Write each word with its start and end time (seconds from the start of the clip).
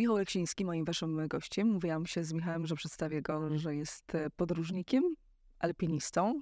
Michał 0.00 0.16
Leksiński, 0.16 0.64
moim 0.64 0.84
waszym 0.84 1.28
gościem. 1.28 1.68
Mówiłam 1.68 2.06
się 2.06 2.24
z 2.24 2.32
Michałem, 2.32 2.66
że 2.66 2.74
przedstawię 2.74 3.22
go, 3.22 3.58
że 3.58 3.74
jest 3.74 4.14
e, 4.14 4.30
podróżnikiem, 4.30 5.04
alpinistą 5.58 6.40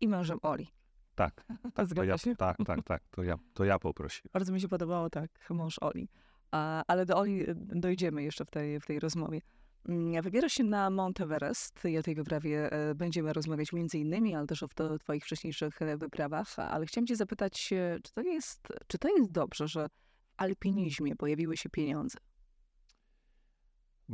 i 0.00 0.08
mężem 0.08 0.38
Oli. 0.42 0.68
Tak, 1.14 1.44
tak, 1.74 1.88
to 1.94 2.04
ja, 2.04 2.18
się? 2.18 2.36
tak, 2.36 2.56
tak, 2.66 2.82
tak, 2.84 3.02
to 3.10 3.22
ja, 3.22 3.36
to 3.54 3.64
ja 3.64 3.78
poprosiłem. 3.78 4.30
Bardzo 4.32 4.52
mi 4.52 4.60
się 4.60 4.68
podobało, 4.68 5.10
tak, 5.10 5.30
mąż 5.50 5.78
Oli. 5.80 6.08
A, 6.50 6.82
ale 6.86 7.06
do 7.06 7.16
Oli 7.16 7.50
e, 7.50 7.54
dojdziemy 7.56 8.22
jeszcze 8.22 8.44
w 8.44 8.50
tej, 8.50 8.80
w 8.80 8.86
tej 8.86 9.00
rozmowie. 9.00 9.40
Mm, 9.88 10.22
Wybierasz 10.22 10.52
się 10.52 10.64
na 10.64 10.90
Mount 10.90 11.20
Everest 11.20 11.84
i 11.84 11.98
o 11.98 12.02
tej 12.02 12.14
wyprawie 12.14 12.72
e, 12.72 12.94
będziemy 12.94 13.32
rozmawiać 13.32 13.72
między 13.72 13.98
innymi, 13.98 14.34
ale 14.34 14.46
też 14.46 14.62
o 14.62 14.68
to- 14.68 14.98
twoich 14.98 15.24
wcześniejszych 15.24 15.78
wyprawach. 15.96 16.58
Ale 16.58 16.86
chciałam 16.86 17.06
cię 17.06 17.16
zapytać, 17.16 17.68
czy 18.02 18.12
to 18.14 18.20
jest, 18.20 18.68
czy 18.86 18.98
to 18.98 19.08
jest 19.08 19.32
dobrze, 19.32 19.68
że 19.68 19.88
w 19.88 19.92
alpinizmie 20.36 21.16
pojawiły 21.16 21.56
się 21.56 21.68
pieniądze? 21.68 22.18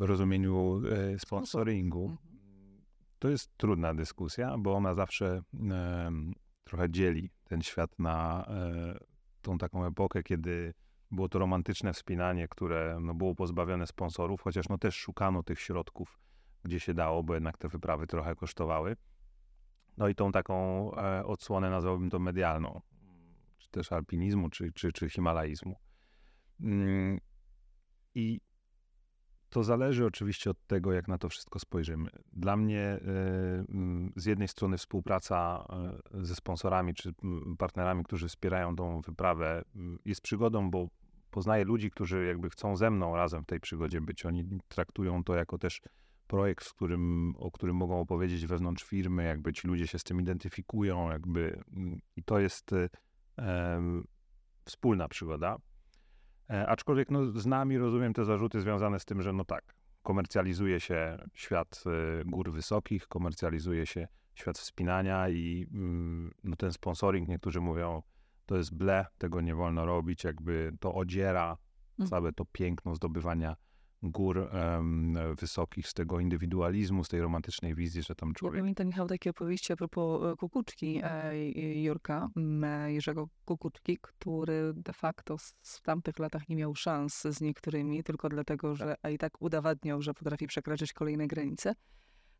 Rozumieniu 0.03 0.83
e, 0.87 1.19
sponsoringu 1.19 2.05
Mhm. 2.05 2.83
to 3.19 3.29
jest 3.29 3.57
trudna 3.57 3.95
dyskusja, 3.95 4.59
bo 4.59 4.75
ona 4.75 4.95
zawsze 4.95 5.43
trochę 6.65 6.91
dzieli 6.91 7.30
ten 7.45 7.62
świat 7.62 7.98
na 7.98 8.47
e, 8.48 8.98
tą 9.43 9.59
taką 9.59 9.87
epokę, 9.87 10.23
kiedy 10.23 10.75
było 11.11 11.29
to 11.29 11.39
romantyczne 11.39 11.93
wspinanie, 11.93 12.48
które 12.48 12.98
no, 13.01 13.15
było 13.15 13.34
pozbawione 13.34 13.87
sponsorów, 13.87 14.43
chociaż 14.43 14.69
no, 14.69 14.79
też 14.79 14.95
szukano 14.97 15.43
tych 15.43 15.61
środków, 15.61 16.19
gdzie 16.62 16.81
się 16.81 16.95
dało, 16.95 17.23
bo 17.23 17.34
jednak 17.34 17.59
te 17.59 17.69
wyprawy 17.69 18.06
trochę 18.06 18.34
kosztowały. 18.34 18.97
No 19.97 20.09
i 20.09 20.15
tą 20.15 20.33
taką 20.33 20.91
e, 20.97 21.25
odsłonę 21.25 21.70
nazwałbym 21.70 22.11
to 22.11 22.19
medialną, 22.19 22.81
czy 23.59 23.70
też 23.70 23.92
alpinizmu, 23.92 24.51
czy, 24.51 24.73
czy, 24.73 24.92
czy 24.92 25.11
himalaizmu. 25.11 25.77
Mm, 26.61 27.20
I 28.15 28.41
to 29.55 29.62
zależy 29.62 30.06
oczywiście 30.06 30.50
od 30.50 30.66
tego, 30.66 30.92
jak 30.92 31.08
na 31.08 31.19
to 31.19 31.28
wszystko 31.28 31.58
spojrzymy. 31.58 32.10
Dla 32.33 32.56
mnie 32.56 32.80
e, 32.80 33.00
z 34.16 34.24
jednej 34.24 34.48
strony 34.48 34.78
współpraca 34.78 35.66
e, 36.14 36.24
ze 36.24 36.34
sponsorami 36.34 36.94
czy 36.94 37.12
partnerami, 37.58 38.05
którzy 38.05 38.28
wspierają 38.28 38.77
tą 38.77 39.00
wyprawę, 39.00 39.64
jest 40.05 40.20
przygodą, 40.20 40.70
bo 40.70 40.88
poznaję 41.30 41.64
ludzi, 41.64 41.91
którzy 41.91 42.27
jakby 42.27 42.50
chcą 42.50 42.77
ze 42.77 42.91
mną 42.91 43.16
razem 43.16 43.42
w 43.42 43.47
tej 43.47 43.60
przygodzie 43.60 44.00
być. 44.00 44.27
Oni 44.27 44.44
traktują 44.69 45.25
to 45.25 45.34
jako 45.34 45.58
też 45.58 45.80
projekt, 46.27 46.64
w 46.64 46.75
którym, 46.75 47.34
o 47.38 47.50
którym 47.50 47.77
mogą 47.77 48.00
opowiedzieć 48.00 48.47
wewnątrz 48.47 48.84
firmy, 48.84 49.25
jakby 49.25 49.52
ci 49.52 49.69
ludzie 49.69 49.86
się 49.86 49.98
z 49.98 50.05
tym 50.05 50.20
identyfikują, 50.20 51.10
jakby 51.10 51.64
i 52.16 52.22
to 52.22 52.38
jest 52.38 52.72
e, 52.72 52.88
em, 53.36 54.05
wspólna 54.64 55.08
przygoda. 55.08 55.56
E, 56.50 56.67
aczkolwiek 56.67 57.11
no, 57.11 57.27
z 57.27 57.47
nami 57.47 57.78
rozumiem 57.78 58.12
te 58.12 58.25
zarzuty 58.25 58.61
związane 58.61 59.00
z 59.00 59.05
tym, 59.05 59.23
że 59.23 59.33
no 59.33 59.45
tak, 59.45 59.75
komercjalizuje 60.03 60.81
się 60.81 61.19
świat 61.34 61.84
e, 62.20 62.25
gór 62.25 62.53
wysokich, 62.53 63.09
komercjalizuje 63.09 63.87
się 63.87 64.09
świat 64.34 64.59
wspinania 64.59 65.28
i 65.28 65.67
mm, 65.72 66.34
no, 66.45 66.56
ten 66.56 66.72
sponsoring, 66.72 67.28
niektórzy 67.28 67.61
mówią, 67.61 68.03
to 68.47 68.56
jest 68.56 68.77
ble, 68.77 69.06
tego 69.19 69.41
nie 69.41 69.55
wolno 69.55 69.87
robić, 69.87 70.25
jakby 70.25 70.72
to 70.81 70.95
odziera 70.95 71.56
Mhm. 71.98 72.11
całe 72.11 72.33
to 72.33 72.45
piękno 72.45 72.95
zdobywania 72.95 73.56
gór 74.10 74.48
wysokich, 75.41 75.88
z 75.88 75.94
tego 75.94 76.20
indywidualizmu, 76.20 77.05
z 77.05 77.08
tej 77.08 77.20
romantycznej 77.20 77.74
wizji, 77.74 78.02
że 78.02 78.14
tam 78.14 78.28
Ja 78.28 78.34
człowiek 78.34 78.60
pamiętam, 78.60 78.86
Michał, 78.86 79.08
takie 79.08 79.30
opowieści 79.30 79.72
a 79.72 79.77
propos 79.77 80.22
e, 80.33 80.36
Kukuczki, 80.36 81.00
e, 81.02 81.83
Jurka, 81.83 82.28
e, 82.62 82.92
Jerzego 82.92 83.28
Kukuczki, 83.44 83.98
który 84.00 84.72
de 84.75 84.92
facto 84.92 85.36
w 85.62 85.80
tamtych 85.82 86.19
latach 86.19 86.48
nie 86.48 86.56
miał 86.56 86.75
szans 86.75 87.22
z 87.22 87.41
niektórymi, 87.41 88.05
tylko 88.05 88.28
dlatego, 88.28 88.75
że 88.75 88.97
a 89.02 89.10
i 89.10 89.19
tak 89.19 89.42
udowadniał, 89.42 90.02
że 90.02 90.14
potrafi 90.14 90.47
przekraczać 90.47 90.92
kolejne 90.92 91.27
granice, 91.27 91.75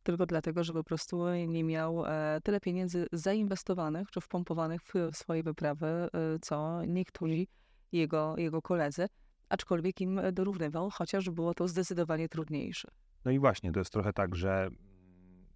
tylko 0.03 0.27
dlatego, 0.27 0.65
że 0.65 0.73
po 0.73 0.85
prostu 0.85 1.35
nie 1.49 1.65
miał 1.65 2.05
tyle 2.43 2.61
pieniędzy 2.61 3.07
zainwestowanych 3.13 4.11
czy 4.11 4.21
wpompowanych 4.21 4.83
w, 4.83 4.93
w 5.13 5.17
swoje 5.17 5.43
wyprawy, 5.43 6.09
co 6.43 6.85
niektórzy 6.85 7.47
jego, 7.93 8.35
jego 8.37 8.63
koledzy, 8.63 9.07
aczkolwiek 9.49 10.01
im 10.01 10.21
dorównywał, 10.33 10.91
chociaż 10.91 11.31
było 11.31 11.55
to 11.55 11.69
zdecydowanie 11.69 12.29
trudniejsze. 12.29 12.89
No 13.25 13.31
i 13.31 13.39
właśnie, 13.39 13.73
to 13.73 13.79
jest 13.79 13.93
trochę 13.93 14.13
tak, 14.13 14.37
że 14.37 14.65
mm, 14.65 15.47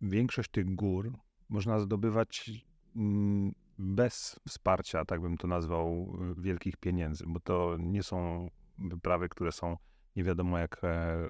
większość 0.00 0.50
tych 0.50 0.74
gór 0.74 1.12
można 1.48 1.78
zdobywać 1.78 2.50
mm, 2.96 3.52
bez 3.78 4.40
wsparcia, 4.48 5.04
tak 5.04 5.20
bym 5.20 5.36
to 5.36 5.48
nazwał, 5.48 6.16
y, 6.38 6.42
wielkich 6.42 6.76
pieniędzy, 6.76 7.24
bo 7.26 7.40
to 7.40 7.76
nie 7.78 8.02
są 8.02 8.48
wyprawy, 8.78 9.28
które 9.28 9.52
są 9.52 9.76
nie 10.16 10.24
wiadomo 10.24 10.58
jak 10.58 10.84
e, 10.84 11.28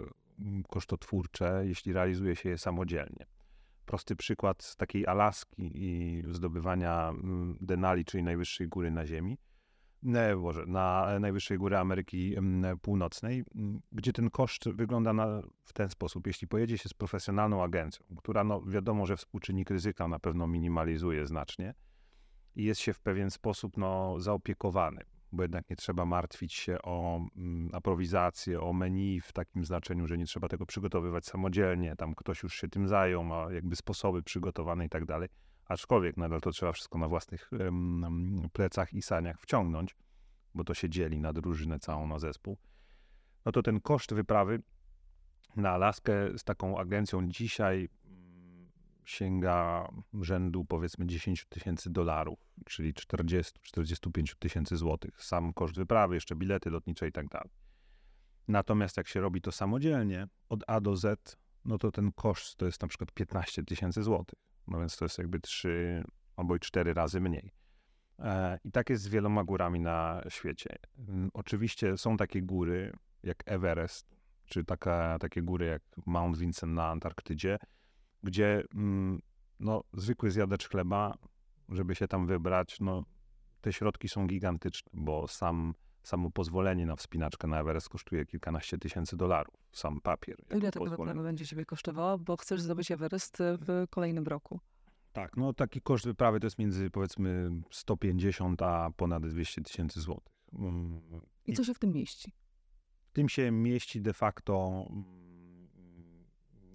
kosztotwórcze, 0.69 1.63
jeśli 1.65 1.93
realizuje 1.93 2.37
się 2.37 2.49
je 2.49 2.59
samodzielnie. 2.59 3.27
Prosty 3.87 4.17
przykład 4.17 4.63
z 4.63 4.77
takiej 4.77 5.07
Alaski 5.07 5.71
i 5.75 6.23
zdobywania 6.31 7.09
mm, 7.09 7.57
Denali, 7.61 8.05
czyli 8.05 8.23
najwyższej 8.23 8.69
góry 8.69 8.91
na 8.91 9.07
Ziemi. 9.07 9.39
Nie, 10.03 10.37
Boże, 10.37 10.67
na 10.67 11.07
najwyższej 11.21 11.59
góry 11.59 11.77
Ameryki 11.77 12.37
Północnej, 12.83 13.45
gdzie 13.93 14.13
ten 14.13 14.31
koszt 14.31 14.69
wygląda 14.69 15.13
na, 15.13 15.43
w 15.65 15.73
ten 15.73 15.89
sposób. 15.89 16.27
Jeśli 16.27 16.49
pojedzie 16.49 16.79
się 16.79 16.89
z 16.89 16.95
profesjonalną 16.95 17.63
agencją, 17.63 18.07
która 18.19 18.45
no, 18.45 18.63
wiadomo, 18.63 19.07
że 19.07 19.17
współczynnik 19.17 19.71
ryzyka 19.71 20.09
na 20.09 20.19
pewno 20.19 20.47
minimalizuje 20.47 21.27
znacznie 21.27 21.75
i 22.57 22.65
jest 22.65 22.81
się 22.81 22.93
w 22.93 23.01
pewien 23.01 23.31
sposób 23.31 23.77
no, 23.77 24.21
zaopiekowany, 24.21 25.03
bo 25.33 25.43
jednak 25.43 25.71
nie 25.71 25.77
trzeba 25.77 26.05
martwić 26.05 26.55
się 26.55 26.83
o 26.83 27.21
mm, 27.37 27.71
aprowizację, 27.73 28.61
o 28.61 28.73
menu 28.73 29.21
w 29.21 29.33
takim 29.33 29.65
znaczeniu, 29.65 30.07
że 30.07 30.19
nie 30.19 30.27
trzeba 30.27 30.49
tego 30.49 30.67
przygotowywać 30.67 31.27
samodzielnie, 31.27 31.97
tam 31.97 32.15
ktoś 32.15 32.43
już 32.43 32.55
się 32.55 32.69
tym 32.69 32.89
zajął, 32.89 33.25
ma 33.25 33.53
jakby 33.53 33.77
sposoby 33.77 34.23
przygotowane 34.23 34.87
i 34.87 34.89
tak 34.89 35.05
dalej. 35.05 35.29
Aczkolwiek 35.71 36.17
nadal 36.17 36.41
to 36.41 36.51
trzeba 36.51 36.73
wszystko 36.73 36.99
na 36.99 37.09
własnych 37.09 37.51
plecach 38.53 38.93
i 38.93 39.03
saniach 39.03 39.41
wciągnąć, 39.41 39.97
bo 40.55 40.65
to 40.65 40.75
się 40.75 40.89
dzieli 40.89 41.21
na 41.21 41.33
drużynę 41.33 41.79
całą, 41.79 42.07
na 42.07 42.19
zespół. 42.19 42.59
No 43.45 43.53
to 43.53 43.63
ten 43.63 43.81
koszt 43.81 44.15
wyprawy 44.15 44.63
na 45.57 45.71
Alaskę 45.71 46.39
z 46.39 46.45
taką 46.45 46.79
agencją 46.79 47.29
dzisiaj 47.29 47.89
mm, 48.05 48.71
sięga 49.05 49.89
rzędu 50.21 50.65
powiedzmy 50.65 51.07
10 51.07 51.47
tysięcy 51.49 51.91
dolarów, 51.91 52.39
czyli 52.67 52.95
40-45 52.95 54.35
tysięcy 54.39 54.77
złotych. 54.77 55.25
Sam 55.25 55.53
koszt 55.53 55.77
wyprawy, 55.77 56.15
jeszcze 56.15 56.37
bilety 56.37 56.71
lotnicze 56.71 57.09
i 57.09 57.13
tak 57.13 57.29
dalej. 57.29 57.51
Natomiast 58.49 58.97
jak 58.97 59.09
się 59.09 59.21
robi 59.21 59.41
to 59.41 59.53
samodzielnie, 59.53 60.27
od 60.49 60.65
A 60.67 60.81
do 60.81 60.97
Z, 60.97 61.37
no 61.65 61.79
to 61.79 61.91
ten 61.91 62.13
koszt 62.13 62.57
to 62.57 62.67
jest 62.67 62.83
na 62.83 62.89
przykład 62.89 63.13
15 63.13 63.65
tysięcy 63.65 64.03
złotych. 64.03 64.50
No 64.67 64.79
więc 64.79 64.97
to 64.97 65.05
jest 65.05 65.19
jakby 65.19 65.41
3 65.41 66.05
albo 66.37 66.57
i 66.57 66.61
4 66.61 66.95
razy 66.95 67.21
mniej. 67.21 67.53
E, 68.19 68.59
I 68.65 68.73
tak 68.73 68.91
jest 68.91 69.03
z 69.03 69.09
wieloma 69.09 69.45
górami 69.45 69.81
na 69.81 70.23
świecie. 70.29 70.77
Mm, 71.09 71.31
Oczywiście 71.35 71.97
są 71.97 72.17
takie 72.17 72.43
góry 72.43 72.93
jak 73.23 73.43
Everest, 73.47 74.17
czy 74.47 74.65
taka, 74.65 75.19
takie 75.21 75.43
góry 75.43 75.67
jak 75.67 75.83
Mount 76.07 76.39
Vincent 76.39 76.73
na 76.73 76.87
Antarktydzie, 76.87 77.59
gdzie 78.23 78.63
mm, 78.75 79.21
no, 79.61 79.85
zwykły 79.93 80.31
zjadacz 80.31 80.69
chleba, 80.69 81.15
żeby 81.69 81.95
się 81.95 82.09
tam 82.09 82.27
wybrać, 82.27 82.81
no, 82.81 83.05
te 83.61 83.73
środki 83.73 84.09
są 84.09 84.27
gigantyczne, 84.27 84.91
bo 84.95 85.29
sam, 85.29 85.75
samo 86.03 86.31
pozwolenie 86.31 86.87
na 86.87 86.97
wspinaczkę 86.97 87.49
na 87.49 87.61
Everest 87.61 87.89
kosztuje 87.89 88.27
kilkanaście 88.27 88.79
tysięcy 88.79 89.17
dolarów. 89.17 89.55
Sam 89.73 90.01
papier. 90.01 90.37
Ile 90.57 90.73
pozwolenie. 90.73 90.91
wyprawa 90.91 91.23
będzie 91.23 91.47
Ciebie 91.47 91.65
kosztowała, 91.65 92.19
bo 92.19 92.37
chcesz 92.37 92.61
zdobyć 92.61 92.91
Everest 92.91 93.41
e, 93.41 93.59
w 93.61 93.87
kolejnym 93.91 94.27
roku? 94.27 94.61
Tak, 95.13 95.37
no 95.37 95.53
taki 95.53 95.81
koszt 95.81 96.05
wyprawy 96.05 96.41
to 96.41 96.47
jest 96.47 96.59
między 96.59 96.91
powiedzmy 96.91 97.51
150 97.71 98.63
a 98.63 98.91
ponad 98.97 99.27
200 99.27 99.63
tysięcy 99.63 100.01
złotych. 100.01 100.35
Mm, 100.53 101.01
I 101.47 101.53
co 101.53 101.65
się 101.65 101.75
w 101.75 101.79
tym 101.79 101.93
mieści? 101.93 102.33
W 103.09 103.13
tym 103.13 103.29
się 103.29 103.51
mieści 103.51 104.01
de 104.01 104.13
facto 104.13 104.85
mm, 104.91 105.15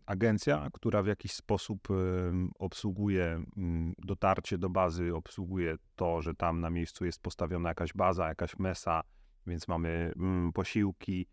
agencja, 0.06 0.70
która 0.74 1.04
w 1.04 1.08
jakiś 1.08 1.32
sposób 1.32 1.88
em, 1.92 2.52
obsługuje 2.60 3.44
mm, 3.58 3.94
dotarcie 3.98 4.58
do 4.58 4.70
bazy, 4.70 5.16
obsługuje 5.16 5.76
to, 5.96 6.22
że 6.22 6.34
tam 6.34 6.62
na 6.62 6.70
miejscu 6.70 7.06
jest 7.06 7.22
postawiona 7.22 7.70
jakaś 7.70 7.94
baza, 7.94 8.28
jakaś 8.28 8.60
mesa, 8.60 9.02
więc 9.48 9.68
mamy 9.68 10.14
mm, 10.16 10.54
posiłki, 10.54 11.28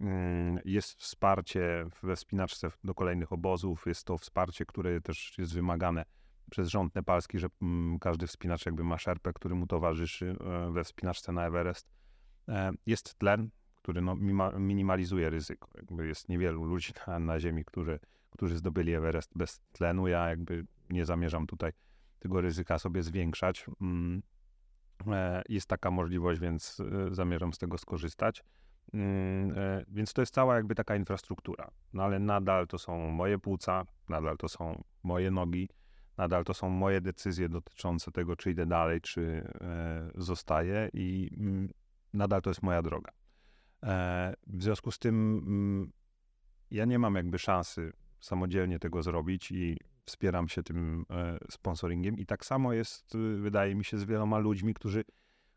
mm, 0.00 0.58
jest 0.64 0.92
wsparcie 0.94 1.86
we 2.02 2.16
wspinaczce 2.16 2.70
do 2.84 2.94
kolejnych 2.94 3.32
obozów, 3.32 3.86
jest 3.86 4.04
to 4.04 4.18
wsparcie, 4.18 4.66
które 4.66 5.00
też 5.00 5.38
jest 5.38 5.54
wymagane 5.54 6.04
przez 6.50 6.68
rząd 6.68 6.94
nepalski, 6.94 7.38
że 7.38 7.46
mm, 7.62 7.98
każdy 7.98 8.26
wspinacz 8.26 8.66
jakby 8.66 8.84
ma 8.84 8.98
szerpę, 8.98 9.32
który 9.32 9.54
mu 9.54 9.66
towarzyszy 9.66 10.36
e, 10.40 10.72
we 10.72 10.84
wspinaczce 10.84 11.32
na 11.32 11.46
Everest. 11.46 11.88
E, 12.48 12.72
Jest 12.86 13.14
tlen, 13.14 13.50
który 13.76 14.00
no, 14.00 14.16
minimalizuje 14.58 15.30
ryzyko. 15.30 15.68
Jakby 15.74 16.08
jest 16.08 16.28
niewielu 16.28 16.64
ludzi 16.64 16.92
na, 17.06 17.18
na 17.18 17.40
Ziemi, 17.40 17.64
którzy, 17.64 18.00
którzy 18.30 18.56
zdobyli 18.56 18.94
Everest 18.94 19.32
bez 19.36 19.60
tlenu. 19.72 20.08
Ja 20.08 20.28
jakby 20.28 20.66
nie 20.90 21.04
zamierzam 21.04 21.46
tutaj 21.46 21.72
tego 22.18 22.40
ryzyka 22.40 22.78
sobie 22.78 23.02
zwiększać. 23.02 23.66
E, 25.06 25.42
Jest 25.48 25.66
taka 25.68 25.90
możliwość, 25.90 26.40
więc 26.40 26.80
e, 26.80 27.14
zamierzam 27.14 27.52
z 27.52 27.58
tego 27.58 27.78
skorzystać. 27.78 28.44
Mm, 28.94 29.58
e, 29.58 29.84
Więc 29.88 30.12
to 30.12 30.22
jest 30.22 30.34
cała 30.34 30.56
jakby 30.56 30.74
taka 30.74 30.96
infrastruktura. 30.96 31.70
No 31.92 32.02
ale 32.02 32.18
nadal 32.18 32.66
to 32.66 32.78
są 32.78 33.10
moje 33.10 33.38
płuca, 33.38 33.84
nadal 34.08 34.36
to 34.36 34.48
są 34.48 34.82
moje 35.02 35.30
nogi, 35.30 35.68
nadal 36.16 36.44
to 36.44 36.54
są 36.54 36.68
moje 36.68 37.00
decyzje 37.00 37.48
dotyczące 37.48 38.12
tego, 38.12 38.36
czy 38.36 38.50
idę 38.50 38.66
dalej, 38.66 39.00
czy 39.00 39.52
zostaję 40.14 40.88
i 40.92 41.30
mm, 41.38 41.68
nadal 42.12 42.42
to 42.42 42.50
jest 42.50 42.62
moja 42.62 42.82
droga. 42.82 43.12
W 44.46 44.62
związku 44.62 44.90
z 44.90 44.98
tym 44.98 45.14
mm, 45.46 45.92
ja 46.70 46.84
nie 46.84 46.98
mam 46.98 47.14
jakby 47.14 47.38
szansy 47.38 47.92
samodzielnie 48.20 48.78
tego 48.78 49.02
zrobić 49.02 49.50
i 49.52 49.76
wspieram 50.08 50.48
się 50.48 50.62
tym 50.62 51.04
e, 51.10 51.38
sponsoringiem. 51.50 52.18
I 52.18 52.26
tak 52.26 52.44
samo 52.44 52.72
jest, 52.72 53.14
y, 53.14 53.36
wydaje 53.36 53.74
mi 53.74 53.84
się, 53.84 53.98
z 53.98 54.04
wieloma 54.04 54.38
ludźmi, 54.38 54.74
którzy 54.74 55.04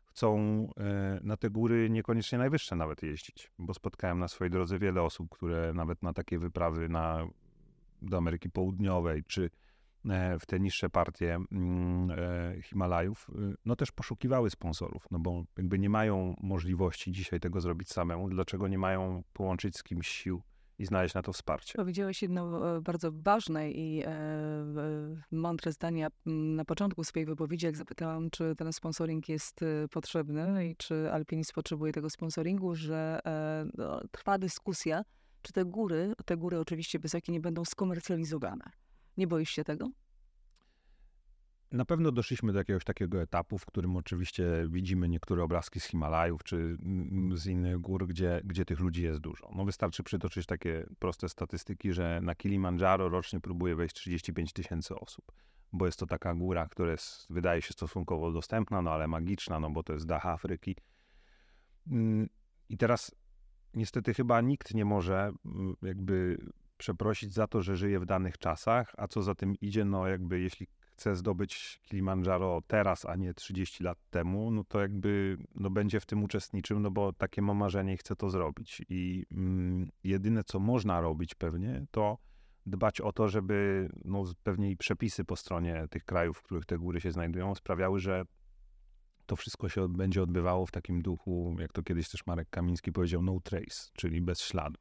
chcą 0.04 0.36
e, 0.76 1.20
na 1.22 1.36
te 1.36 1.50
góry 1.50 1.90
niekoniecznie 1.90 2.38
najwyższe 2.38 2.76
nawet 2.76 3.02
jeździć, 3.02 3.50
bo 3.58 3.74
spotkałem 3.74 4.18
na 4.18 4.28
swojej 4.28 4.50
drodze 4.50 4.78
wiele 4.78 5.02
osób, 5.02 5.28
które 5.30 5.72
nawet 5.74 6.02
na 6.02 6.12
takie 6.12 6.38
wyprawy 6.38 6.88
na, 6.88 7.26
do 8.02 8.16
Ameryki 8.16 8.50
Południowej, 8.50 9.24
czy 9.24 9.50
e, 10.10 10.38
w 10.38 10.46
te 10.46 10.60
niższe 10.60 10.90
partie 10.90 11.34
mm, 11.34 12.10
Himalajów, 12.62 13.30
y, 13.30 13.54
no 13.64 13.76
też 13.76 13.92
poszukiwały 13.92 14.50
sponsorów, 14.50 15.06
no 15.10 15.18
bo 15.18 15.44
jakby 15.56 15.78
nie 15.78 15.90
mają 15.90 16.36
możliwości 16.40 17.12
dzisiaj 17.12 17.40
tego 17.40 17.60
zrobić 17.60 17.88
samemu, 17.88 18.28
dlaczego 18.28 18.68
nie 18.68 18.78
mają 18.78 19.22
połączyć 19.32 19.76
z 19.76 19.82
kimś 19.82 20.08
sił 20.08 20.42
i 20.82 20.86
znaleźć 20.86 21.14
na 21.14 21.22
to 21.22 21.32
wsparcie. 21.32 21.72
Powiedziałeś 21.76 22.22
jedno 22.22 22.76
e, 22.76 22.80
bardzo 22.80 23.10
ważne 23.12 23.70
i 23.70 24.02
e, 24.06 24.12
mądre 25.32 25.72
zdanie 25.72 26.08
na 26.26 26.64
początku 26.64 27.04
swojej 27.04 27.26
wypowiedzi, 27.26 27.66
jak 27.66 27.76
zapytałam, 27.76 28.30
czy 28.30 28.56
ten 28.56 28.72
sponsoring 28.72 29.28
jest 29.28 29.62
e, 29.62 29.88
potrzebny 29.88 30.68
i 30.68 30.76
czy 30.76 31.12
alpinizm 31.12 31.52
potrzebuje 31.54 31.92
tego 31.92 32.10
sponsoringu, 32.10 32.74
że 32.74 33.20
no, 33.74 34.00
trwa 34.10 34.38
dyskusja, 34.38 35.02
czy 35.42 35.52
te 35.52 35.64
góry, 35.64 36.12
te 36.24 36.36
góry 36.36 36.58
oczywiście 36.58 36.98
wysokie, 36.98 37.32
nie 37.32 37.40
będą 37.40 37.64
skomercjalizowane. 37.64 38.64
Nie 39.16 39.26
boisz 39.26 39.50
się 39.50 39.64
tego? 39.64 39.90
Na 41.72 41.84
pewno 41.84 42.12
doszliśmy 42.12 42.52
do 42.52 42.58
jakiegoś 42.58 42.84
takiego 42.84 43.22
etapu, 43.22 43.58
w 43.58 43.66
którym 43.66 43.96
oczywiście 43.96 44.44
widzimy 44.68 45.08
niektóre 45.08 45.42
obrazki 45.42 45.80
z 45.80 45.84
Himalajów 45.84 46.44
czy 46.44 46.76
z 47.34 47.46
innych 47.46 47.78
gór, 47.78 48.06
gdzie, 48.06 48.40
gdzie 48.44 48.64
tych 48.64 48.80
ludzi 48.80 49.02
jest 49.02 49.20
dużo. 49.20 49.50
No 49.54 49.64
wystarczy 49.64 50.02
przytoczyć 50.02 50.46
takie 50.46 50.86
proste 50.98 51.28
statystyki, 51.28 51.92
że 51.92 52.20
na 52.22 52.34
Kilimandżaro 52.34 53.08
rocznie 53.08 53.40
próbuje 53.40 53.76
wejść 53.76 53.94
35 53.94 54.52
tysięcy 54.52 54.94
osób, 54.94 55.32
bo 55.72 55.86
jest 55.86 55.98
to 55.98 56.06
taka 56.06 56.34
góra, 56.34 56.68
która 56.68 56.90
jest, 56.90 57.26
wydaje 57.30 57.62
się 57.62 57.72
stosunkowo 57.72 58.32
dostępna, 58.32 58.82
no 58.82 58.90
ale 58.90 59.08
magiczna, 59.08 59.60
no 59.60 59.70
bo 59.70 59.82
to 59.82 59.92
jest 59.92 60.06
dach 60.06 60.26
Afryki. 60.26 60.76
Mm, 61.86 62.28
I 62.68 62.76
teraz 62.76 63.14
niestety 63.74 64.14
chyba 64.14 64.40
nikt 64.40 64.74
nie 64.74 64.84
może 64.84 65.32
mm, 65.44 65.74
jakby 65.82 66.38
przeprosić 66.76 67.32
za 67.32 67.46
to, 67.46 67.62
że 67.62 67.76
żyje 67.76 68.00
w 68.00 68.06
danych 68.06 68.38
czasach, 68.38 68.94
a 68.98 69.08
co 69.08 69.22
za 69.22 69.34
tym 69.34 69.54
idzie, 69.60 69.84
no 69.84 70.08
jakby 70.08 70.40
jeśli 70.40 70.66
chce 71.02 71.16
zdobyć 71.16 71.80
Kilimandżaro 71.82 72.62
teraz, 72.66 73.04
a 73.04 73.16
nie 73.16 73.34
30 73.34 73.84
lat 73.84 73.98
temu, 74.10 74.50
no 74.50 74.64
to 74.64 74.80
jakby 74.80 75.38
no 75.54 75.70
będzie 75.70 76.00
w 76.00 76.06
tym 76.06 76.24
uczestniczył, 76.24 76.80
no 76.80 76.90
bo 76.90 77.12
takie 77.12 77.42
ma 77.42 77.54
marzenie 77.54 77.94
i 77.94 77.96
chce 77.96 78.16
to 78.16 78.30
zrobić. 78.30 78.82
I 78.88 79.26
mm, 79.32 79.90
jedyne, 80.04 80.44
co 80.44 80.60
można 80.60 81.00
robić 81.00 81.34
pewnie, 81.34 81.86
to 81.90 82.18
dbać 82.66 83.00
o 83.00 83.12
to, 83.12 83.28
żeby 83.28 83.88
no, 84.04 84.24
pewnie 84.42 84.70
i 84.70 84.76
przepisy 84.76 85.24
po 85.24 85.36
stronie 85.36 85.86
tych 85.90 86.04
krajów, 86.04 86.38
w 86.38 86.42
których 86.42 86.66
te 86.66 86.78
góry 86.78 87.00
się 87.00 87.12
znajdują, 87.12 87.54
sprawiały, 87.54 88.00
że 88.00 88.24
to 89.26 89.36
wszystko 89.36 89.68
się 89.68 89.88
będzie 89.88 90.22
odbywało 90.22 90.66
w 90.66 90.70
takim 90.70 91.02
duchu, 91.02 91.56
jak 91.58 91.72
to 91.72 91.82
kiedyś 91.82 92.08
też 92.08 92.26
Marek 92.26 92.50
Kamiński 92.50 92.92
powiedział, 92.92 93.22
no 93.22 93.40
trace, 93.40 93.90
czyli 93.92 94.20
bez 94.20 94.40
śladu. 94.40 94.80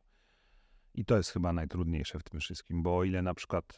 I 0.96 1.06
to 1.06 1.18
jest 1.18 1.32
chyba 1.32 1.54
najtrudniejsze 1.54 2.20
w 2.20 2.24
tym 2.24 2.40
wszystkim, 2.40 2.84
bo 2.84 2.98
o 2.98 3.04
ile 3.04 3.22
na 3.22 3.34
przykład, 3.34 3.78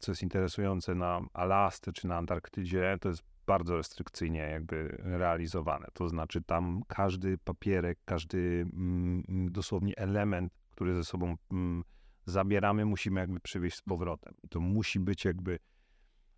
co 0.00 0.10
jest 0.10 0.22
interesujące 0.22 0.94
na 0.94 1.20
Alasce 1.32 1.92
czy 1.92 2.06
na 2.06 2.16
Antarktydzie, 2.16 2.98
to 3.00 3.08
jest 3.08 3.22
bardzo 3.46 3.76
restrykcyjnie 3.76 4.40
jakby 4.40 4.96
realizowane. 4.98 5.86
To 5.92 6.08
znaczy 6.08 6.42
tam 6.42 6.82
każdy 6.88 7.38
papierek, 7.38 7.98
każdy 8.04 8.66
mm, 8.72 9.52
dosłownie 9.52 9.96
element, 9.96 10.52
który 10.70 10.94
ze 10.94 11.04
sobą 11.04 11.36
mm, 11.52 11.84
zabieramy, 12.26 12.84
musimy 12.84 13.20
jakby 13.20 13.40
przywieźć 13.40 13.76
z 13.76 13.82
powrotem. 13.82 14.34
I 14.42 14.48
to 14.48 14.60
musi 14.60 15.00
być 15.00 15.24
jakby, 15.24 15.58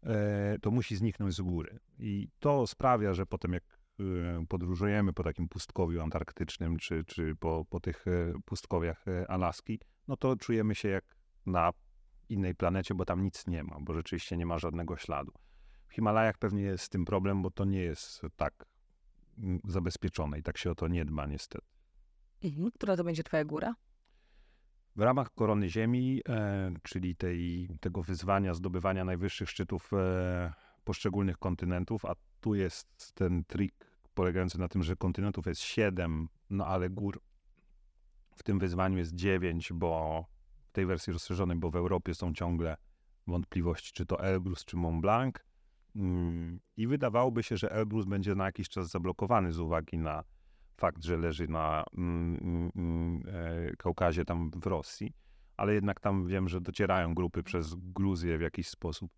e, 0.02 0.56
to 0.62 0.70
musi 0.70 0.96
zniknąć 0.96 1.34
z 1.34 1.40
góry. 1.40 1.78
I 1.98 2.28
to 2.38 2.66
sprawia, 2.66 3.14
że 3.14 3.26
potem 3.26 3.52
jak 3.52 3.64
e, 4.00 4.46
podróżujemy 4.48 5.12
po 5.12 5.22
takim 5.22 5.48
pustkowiu 5.48 6.00
antarktycznym, 6.02 6.76
czy, 6.76 7.04
czy 7.04 7.34
po, 7.36 7.64
po 7.70 7.80
tych 7.80 8.06
e, 8.06 8.32
pustkowiach 8.44 9.08
e, 9.08 9.30
Alaski, 9.30 9.80
no 10.08 10.16
to 10.16 10.36
czujemy 10.36 10.74
się 10.74 10.88
jak 10.88 11.16
na 11.46 11.70
innej 12.32 12.54
planecie, 12.54 12.94
bo 12.94 13.04
tam 13.04 13.22
nic 13.22 13.46
nie 13.46 13.64
ma, 13.64 13.76
bo 13.80 13.94
rzeczywiście 13.94 14.36
nie 14.36 14.46
ma 14.46 14.58
żadnego 14.58 14.96
śladu. 14.96 15.32
W 15.88 15.94
Himalajach 15.94 16.38
pewnie 16.38 16.62
jest 16.62 16.84
z 16.84 16.88
tym 16.88 17.04
problem, 17.04 17.42
bo 17.42 17.50
to 17.50 17.64
nie 17.64 17.80
jest 17.80 18.22
tak 18.36 18.64
mm, 19.38 19.60
zabezpieczone 19.64 20.38
i 20.38 20.42
tak 20.42 20.58
się 20.58 20.70
o 20.70 20.74
to 20.74 20.88
nie 20.88 21.04
dba 21.04 21.26
niestety. 21.26 21.66
Która 22.74 22.96
to 22.96 23.04
będzie 23.04 23.22
twoja 23.22 23.44
góra? 23.44 23.74
W 24.96 25.00
ramach 25.00 25.34
Korony 25.34 25.68
Ziemi, 25.68 26.20
e, 26.28 26.72
czyli 26.82 27.16
tej, 27.16 27.68
tego 27.80 28.02
wyzwania 28.02 28.54
zdobywania 28.54 29.04
najwyższych 29.04 29.50
szczytów 29.50 29.90
e, 29.92 30.52
poszczególnych 30.84 31.38
kontynentów, 31.38 32.04
a 32.04 32.14
tu 32.40 32.54
jest 32.54 33.12
ten 33.14 33.44
trik 33.44 33.74
polegający 34.14 34.60
na 34.60 34.68
tym, 34.68 34.82
że 34.82 34.96
kontynentów 34.96 35.46
jest 35.46 35.60
siedem, 35.60 36.28
no 36.50 36.66
ale 36.66 36.90
gór 36.90 37.20
w 38.36 38.42
tym 38.42 38.58
wyzwaniu 38.58 38.98
jest 38.98 39.14
dziewięć, 39.14 39.72
bo 39.72 40.24
w 40.72 40.74
tej 40.74 40.86
wersji 40.86 41.12
rozszerzonej, 41.12 41.56
bo 41.56 41.70
w 41.70 41.76
Europie 41.76 42.14
są 42.14 42.34
ciągle 42.34 42.76
wątpliwości, 43.26 43.92
czy 43.92 44.06
to 44.06 44.20
Elbrus, 44.20 44.64
czy 44.64 44.76
Mont 44.76 45.00
Blanc. 45.00 45.34
Mm, 45.96 46.60
I 46.76 46.86
wydawałoby 46.86 47.42
się, 47.42 47.56
że 47.56 47.72
Elbrus 47.72 48.06
będzie 48.06 48.34
na 48.34 48.44
jakiś 48.44 48.68
czas 48.68 48.90
zablokowany 48.90 49.52
z 49.52 49.58
uwagi 49.58 49.98
na 49.98 50.24
fakt, 50.76 51.04
że 51.04 51.16
leży 51.16 51.48
na 51.48 51.84
mm, 51.98 52.70
mm, 52.76 53.22
e, 53.26 53.76
Kaukazie, 53.76 54.24
tam 54.24 54.50
w 54.50 54.66
Rosji, 54.66 55.12
ale 55.56 55.74
jednak 55.74 56.00
tam 56.00 56.26
wiem, 56.26 56.48
że 56.48 56.60
docierają 56.60 57.14
grupy 57.14 57.42
przez 57.42 57.74
Gruzję 57.74 58.38
w 58.38 58.40
jakiś 58.40 58.68
sposób 58.68 59.10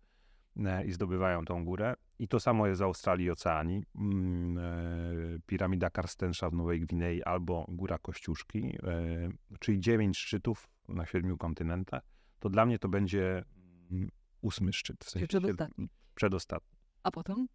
e, 0.65 0.85
i 0.85 0.91
zdobywają 0.91 1.45
tą 1.45 1.65
górę. 1.65 1.95
I 2.19 2.27
to 2.27 2.39
samo 2.39 2.67
jest 2.67 2.81
w 2.81 2.83
Australii 2.83 3.25
i 3.25 3.31
Oceanii. 3.31 3.83
Mm, 3.95 4.57
e, 4.57 5.39
Piramida 5.45 5.89
Karstensza 5.89 6.49
w 6.49 6.53
Nowej 6.53 6.79
Gwinei 6.79 7.23
albo 7.23 7.65
Góra 7.69 7.97
Kościuszki, 7.97 8.77
e, 8.83 9.29
czyli 9.59 9.79
dziewięć 9.79 10.17
szczytów 10.17 10.67
na 10.89 11.05
siedmiu 11.05 11.37
kontynentach. 11.37 12.03
To 12.39 12.49
dla 12.49 12.65
mnie 12.65 12.79
to 12.79 12.89
będzie 12.89 13.43
mm, 13.91 14.09
ósmy 14.41 14.73
szczyt, 14.73 15.05
w 15.05 15.09
sensie 15.09 15.27
przedostatni? 15.27 15.89
przedostatni. 16.15 16.77
A 17.03 17.11
potem? 17.11 17.47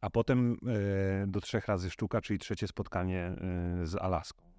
A 0.00 0.10
potem 0.10 0.56
e, 0.66 1.26
do 1.26 1.40
trzech 1.40 1.66
razy 1.66 1.90
sztuka, 1.90 2.20
czyli 2.20 2.38
trzecie 2.38 2.68
spotkanie 2.68 3.36
z 3.82 3.94
Alaską 3.94 4.52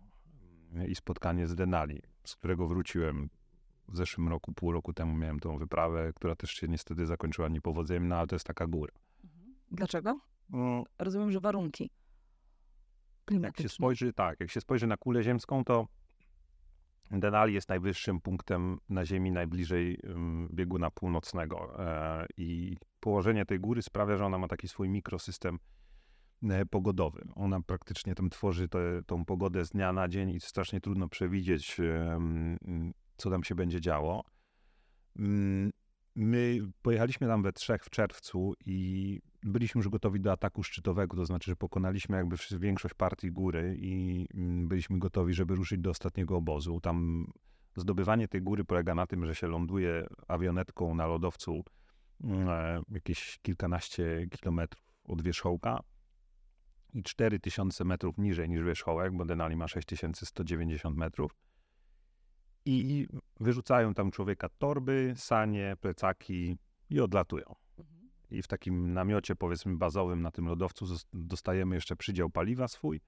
e, 0.76 0.88
i 0.88 0.96
spotkanie 0.96 1.48
z 1.48 1.56
Denali, 1.56 2.02
z 2.26 2.36
którego 2.36 2.68
wróciłem 2.68 3.30
w 3.88 3.98
zeszłym 3.98 4.30
roku, 4.30 4.54
pół 4.54 4.72
roku 4.72 4.94
temu 4.94 5.18
miałem 5.18 5.40
tą 5.40 5.58
wyprawę, 5.58 6.14
która 6.16 6.36
też 6.36 6.52
się 6.52 6.68
niestety 6.68 7.06
zakończyła 7.06 7.50
niepowodzeniem, 7.50 8.08
no 8.08 8.16
ale 8.16 8.28
to 8.28 8.36
jest 8.36 8.46
taka 8.48 8.68
góra. 8.68 8.94
Dlaczego? 9.72 10.20
Rozumiem, 11.00 11.32
że 11.32 11.40
warunki 11.40 11.84
Jak 11.84 11.92
się 11.92 13.26
klimatyczne. 13.26 13.70
spojrzy, 13.70 14.14
tak, 14.14 14.40
jak 14.40 14.52
się 14.52 14.62
spojrzy 14.62 14.88
na 14.88 14.98
kulę 14.98 15.24
ziemską, 15.24 15.64
to 15.64 15.88
Denali 17.12 17.54
jest 17.54 17.70
najwyższym 17.70 18.22
punktem 18.22 18.78
na 18.90 19.06
Ziemi 19.06 19.32
najbliżej 19.32 20.00
bieguna 20.54 20.92
północnego 20.92 21.86
e, 21.86 22.26
i 22.38 22.78
położenie 23.00 23.46
tej 23.46 23.60
góry 23.60 23.82
sprawia, 23.82 24.18
że 24.18 24.26
ona 24.26 24.38
ma 24.38 24.48
taki 24.48 24.68
swój 24.68 24.90
mikrosystem 24.90 25.60
e, 26.44 26.66
pogodowy. 26.66 27.28
Ona 27.36 27.62
praktycznie 27.62 28.16
tam 28.16 28.30
tworzy 28.30 28.68
te, 28.70 28.80
tą 29.06 29.26
pogodę 29.26 29.66
z 29.66 29.70
dnia 29.70 29.94
na 29.94 30.08
dzień 30.08 30.30
i 30.30 30.40
strasznie 30.40 30.82
trudno 30.82 31.08
przewidzieć, 31.08 31.78
m, 31.80 32.58
co 33.18 33.30
tam 33.30 33.44
się 33.44 33.56
będzie 33.56 33.82
działo. 33.82 34.24
Mm, 35.16 35.72
My 36.16 36.58
pojechaliśmy 36.82 37.28
tam 37.28 37.44
we 37.44 37.54
trzech 37.54 37.84
w 37.84 37.90
czerwcu 37.90 38.54
i 38.66 39.20
byliśmy 39.44 39.80
już 39.80 39.90
gotowi 39.90 40.20
do 40.20 40.32
ataku 40.32 40.64
szczytowego, 40.64 41.18
to 41.18 41.26
znaczy, 41.26 41.52
że 41.52 41.56
pokonaliśmy 41.56 42.18
jakby 42.18 42.36
większość 42.60 42.94
partii 42.94 43.32
góry 43.32 43.78
i 43.80 44.26
mm, 44.34 44.68
byliśmy 44.68 45.00
gotowi, 45.00 45.34
żeby 45.34 45.56
ruszyć 45.56 45.80
do 45.80 45.90
ostatniego 45.90 46.36
obozu. 46.36 46.80
Tam 46.82 47.28
zdobywanie 47.76 48.28
tej 48.28 48.42
góry 48.42 48.66
polega 48.66 48.96
na 48.96 49.08
tym, 49.08 49.26
że 49.26 49.36
się 49.36 49.48
ląduje 49.48 50.08
awionetką 50.28 50.96
na 50.96 51.08
lodowcu 51.08 51.64
mm, 52.24 52.50
e, 52.50 52.82
jakieś 52.92 53.40
kilkanaście 53.42 54.28
kilometrów 54.32 54.84
od 55.04 55.22
wierzchołka 55.22 55.80
i 56.94 57.04
4000 57.04 57.84
metrów 57.86 58.18
niżej 58.18 58.50
niż 58.50 58.64
wierzchołek, 58.64 59.14
bo 59.14 59.26
Denali 59.26 59.56
ma 59.56 59.68
6190 59.68 60.98
metrów. 60.98 61.36
I 62.66 63.08
wyrzucają 63.40 63.94
tam 63.94 64.12
człowieka 64.12 64.50
torby, 64.50 65.14
sanie, 65.16 65.76
plecaki 65.82 66.58
i 66.90 67.00
odlatują. 67.00 67.56
I 68.32 68.42
w 68.42 68.48
takim 68.48 68.94
namiocie, 68.94 69.36
powiedzmy, 69.36 69.78
bazowym 69.78 70.22
na 70.22 70.32
tym 70.32 70.46
lodowcu 70.46 70.86
dostajemy 71.14 71.76
jeszcze 71.76 71.96
przydział 71.96 72.30
paliwa 72.30 72.68
swój 72.68 73.02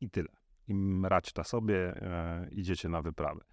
i 0.00 0.10
tyle. 0.10 0.28
i 0.68 0.74
mraćta 0.74 1.44
sobie, 1.44 2.02
e, 2.02 2.48
idziecie 2.50 2.88
na 2.88 3.02
wyprawę. 3.02 3.44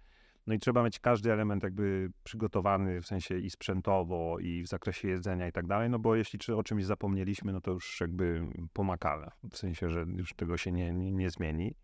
No 0.46 0.54
i 0.54 0.58
trzeba 0.58 0.82
mieć 0.82 0.98
każdy 0.98 1.32
element 1.32 1.62
jakby 1.62 2.10
przygotowany 2.24 3.00
w 3.00 3.06
sensie 3.06 3.38
i 3.38 3.50
sprzętowo, 3.50 4.38
i 4.38 4.62
w 4.62 4.66
zakresie 4.66 5.08
jedzenia 5.08 5.48
i 5.48 5.52
tak 5.52 5.66
dalej, 5.66 5.90
no 5.90 5.98
bo 5.98 6.14
jeśli 6.14 6.54
o 6.54 6.62
czymś 6.62 6.84
zapomnieliśmy, 6.84 7.52
no 7.52 7.60
to 7.60 7.70
już 7.70 8.00
jakby 8.00 8.46
pomakale, 8.72 9.30
w 9.50 9.56
sensie, 9.56 9.90
że 9.90 10.04
już 10.16 10.34
tego 10.34 10.56
się 10.56 10.72
nie, 10.72 10.92
nie, 10.92 11.12
nie 11.12 11.30
zmieni. 11.30 11.74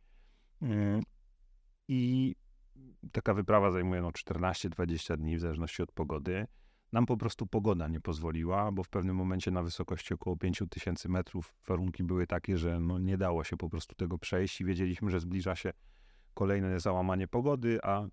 Mm. 0.62 1.02
I 1.88 2.34
taka 3.12 3.34
wyprawa 3.34 3.70
zajmuje 3.70 4.02
no 4.02 4.10
14-20 4.10 5.16
dni 5.16 5.36
w 5.36 5.40
zależności 5.40 5.82
od 5.82 5.92
pogody. 5.92 6.46
Nam 6.92 7.06
po 7.06 7.16
prostu 7.16 7.46
pogoda 7.46 7.88
nie 7.88 8.00
pozwoliła, 8.00 8.72
bo 8.72 8.82
w 8.82 8.88
pewnym 8.88 9.16
momencie 9.16 9.50
na 9.50 9.62
wysokości 9.62 10.14
około 10.14 10.36
5000 10.36 11.08
metrów 11.08 11.54
warunki 11.66 12.04
były 12.04 12.26
takie, 12.26 12.58
że 12.58 12.80
no 12.80 12.98
nie 12.98 13.18
dało 13.18 13.44
się 13.44 13.56
po 13.56 13.68
prostu 13.68 13.94
tego 13.94 14.18
przejść 14.18 14.60
i 14.60 14.64
wiedzieliśmy, 14.64 15.10
że 15.10 15.20
zbliża 15.20 15.56
się 15.56 15.72
kolejne 16.34 16.80
załamanie 16.80 17.28
pogody, 17.28 17.78
a 17.82 18.06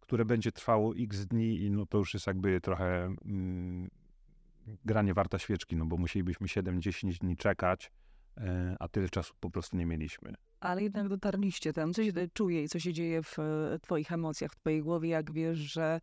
które 0.00 0.24
będzie 0.24 0.52
trwało 0.52 0.94
x 0.98 1.26
dni 1.26 1.60
i 1.60 1.70
no 1.70 1.86
to 1.86 1.98
już 1.98 2.14
jest 2.14 2.26
jakby 2.26 2.60
trochę 2.60 3.14
mm, 3.24 3.90
granie 4.84 5.14
warta 5.14 5.38
świeczki, 5.38 5.76
no 5.76 5.86
bo 5.86 5.96
musielibyśmy 5.96 6.46
7-10 6.46 7.18
dni 7.18 7.36
czekać, 7.36 7.92
e, 8.36 8.76
a 8.80 8.88
tyle 8.88 9.08
czasu 9.08 9.34
po 9.40 9.50
prostu 9.50 9.76
nie 9.76 9.86
mieliśmy. 9.86 10.34
Ale 10.60 10.82
jednak 10.82 11.08
dotarliście 11.08 11.72
tam. 11.72 11.92
Co 11.92 12.04
się 12.04 12.12
czuje 12.32 12.62
i 12.62 12.68
co 12.68 12.78
się 12.78 12.92
dzieje 12.92 13.22
w 13.22 13.38
e, 13.38 13.78
twoich 13.82 14.12
emocjach, 14.12 14.52
w 14.52 14.56
twojej 14.56 14.82
głowie, 14.82 15.08
jak 15.08 15.32
wiesz, 15.32 15.58
że 15.58 16.00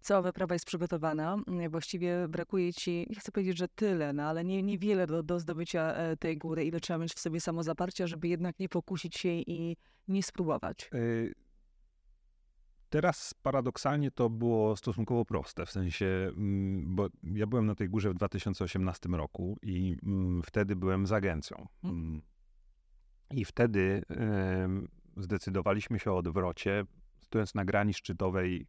cała 0.00 0.22
wyprawa 0.22 0.54
jest 0.54 0.66
przygotowana. 0.66 1.36
Mm, 1.48 1.70
właściwie 1.70 2.28
brakuje 2.28 2.72
ci, 2.72 3.06
nie 3.10 3.16
chcę 3.16 3.32
powiedzieć, 3.32 3.58
że 3.58 3.68
tyle, 3.68 4.12
no 4.12 4.22
ale 4.22 4.44
nie, 4.44 4.62
niewiele 4.62 5.06
do, 5.06 5.22
do 5.22 5.40
zdobycia 5.40 5.94
e, 5.94 6.16
tej 6.16 6.38
góry, 6.38 6.64
ile 6.64 6.80
trzeba 6.80 6.98
mieć 6.98 7.14
w 7.14 7.20
sobie 7.20 7.40
samozaparcia, 7.40 8.06
żeby 8.06 8.28
jednak 8.28 8.58
nie 8.58 8.68
pokusić 8.68 9.16
się 9.16 9.28
i 9.28 9.76
nie 10.08 10.22
spróbować. 10.22 10.90
Y 10.94 11.34
Teraz 12.90 13.34
paradoksalnie 13.42 14.10
to 14.10 14.30
było 14.30 14.76
stosunkowo 14.76 15.24
proste, 15.24 15.66
w 15.66 15.70
sensie, 15.70 16.06
mm, 16.06 16.96
bo 16.96 17.08
ja 17.22 17.46
byłem 17.46 17.66
na 17.66 17.74
tej 17.74 17.88
górze 17.88 18.10
w 18.10 18.14
2018 18.14 19.08
roku 19.08 19.58
i 19.62 19.96
mm, 20.02 20.42
wtedy 20.42 20.76
byłem 20.76 21.06
z 21.06 21.12
agencją. 21.12 21.66
Hmm. 21.82 22.22
I 23.30 23.44
wtedy 23.44 24.02
zdecydowaliśmy 25.16 25.98
się 25.98 26.12
o 26.12 26.16
odwrocie, 26.16 26.84
stojąc 27.20 27.54
na 27.54 27.64
grani 27.64 27.94
szczytowej, 27.94 28.66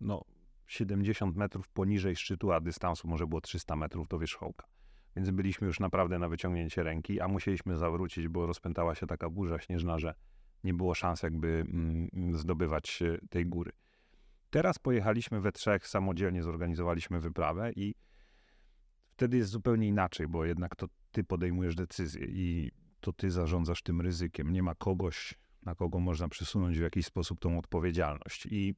no 0.00 0.24
70 0.72 1.36
metrów 1.36 1.68
poniżej 1.68 2.16
szczytu, 2.16 2.52
a 2.52 2.60
dystansu 2.60 3.08
może 3.08 3.26
było 3.26 3.40
300 3.40 3.76
metrów 3.76 4.08
do 4.08 4.18
wierzchołka. 4.18 4.66
Więc 5.16 5.30
byliśmy 5.30 5.66
już 5.66 5.80
naprawdę 5.80 6.18
na 6.18 6.28
wyciągnięcie 6.28 6.82
ręki, 6.82 7.20
a 7.20 7.28
musieliśmy 7.28 7.76
zawrócić, 7.76 8.28
bo 8.28 8.46
rozpętała 8.46 8.94
się 8.94 9.06
taka 9.06 9.30
burza 9.30 9.58
śnieżna, 9.58 9.98
że 9.98 10.14
nie 10.64 10.74
było 10.74 10.94
szans 10.94 11.22
jakby 11.22 11.48
mm, 11.48 12.38
zdobywać 12.38 13.02
tej 13.30 13.46
góry. 13.46 13.72
Teraz 14.50 14.78
pojechaliśmy 14.78 15.40
we 15.40 15.52
trzech, 15.52 15.88
samodzielnie 15.88 16.42
zorganizowaliśmy 16.42 17.20
wyprawę 17.20 17.72
i 17.72 17.94
wtedy 19.10 19.36
jest 19.36 19.50
zupełnie 19.50 19.88
inaczej, 19.88 20.28
bo 20.28 20.44
jednak 20.44 20.76
to 20.76 20.86
ty 21.12 21.24
podejmujesz 21.24 21.74
decyzję 21.74 22.26
i 22.28 22.70
to 23.00 23.12
ty 23.12 23.30
zarządzasz 23.30 23.82
tym 23.82 24.00
ryzykiem. 24.00 24.52
Nie 24.52 24.62
ma 24.62 24.74
kogoś, 24.74 25.34
na 25.62 25.74
kogo 25.74 26.00
można 26.00 26.28
przesunąć 26.28 26.78
w 26.78 26.82
jakiś 26.82 27.06
sposób 27.06 27.40
tą 27.40 27.58
odpowiedzialność. 27.58 28.46
I 28.46 28.74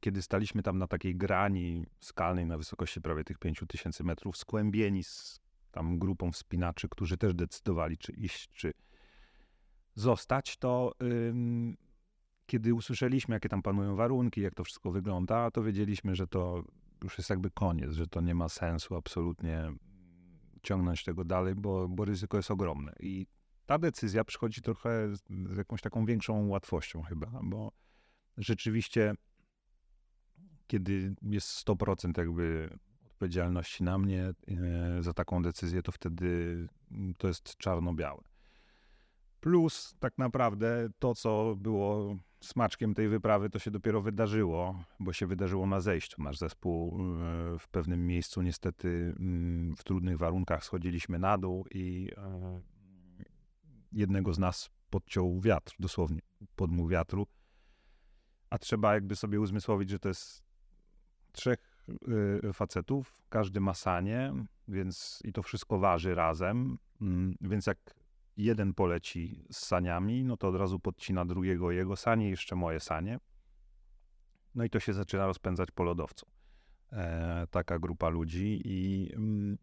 kiedy 0.00 0.22
staliśmy 0.22 0.62
tam 0.62 0.78
na 0.78 0.86
takiej 0.86 1.16
grani 1.16 1.86
skalnej 2.00 2.46
na 2.46 2.58
wysokości 2.58 3.00
prawie 3.00 3.24
tych 3.24 3.38
5000 3.38 4.04
metrów, 4.04 4.36
skłębieni 4.36 5.04
z 5.04 5.40
tam 5.70 5.98
grupą 5.98 6.32
wspinaczy, 6.32 6.88
którzy 6.88 7.16
też 7.16 7.34
decydowali, 7.34 7.98
czy 7.98 8.12
iść, 8.12 8.48
czy, 8.48 8.72
zostać, 9.94 10.56
to 10.56 10.94
ym, 11.02 11.76
kiedy 12.46 12.74
usłyszeliśmy, 12.74 13.34
jakie 13.34 13.48
tam 13.48 13.62
panują 13.62 13.96
warunki, 13.96 14.40
jak 14.40 14.54
to 14.54 14.64
wszystko 14.64 14.90
wygląda, 14.90 15.50
to 15.50 15.62
wiedzieliśmy, 15.62 16.14
że 16.14 16.26
to 16.26 16.62
już 17.02 17.18
jest 17.18 17.30
jakby 17.30 17.50
koniec, 17.50 17.92
że 17.92 18.06
to 18.06 18.20
nie 18.20 18.34
ma 18.34 18.48
sensu 18.48 18.96
absolutnie 18.96 19.72
ciągnąć 20.62 21.04
tego 21.04 21.24
dalej, 21.24 21.54
bo, 21.54 21.88
bo 21.88 22.04
ryzyko 22.04 22.36
jest 22.36 22.50
ogromne. 22.50 22.92
I 23.00 23.26
ta 23.66 23.78
decyzja 23.78 24.24
przychodzi 24.24 24.62
trochę 24.62 25.16
z 25.50 25.56
jakąś 25.56 25.80
taką 25.80 26.04
większą 26.04 26.48
łatwością 26.48 27.02
chyba, 27.02 27.40
bo 27.42 27.72
rzeczywiście 28.38 29.14
kiedy 30.66 31.14
jest 31.22 31.66
100% 31.68 32.18
jakby 32.18 32.70
odpowiedzialności 33.06 33.84
na 33.84 33.98
mnie 33.98 34.22
e, 34.22 35.02
za 35.02 35.12
taką 35.12 35.42
decyzję, 35.42 35.82
to 35.82 35.92
wtedy 35.92 36.66
to 37.18 37.28
jest 37.28 37.56
czarno-białe. 37.56 38.22
Plus 39.40 39.94
tak 40.00 40.18
naprawdę 40.18 40.88
to, 40.98 41.14
co 41.14 41.56
było 41.56 42.16
smaczkiem 42.40 42.94
tej 42.94 43.08
wyprawy, 43.08 43.50
to 43.50 43.58
się 43.58 43.70
dopiero 43.70 44.02
wydarzyło, 44.02 44.84
bo 45.00 45.12
się 45.12 45.26
wydarzyło 45.26 45.66
na 45.66 45.80
zejściu. 45.80 46.22
Nasz 46.22 46.38
zespół 46.38 46.88
e, 46.88 47.58
w 47.58 47.68
pewnym 47.68 48.06
miejscu 48.06 48.42
niestety 48.42 49.14
mm, 49.18 49.76
w 49.76 49.84
trudnych 49.84 50.18
warunkach 50.18 50.64
schodziliśmy 50.64 51.18
na 51.18 51.38
dół 51.38 51.66
i 51.70 52.10
e, 52.16 52.60
jednego 53.92 54.34
z 54.34 54.38
nas 54.38 54.70
podciął 54.90 55.40
wiatr, 55.40 55.74
dosłownie 55.78 56.20
podmuł 56.56 56.88
wiatru. 56.88 57.26
A 58.50 58.58
trzeba 58.58 58.94
jakby 58.94 59.16
sobie 59.16 59.40
uzmysłowić, 59.40 59.90
że 59.90 59.98
to 59.98 60.08
jest 60.08 60.42
trzech 61.32 61.86
e, 62.48 62.52
facetów, 62.52 63.22
każdy 63.28 63.60
ma 63.60 63.74
sanie, 63.74 64.32
więc 64.68 65.22
i 65.24 65.32
to 65.32 65.42
wszystko 65.42 65.78
waży 65.78 66.14
razem. 66.14 66.78
Mm, 67.00 67.34
więc 67.40 67.66
jak 67.66 67.78
jeden 68.36 68.74
poleci 68.74 69.44
z 69.50 69.56
saniami, 69.58 70.24
no 70.24 70.36
to 70.36 70.48
od 70.48 70.56
razu 70.56 70.80
podcina 70.80 71.24
drugiego 71.24 71.70
jego 71.70 71.96
sanie, 71.96 72.30
jeszcze 72.30 72.56
moje 72.56 72.80
sanie. 72.80 73.18
No 74.54 74.64
i 74.64 74.70
to 74.70 74.80
się 74.80 74.92
zaczyna 74.92 75.26
rozpędzać 75.26 75.70
po 75.70 75.82
lodowcu. 75.82 76.26
E, 76.92 77.46
taka 77.50 77.78
grupa 77.78 78.08
ludzi 78.08 78.60
i 78.64 79.10
mm, 79.14 79.58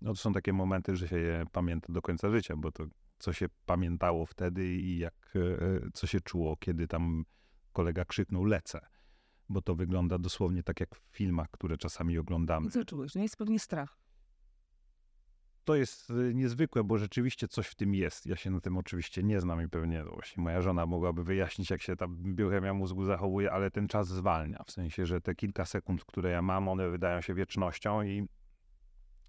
no 0.00 0.10
to 0.10 0.16
są 0.16 0.32
takie 0.32 0.52
momenty, 0.52 0.96
że 0.96 1.08
się 1.08 1.18
je 1.18 1.44
pamięta 1.52 1.92
do 1.92 2.02
końca 2.02 2.30
życia, 2.30 2.56
bo 2.56 2.72
to 2.72 2.86
co 3.18 3.32
się 3.32 3.46
pamiętało 3.66 4.26
wtedy 4.26 4.66
i 4.66 4.98
jak, 4.98 5.32
e, 5.36 5.90
co 5.92 6.06
się 6.06 6.20
czuło, 6.20 6.56
kiedy 6.56 6.88
tam 6.88 7.24
kolega 7.76 8.04
krzyknął 8.04 8.44
lecę. 8.44 8.80
Bo 9.48 9.62
to 9.62 9.74
wygląda 9.74 10.18
dosłownie 10.18 10.62
tak 10.62 10.80
jak 10.80 10.94
w 10.94 11.02
filmach, 11.10 11.50
które 11.50 11.76
czasami 11.78 12.18
oglądamy. 12.18 12.70
Co 12.70 12.84
czułeś? 12.84 13.14
No 13.14 13.22
jest 13.22 13.36
pewnie 13.36 13.58
strach 13.58 14.06
to 15.66 15.74
jest 15.74 16.10
y, 16.10 16.34
niezwykłe, 16.34 16.84
bo 16.84 16.98
rzeczywiście 16.98 17.48
coś 17.48 17.66
w 17.66 17.74
tym 17.74 17.94
jest. 17.94 18.26
Ja 18.26 18.36
się 18.36 18.50
na 18.50 18.60
tym 18.60 18.76
oczywiście 18.76 19.22
nie 19.22 19.40
znam 19.40 19.62
i 19.62 19.68
pewnie 19.68 20.04
właśnie 20.04 20.42
moja 20.42 20.62
żona 20.62 20.86
mogłaby 20.86 21.24
wyjaśnić, 21.24 21.70
jak 21.70 21.82
się 21.82 21.96
ta 21.96 22.06
biochemia 22.08 22.74
mózgu 22.74 23.04
zachowuje, 23.04 23.52
ale 23.52 23.70
ten 23.70 23.88
czas 23.88 24.08
zwalnia. 24.08 24.62
W 24.66 24.70
sensie, 24.70 25.06
że 25.06 25.20
te 25.20 25.34
kilka 25.34 25.64
sekund, 25.64 26.04
które 26.04 26.30
ja 26.30 26.42
mam, 26.42 26.68
one 26.68 26.90
wydają 26.90 27.20
się 27.20 27.34
wiecznością 27.34 28.02
i 28.02 28.28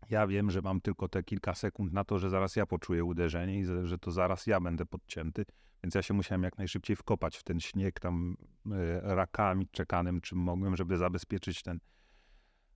ja 0.09 0.27
wiem, 0.27 0.51
że 0.51 0.61
mam 0.61 0.81
tylko 0.81 1.07
te 1.07 1.23
kilka 1.23 1.55
sekund 1.55 1.93
na 1.93 2.03
to, 2.03 2.19
że 2.19 2.29
zaraz 2.29 2.55
ja 2.55 2.65
poczuję 2.65 3.03
uderzenie 3.03 3.59
i 3.59 3.65
że 3.83 3.97
to 3.97 4.11
zaraz 4.11 4.47
ja 4.47 4.59
będę 4.59 4.85
podcięty. 4.85 5.45
Więc 5.83 5.95
ja 5.95 6.01
się 6.01 6.13
musiałem 6.13 6.43
jak 6.43 6.57
najszybciej 6.57 6.95
wkopać 6.95 7.37
w 7.37 7.43
ten 7.43 7.59
śnieg 7.59 7.99
tam 7.99 8.37
y, 8.65 8.71
rakami, 9.01 9.67
czekanem, 9.71 10.21
czym 10.21 10.39
mogłem, 10.39 10.75
żeby 10.75 10.97
zabezpieczyć 10.97 11.63
ten, 11.63 11.79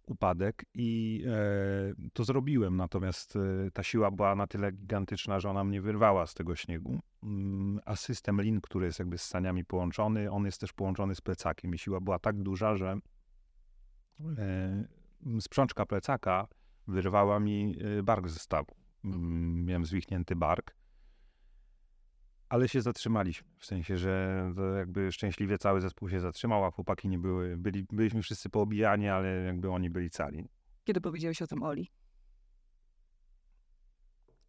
upadek 0.08 0.66
i 0.74 1.24
e, 1.28 2.10
to 2.14 2.24
zrobiłem. 2.24 2.78
Natomiast 2.78 3.36
e, 3.36 3.72
ta 3.72 3.84
siła 3.84 4.12
była 4.12 4.36
na 4.36 4.48
tyle 4.48 4.72
gigantyczna, 4.72 5.40
że 5.40 5.50
ona 5.50 5.64
mnie 5.64 5.82
wyrwała 5.82 6.28
z 6.28 6.34
tego 6.34 6.56
śniegu. 6.56 7.00
Mm, 7.24 7.80
a 7.86 7.96
system 7.96 8.42
lin, 8.42 8.62
który 8.62 8.86
jest 8.86 9.00
jakby 9.00 9.18
z 9.18 9.24
saniami 9.24 9.66
połączony, 9.66 10.32
on 10.32 10.46
jest 10.46 10.62
też 10.62 10.74
połączony 10.74 11.16
z 11.16 11.22
plecakiem 11.22 11.76
i 11.76 11.78
siła 11.78 12.00
była 12.00 12.20
tak 12.20 12.44
duża, 12.44 12.76
że 12.76 12.98
e, 14.38 14.86
sprzączka 15.40 15.86
plecaka 15.86 16.48
wyrwała 16.92 17.40
mi 17.40 17.76
e, 18.00 18.04
bark 18.04 18.28
ze 18.28 18.40
stawu. 18.40 18.76
Mm, 19.04 19.66
miałem 19.66 19.86
zwichnięty 19.86 20.36
bark 20.36 20.76
ale 22.52 22.68
się 22.68 22.82
zatrzymaliśmy. 22.82 23.48
W 23.58 23.66
sensie, 23.66 23.98
że 23.98 24.54
jakby 24.78 25.12
szczęśliwie 25.12 25.58
cały 25.58 25.82
zespół 25.82 26.10
się 26.10 26.20
zatrzymał, 26.20 26.66
a 26.66 26.72
chłopaki 26.72 27.10
nie 27.10 27.20
były, 27.20 27.58
byli, 27.58 27.86
byliśmy 27.92 28.22
wszyscy 28.22 28.50
poobijani, 28.50 29.08
ale 29.08 29.44
jakby 29.44 29.72
oni 29.72 29.90
byli 29.90 30.10
cali. 30.10 30.50
Kiedy 30.84 31.02
powiedziałeś 31.02 31.42
o 31.42 31.48
tym 31.48 31.64
Oli? 31.64 31.92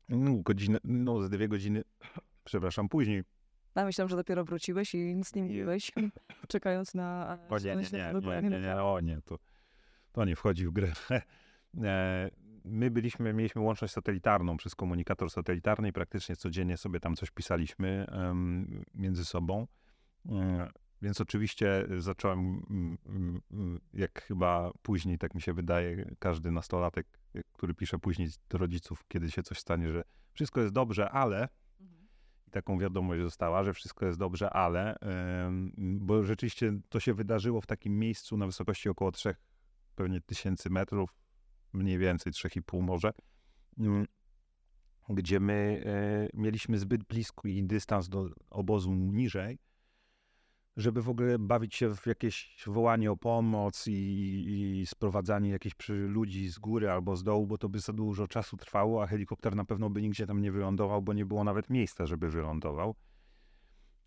No, 0.08 0.36
godzinę, 0.36 0.78
no 0.84 1.22
z 1.22 1.30
dwie 1.30 1.48
godziny, 1.48 1.82
przepraszam, 2.44 2.88
później. 2.88 3.22
Ja 3.74 3.84
myślałem, 3.84 4.08
że 4.08 4.16
dopiero 4.16 4.44
wróciłeś 4.44 4.94
i 4.94 5.14
nic 5.14 5.34
nie 5.34 5.42
mówiłeś, 5.42 5.92
czekając 6.48 6.94
na... 6.94 7.38
O 7.48 7.58
nie, 7.58 7.76
nie, 7.76 7.82
nie, 7.82 8.12
nie, 8.42 8.50
nie, 8.50 8.60
nie, 8.60 8.76
o 8.76 9.00
nie, 9.00 9.20
to, 9.24 9.38
to 10.12 10.24
nie 10.24 10.36
wchodzi 10.36 10.66
w 10.66 10.72
grę. 10.72 10.92
E, 11.10 11.22
my 12.64 12.90
byliśmy, 12.90 13.32
mieliśmy 13.32 13.62
łączność 13.62 13.94
satelitarną 13.94 14.56
przez 14.56 14.74
komunikator 14.74 15.30
satelitarny 15.30 15.88
i 15.88 15.92
praktycznie 15.92 16.36
codziennie 16.36 16.76
sobie 16.76 17.00
tam 17.00 17.16
coś 17.16 17.30
pisaliśmy 17.30 18.06
między 18.94 19.24
sobą. 19.24 19.66
Um, 20.24 20.68
więc 21.02 21.20
oczywiście 21.20 21.86
zacząłem, 21.98 22.62
jak 23.94 24.22
chyba 24.22 24.70
później, 24.82 25.18
tak 25.18 25.34
mi 25.34 25.40
się 25.40 25.52
wydaje, 25.52 26.14
każdy 26.18 26.50
nastolatek, 26.50 27.06
który 27.52 27.74
pisze 27.74 27.98
później 27.98 28.28
do 28.48 28.58
rodziców, 28.58 29.04
kiedy 29.08 29.30
się 29.30 29.42
coś 29.42 29.58
stanie, 29.58 29.92
że 29.92 30.04
wszystko 30.32 30.60
jest 30.60 30.72
dobrze, 30.72 31.10
ale 31.10 31.48
taką 32.50 32.78
wiadomość 32.78 33.22
została, 33.22 33.64
że 33.64 33.74
wszystko 33.74 34.06
jest 34.06 34.18
dobrze, 34.18 34.50
ale, 34.50 34.96
bo 35.78 36.24
rzeczywiście 36.24 36.80
to 36.88 37.00
się 37.00 37.14
wydarzyło 37.14 37.60
w 37.60 37.66
takim 37.66 37.98
miejscu 37.98 38.36
na 38.36 38.46
wysokości 38.46 38.88
około 38.88 39.12
3 39.12 39.34
pewnie 39.94 40.20
tysięcy 40.20 40.70
metrów, 40.70 41.14
mniej 41.72 41.98
więcej 41.98 42.32
3,5 42.32 42.82
może, 42.82 43.12
mm, 43.78 44.06
gdzie 45.08 45.40
my 45.40 45.82
e, 45.86 46.36
mieliśmy 46.40 46.78
zbyt 46.78 47.04
bliski 47.04 47.64
dystans 47.64 48.08
do 48.08 48.30
obozu 48.50 48.94
niżej, 48.94 49.58
żeby 50.76 51.02
w 51.02 51.08
ogóle 51.08 51.38
bawić 51.38 51.74
się 51.74 51.94
w 51.94 52.06
jakieś 52.06 52.64
wołanie 52.66 53.10
o 53.10 53.16
pomoc 53.16 53.86
i, 53.86 54.80
i 54.80 54.86
sprowadzanie 54.86 55.50
jakichś 55.50 55.74
ludzi 55.88 56.48
z 56.48 56.58
góry 56.58 56.90
albo 56.90 57.16
z 57.16 57.24
dołu, 57.24 57.46
bo 57.46 57.58
to 57.58 57.68
by 57.68 57.78
za 57.78 57.92
dużo 57.92 58.28
czasu 58.28 58.56
trwało, 58.56 59.02
a 59.02 59.06
helikopter 59.06 59.56
na 59.56 59.64
pewno 59.64 59.90
by 59.90 60.02
nigdzie 60.02 60.26
tam 60.26 60.42
nie 60.42 60.52
wylądował, 60.52 61.02
bo 61.02 61.12
nie 61.12 61.26
było 61.26 61.44
nawet 61.44 61.70
miejsca, 61.70 62.06
żeby 62.06 62.30
wylądował. 62.30 62.94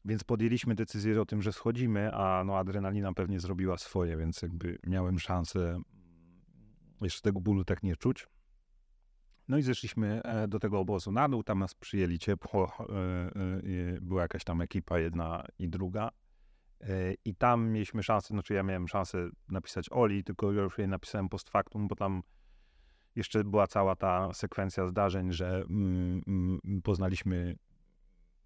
Więc 0.05 0.23
podjęliśmy 0.23 0.75
decyzję 0.75 1.21
o 1.21 1.25
tym, 1.25 1.41
że 1.41 1.53
schodzimy, 1.53 2.13
a 2.13 2.43
no 2.43 2.57
adrenalina 2.57 3.13
pewnie 3.13 3.39
zrobiła 3.39 3.77
swoje, 3.77 4.17
więc 4.17 4.41
jakby 4.41 4.77
miałem 4.87 5.19
szansę 5.19 5.81
jeszcze 7.05 7.21
tego 7.21 7.41
bólu 7.41 7.65
tak 7.65 7.83
nie 7.83 7.95
czuć. 7.95 8.27
No 9.47 9.57
i 9.57 9.61
zeszliśmy 9.61 10.23
e, 10.23 10.47
do 10.47 10.59
tego 10.59 10.79
obozu 10.79 11.11
na 11.11 11.29
dół, 11.29 11.43
tam 11.43 11.59
nas 11.59 11.73
przyjęli 11.73 12.19
ciepło, 12.19 12.71
e, 12.79 12.83
e, 12.85 14.01
była 14.01 14.21
jakaś 14.21 14.43
tam 14.43 14.61
ekipa 14.61 14.99
jedna 14.99 15.45
i 15.59 15.69
druga. 15.69 16.09
I 17.25 17.35
tam 17.35 17.69
mieliśmy 17.69 18.03
szansę, 18.03 18.27
znaczy 18.27 18.53
ja 18.53 18.63
miałem 18.63 18.87
szansę 18.87 19.29
napisać 19.49 19.87
Oli, 19.91 20.23
tylko 20.23 20.53
ja 20.53 20.61
już 20.61 20.77
jej 20.77 20.87
napisałem 20.87 21.29
post 21.29 21.49
factum, 21.49 21.87
bo 21.87 21.95
tam 21.95 22.23
jeszcze 23.15 23.43
była 23.43 23.67
cała 23.67 23.95
ta 23.95 24.33
sekwencja 24.33 24.87
zdarzeń, 24.87 25.33
że 25.33 25.63
mm, 25.69 26.21
mm, 26.27 26.81
poznaliśmy 26.83 27.55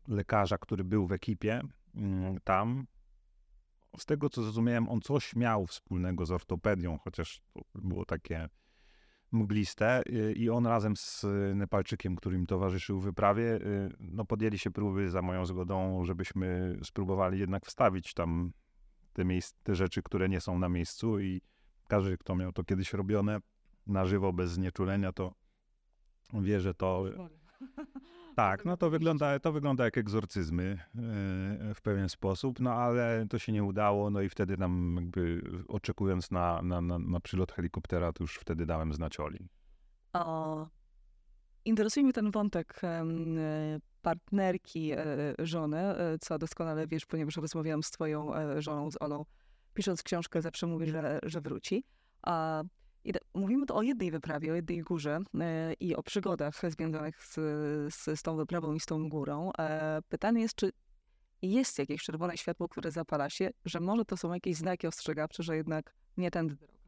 lekarza, 0.08 0.58
który 0.58 0.84
był 0.84 1.08
w 1.08 1.12
ekipie 1.12 1.62
mm, 1.96 2.38
tam. 2.44 2.86
Z 3.98 4.06
tego 4.06 4.30
co 4.30 4.44
zrozumiałem, 4.44 4.90
on 4.90 5.02
coś 5.02 5.36
miał 5.36 5.68
wspólnego 5.68 6.26
z 6.26 6.32
ortopedią, 6.32 6.98
chociaż 6.98 7.42
to 7.54 7.62
było 7.82 8.06
takie 8.06 8.50
mgliste 9.32 10.04
i 10.36 10.50
on 10.50 10.66
razem 10.66 10.96
z 10.98 11.26
Nepalczykiem, 11.56 12.16
który 12.16 12.38
im 12.38 12.46
towarzyszył 12.46 13.00
w 13.00 13.04
wyprawie, 13.04 13.56
y, 13.56 13.96
no 14.00 14.26
podjęli 14.26 14.58
się 14.58 14.72
próby 14.72 15.10
za 15.10 15.22
moją 15.22 15.46
zgodą, 15.46 16.06
żebyśmy 16.06 16.78
spróbowali 16.84 17.40
jednak 17.40 17.66
wstawić 17.66 18.14
tam 18.14 18.52
te, 19.14 19.26
miejsc, 19.26 19.54
te 19.64 19.76
rzeczy, 19.76 20.04
które 20.04 20.30
nie 20.30 20.42
są 20.42 20.60
na 20.60 20.70
miejscu 20.70 21.20
i 21.20 21.42
każdy, 21.88 22.18
kto 22.18 22.36
miał 22.36 22.52
to 22.52 22.64
kiedyś 22.64 22.94
robione 22.94 23.40
na 23.88 24.06
żywo, 24.06 24.34
bez 24.34 24.52
znieczulenia, 24.52 25.14
to 25.14 25.34
wie, 26.34 26.60
że 26.60 26.74
to 26.74 27.04
tak, 28.36 28.66
no 28.66 28.78
to 28.78 28.90
wygląda, 28.90 29.40
to 29.40 29.52
wygląda 29.52 29.86
jak 29.86 29.98
egzorcyzmy 29.98 30.64
e, 30.64 31.74
w 31.74 31.82
pewien 31.84 32.10
sposób, 32.10 32.60
no 32.60 32.74
ale 32.74 33.26
to 33.30 33.40
się 33.40 33.52
nie 33.52 33.64
udało, 33.64 34.10
no 34.10 34.22
i 34.22 34.30
wtedy 34.30 34.58
nam 34.58 34.96
jakby 35.00 35.42
oczekując 35.68 36.32
na, 36.32 36.62
na, 36.62 36.82
na, 36.82 37.00
na 37.00 37.20
przylot 37.20 37.52
helikoptera, 37.52 38.14
to 38.14 38.24
już 38.24 38.36
wtedy 38.36 38.66
dałem 38.66 38.94
znać 38.94 39.20
Oli. 39.20 39.50
O, 40.14 40.68
interesuje 41.66 42.04
mnie 42.04 42.14
ten 42.14 42.32
wątek 42.32 42.82
e, 42.84 43.06
partnerki 44.02 44.92
e, 44.92 45.06
żony, 45.40 45.82
co 46.22 46.40
doskonale 46.40 46.88
wiesz, 46.88 47.06
ponieważ 47.06 47.38
rozmawiałam 47.38 47.84
z 47.84 47.92
twoją 47.92 48.32
żoną, 48.58 48.92
z 48.92 49.02
Olą, 49.02 49.26
pisząc 49.74 50.04
książkę 50.04 50.42
zawsze 50.42 50.68
mówi, 50.68 50.88
że, 50.88 51.20
że 51.24 51.42
wróci. 51.42 51.84
A 52.22 52.64
mówimy 53.34 53.66
tu 53.66 53.76
o 53.76 53.82
jednej 53.82 54.12
wyprawie, 54.12 54.52
o 54.52 54.56
jednej 54.56 54.82
górze 54.82 55.20
e, 55.40 55.74
i 55.74 55.96
o 55.96 56.04
przygodach 56.04 56.62
związanych 56.68 57.26
z, 57.26 57.34
z, 57.96 58.20
z 58.20 58.24
tą 58.24 58.36
wyprawą 58.36 58.74
i 58.74 58.80
z 58.80 58.86
tą 58.86 59.10
górą. 59.10 59.52
E, 59.60 60.02
pytanie 60.10 60.42
jest, 60.42 60.56
czy 60.56 60.72
jest 61.42 61.80
jakieś 61.80 62.04
czerwone 62.04 62.38
światło, 62.38 62.70
które 62.70 62.92
zapala 62.92 63.30
się, 63.30 63.50
że 63.66 63.80
może 63.80 64.06
to 64.06 64.18
są 64.18 64.34
jakieś 64.34 64.56
znaki 64.58 64.88
ostrzegawcze, 64.88 65.44
że 65.44 65.56
jednak 65.56 65.96
nie 66.18 66.32
tędy 66.32 66.56
droga? 66.56 66.80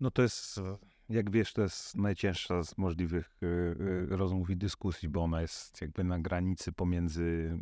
No 0.00 0.10
to 0.10 0.22
jest, 0.22 0.60
jak 1.08 1.30
wiesz, 1.30 1.52
to 1.52 1.62
jest 1.62 1.96
najcięższa 1.96 2.62
z 2.62 2.78
możliwych 2.78 3.40
e, 3.42 4.16
rozmów 4.16 4.50
i 4.50 4.56
dyskusji, 4.56 5.08
bo 5.08 5.22
ona 5.22 5.40
jest 5.40 5.80
jakby 5.80 6.04
na 6.04 6.18
granicy 6.18 6.72
pomiędzy 6.72 7.58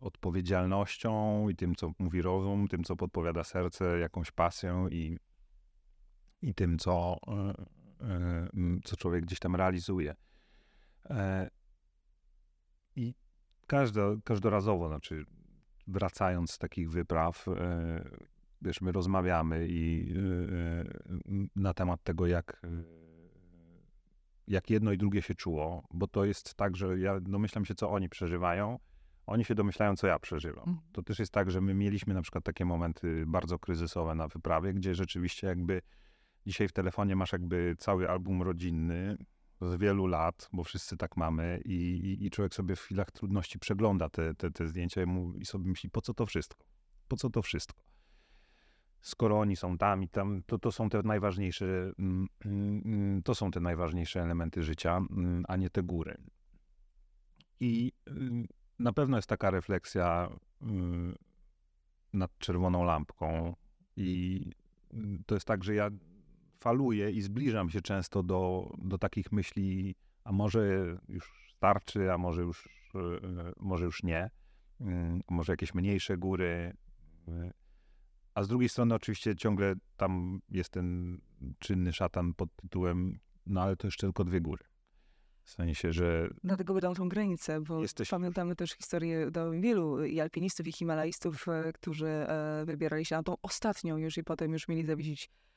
odpowiedzialnością 0.00 1.48
i 1.48 1.56
tym, 1.56 1.74
co 1.74 1.92
mówi 1.98 2.22
rozum, 2.22 2.68
tym, 2.68 2.84
co 2.84 2.96
podpowiada 2.96 3.44
serce, 3.44 3.98
jakąś 3.98 4.30
pasją 4.30 4.88
i 4.88 5.18
i 6.42 6.54
tym, 6.54 6.78
co, 6.78 7.16
e, 7.28 7.54
e, 8.06 8.48
co 8.84 8.96
człowiek 8.96 9.24
gdzieś 9.24 9.38
tam 9.38 9.56
realizuje. 9.56 10.14
E, 11.10 11.50
I 12.96 13.14
każdo, 13.66 14.16
każdorazowo, 14.24 14.88
znaczy 14.88 15.24
wracając 15.86 16.50
z 16.50 16.58
takich 16.58 16.90
wypraw, 16.90 17.46
wiesz, 18.62 18.80
my 18.80 18.92
rozmawiamy 18.92 19.66
i 19.68 20.14
na 21.56 21.74
temat 21.74 22.02
tego, 22.02 22.26
jak, 22.26 22.62
jak 24.48 24.70
jedno 24.70 24.92
i 24.92 24.98
drugie 24.98 25.22
się 25.22 25.34
czuło, 25.34 25.88
bo 25.90 26.06
to 26.06 26.24
jest 26.24 26.54
tak, 26.54 26.76
że 26.76 26.98
ja 26.98 27.20
domyślam 27.20 27.64
się, 27.64 27.74
co 27.74 27.90
oni 27.90 28.08
przeżywają, 28.08 28.78
oni 29.26 29.44
się 29.44 29.54
domyślają, 29.54 29.96
co 29.96 30.06
ja 30.06 30.18
przeżywam. 30.18 30.68
Mhm. 30.68 30.88
To 30.92 31.02
też 31.02 31.18
jest 31.18 31.32
tak, 31.32 31.50
że 31.50 31.60
my 31.60 31.74
mieliśmy 31.74 32.14
na 32.14 32.22
przykład 32.22 32.44
takie 32.44 32.64
momenty 32.64 33.24
bardzo 33.26 33.58
kryzysowe 33.58 34.14
na 34.14 34.28
wyprawie, 34.28 34.74
gdzie 34.74 34.94
rzeczywiście 34.94 35.46
jakby 35.46 35.82
Dzisiaj 36.46 36.68
w 36.68 36.72
telefonie 36.72 37.16
masz 37.16 37.32
jakby 37.32 37.76
cały 37.78 38.10
album 38.10 38.42
rodzinny 38.42 39.16
z 39.60 39.76
wielu 39.76 40.06
lat, 40.06 40.48
bo 40.52 40.64
wszyscy 40.64 40.96
tak 40.96 41.16
mamy 41.16 41.60
i, 41.64 41.72
i, 41.72 42.26
i 42.26 42.30
człowiek 42.30 42.54
sobie 42.54 42.76
w 42.76 42.80
chwilach 42.80 43.10
trudności 43.10 43.58
przegląda 43.58 44.08
te, 44.08 44.34
te, 44.34 44.50
te 44.50 44.68
zdjęcia 44.68 45.02
i, 45.02 45.06
i 45.40 45.44
sobie 45.44 45.68
myśli, 45.68 45.90
po 45.90 46.00
co 46.00 46.14
to 46.14 46.26
wszystko? 46.26 46.64
Po 47.08 47.16
co 47.16 47.30
to 47.30 47.42
wszystko? 47.42 47.82
Skoro 49.00 49.40
oni 49.40 49.56
są 49.56 49.78
tam 49.78 50.02
i 50.02 50.08
tam, 50.08 50.42
to, 50.46 50.58
to 50.58 50.72
są 50.72 50.88
te 50.88 51.02
najważniejsze, 51.02 51.92
mm, 51.98 52.28
mm, 52.44 53.22
to 53.22 53.34
są 53.34 53.50
te 53.50 53.60
najważniejsze 53.60 54.22
elementy 54.22 54.62
życia, 54.62 54.96
mm, 54.96 55.44
a 55.48 55.56
nie 55.56 55.70
te 55.70 55.82
góry. 55.82 56.16
I 57.60 57.92
na 58.78 58.92
pewno 58.92 59.16
jest 59.18 59.28
taka 59.28 59.50
refleksja 59.50 60.28
nad 62.12 62.38
czerwoną 62.38 62.84
lampką 62.84 63.54
i 63.96 64.50
to 65.26 65.34
jest 65.34 65.46
tak, 65.46 65.64
że 65.64 65.74
ja 65.74 65.90
faluję 66.62 67.10
i 67.10 67.20
zbliżam 67.20 67.70
się 67.70 67.80
często 67.80 68.22
do, 68.22 68.70
do 68.78 68.98
takich 68.98 69.32
myśli, 69.32 69.94
a 70.24 70.32
może 70.32 70.96
już 71.08 71.54
starczy, 71.56 72.12
a 72.12 72.18
może 72.18 72.42
już, 72.42 72.68
e, 72.94 73.52
może 73.60 73.84
już 73.84 74.02
nie, 74.02 74.30
mm, 74.80 75.20
może 75.30 75.52
jakieś 75.52 75.74
mniejsze 75.74 76.16
góry. 76.16 76.76
E, 77.28 77.50
a 78.34 78.42
z 78.42 78.48
drugiej 78.48 78.68
strony 78.68 78.94
oczywiście 78.94 79.36
ciągle 79.36 79.74
tam 79.96 80.40
jest 80.50 80.70
ten 80.70 81.18
czynny 81.58 81.92
szatan 81.92 82.34
pod 82.34 82.56
tytułem, 82.56 83.18
no 83.46 83.62
ale 83.62 83.76
to 83.76 83.86
jeszcze 83.86 84.06
tylko 84.06 84.24
dwie 84.24 84.40
góry. 84.40 84.64
W 85.44 85.50
sensie, 85.50 85.92
że... 85.92 86.28
Dlatego 86.44 86.74
wydam 86.74 86.94
tą 86.94 87.08
granicę, 87.08 87.60
bo 87.60 87.82
jesteś... 87.82 88.08
pamiętamy 88.08 88.56
też 88.56 88.72
historię 88.72 89.30
do 89.30 89.50
wielu 89.50 90.04
i 90.04 90.20
alpinistów, 90.20 90.66
i 90.66 90.72
himalajstów, 90.72 91.48
e, 91.48 91.72
którzy 91.72 92.26
wybierali 92.64 93.04
się 93.04 93.16
na 93.16 93.22
tą 93.22 93.34
ostatnią 93.42 93.96
już 93.96 94.18
i 94.18 94.24
potem 94.24 94.52
już 94.52 94.68
mieli 94.68 94.84
zawiedzić 94.84 95.30
E, 95.30 95.51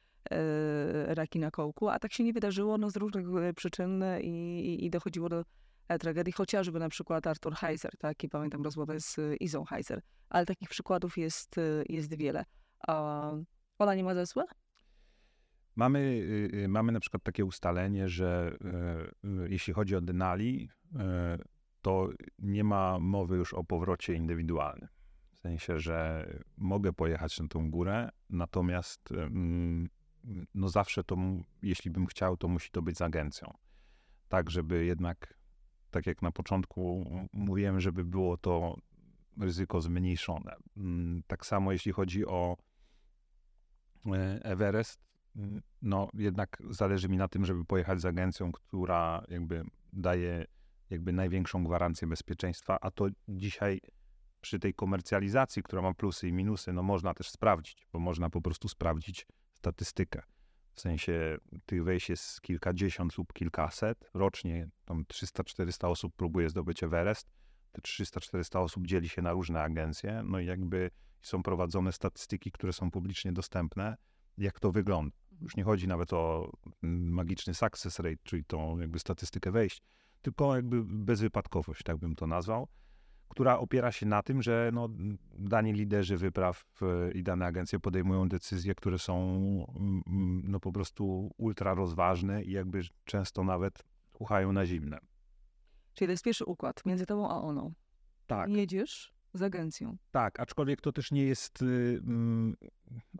raki 1.06 1.40
na 1.40 1.52
kołku, 1.52 1.90
a 1.90 2.00
tak 2.00 2.14
się 2.14 2.24
nie 2.24 2.34
wydarzyło 2.34 2.78
no, 2.78 2.90
z 2.90 2.98
różnych 2.98 3.28
e, 3.44 3.54
przyczyn 3.54 4.04
i, 4.22 4.86
i 4.86 4.90
dochodziło 4.90 5.30
do 5.30 5.46
e, 5.88 6.00
tragedii, 6.00 6.34
chociażby 6.34 6.80
na 6.80 6.90
przykład 6.90 7.28
Arthur 7.28 7.54
Heiser, 7.56 7.98
tak, 7.98 8.24
i 8.24 8.30
pamiętam 8.30 8.64
rozmowę 8.64 9.00
z 9.00 9.18
Izą 9.40 9.66
Heiser, 9.66 10.02
ale 10.30 10.46
takich 10.46 10.70
przykładów 10.70 11.18
jest, 11.18 11.56
jest 11.90 12.18
wiele. 12.18 12.46
A 12.88 13.32
ona 13.80 13.96
nie 13.96 14.04
ma 14.04 14.14
zesłe? 14.14 14.44
Mamy, 15.76 16.00
y, 16.00 16.58
y, 16.64 16.68
mamy 16.68 16.92
na 16.92 17.00
przykład 17.00 17.24
takie 17.24 17.46
ustalenie, 17.46 18.10
że 18.10 18.58
y, 19.24 19.50
jeśli 19.50 19.74
chodzi 19.74 19.96
o 19.96 20.02
Denali, 20.02 20.70
to 21.82 22.10
nie 22.40 22.64
ma 22.64 23.00
mowy 23.00 23.38
już 23.38 23.54
o 23.54 23.64
powrocie 23.64 24.14
indywidualnym. 24.14 24.90
W 25.34 25.40
sensie, 25.40 25.80
że 25.80 26.28
mogę 26.58 26.94
pojechać 26.94 27.40
na 27.40 27.48
tą 27.48 27.72
górę, 27.72 28.10
natomiast 28.30 29.10
no 30.54 30.70
zawsze 30.70 31.04
to, 31.04 31.18
jeśli 31.62 31.92
bym 31.92 32.06
chciał, 32.06 32.38
to 32.38 32.48
musi 32.48 32.72
to 32.72 32.82
być 32.82 32.98
z 32.98 33.02
agencją. 33.02 33.54
Tak, 34.28 34.50
żeby 34.50 34.86
jednak, 34.86 35.34
tak 35.92 36.06
jak 36.06 36.22
na 36.22 36.32
początku 36.32 37.06
mówiłem, 37.34 37.80
żeby 37.80 38.06
było 38.06 38.38
to 38.38 38.78
ryzyko 39.40 39.82
zmniejszone. 39.82 40.56
Mm, 40.78 41.24
tak 41.28 41.46
samo 41.46 41.72
jeśli 41.72 41.92
chodzi 41.92 42.26
o 42.26 42.58
e, 44.06 44.40
Everest, 44.44 45.00
mm, 45.36 45.62
no 45.82 46.10
jednak 46.14 46.58
zależy 46.70 47.10
mi 47.10 47.18
na 47.18 47.28
tym, 47.28 47.46
żeby 47.46 47.66
pojechać 47.66 48.02
z 48.02 48.06
agencją, 48.06 48.52
która 48.52 49.24
jakby 49.30 49.64
daje 49.94 50.46
jakby 50.90 51.14
największą 51.14 51.64
gwarancję 51.64 52.08
bezpieczeństwa, 52.08 52.78
a 52.82 52.92
to 52.92 53.08
dzisiaj 53.28 53.82
przy 54.42 54.60
tej 54.60 54.74
komercjalizacji, 54.74 55.64
która 55.64 55.82
ma 55.82 55.94
plusy 55.94 56.28
i 56.28 56.34
minusy, 56.34 56.74
no 56.74 56.84
można 56.84 57.14
też 57.14 57.30
sprawdzić, 57.30 57.88
bo 57.94 58.00
można 58.00 58.30
po 58.30 58.42
prostu 58.42 58.68
sprawdzić, 58.68 59.28
statystykę. 59.56 60.22
W 60.74 60.82
sensie 60.82 61.38
tych 61.66 61.84
wejść 61.84 62.10
jest 62.10 62.42
kilkadziesiąt 62.42 63.18
lub 63.18 63.34
kilkaset. 63.34 64.10
Rocznie 64.14 64.70
tam 64.86 65.04
300-400 65.04 65.88
osób 65.88 66.16
próbuje 66.16 66.50
zdobyć 66.50 66.84
Everest. 66.84 67.28
te 67.72 67.82
300-400 67.82 68.60
osób 68.60 68.88
dzieli 68.88 69.10
się 69.10 69.22
na 69.22 69.32
różne 69.32 69.62
agencje, 69.62 70.22
no 70.26 70.40
i 70.40 70.46
jakby 70.46 70.92
są 71.22 71.44
prowadzone 71.44 71.92
statystyki, 71.92 72.52
które 72.52 72.74
są 72.74 72.92
publicznie 72.92 73.32
dostępne, 73.32 73.98
jak 74.38 74.60
to 74.60 74.72
wygląda. 74.72 75.16
Już 75.42 75.56
nie 75.56 75.64
chodzi 75.64 75.88
nawet 75.88 76.14
o 76.14 76.52
magiczny 76.82 77.54
success 77.54 78.00
rate, 78.00 78.24
czyli 78.24 78.46
tą 78.46 78.80
jakby 78.80 79.00
statystykę 79.00 79.52
wejść, 79.52 79.82
tylko 80.22 80.56
jakby 80.56 80.84
bezwypadkowość, 80.84 81.84
tak 81.84 81.98
bym 81.98 82.16
to 82.16 82.28
nazwał, 82.28 82.68
która 83.30 83.60
opiera 83.60 83.92
się 83.92 84.06
na 84.06 84.24
tym, 84.24 84.42
że 84.42 84.70
no, 84.74 84.90
dani 85.38 85.74
liderzy 85.74 86.18
wypraw 86.18 86.66
e, 86.82 87.12
i 87.12 87.24
dane 87.24 87.46
agencje 87.46 87.80
podejmują 87.80 88.30
decyzje, 88.30 88.76
które 88.76 89.00
są 89.00 89.16
mm, 89.76 90.04
mm, 90.08 90.42
no, 90.48 90.60
po 90.60 90.72
prostu 90.72 91.34
ultra 91.38 91.74
rozważne 91.74 92.44
i 92.44 92.52
jakby 92.52 92.82
często 93.06 93.44
nawet 93.44 93.84
uchają 94.20 94.54
na 94.54 94.66
zimne. 94.66 95.00
Czyli 95.94 96.08
to 96.08 96.12
jest 96.12 96.24
pierwszy 96.24 96.46
układ 96.46 96.86
między 96.86 97.06
tobą 97.06 97.30
a 97.30 97.42
oną. 97.42 97.74
Tak. 98.28 98.50
Jedziesz 98.50 99.16
z 99.34 99.42
agencją. 99.42 99.98
Tak, 100.12 100.40
aczkolwiek 100.40 100.82
to 100.82 100.92
też 100.92 101.12
nie 101.12 101.24
jest, 101.24 101.62
y, 101.62 102.02
mm, 102.08 102.56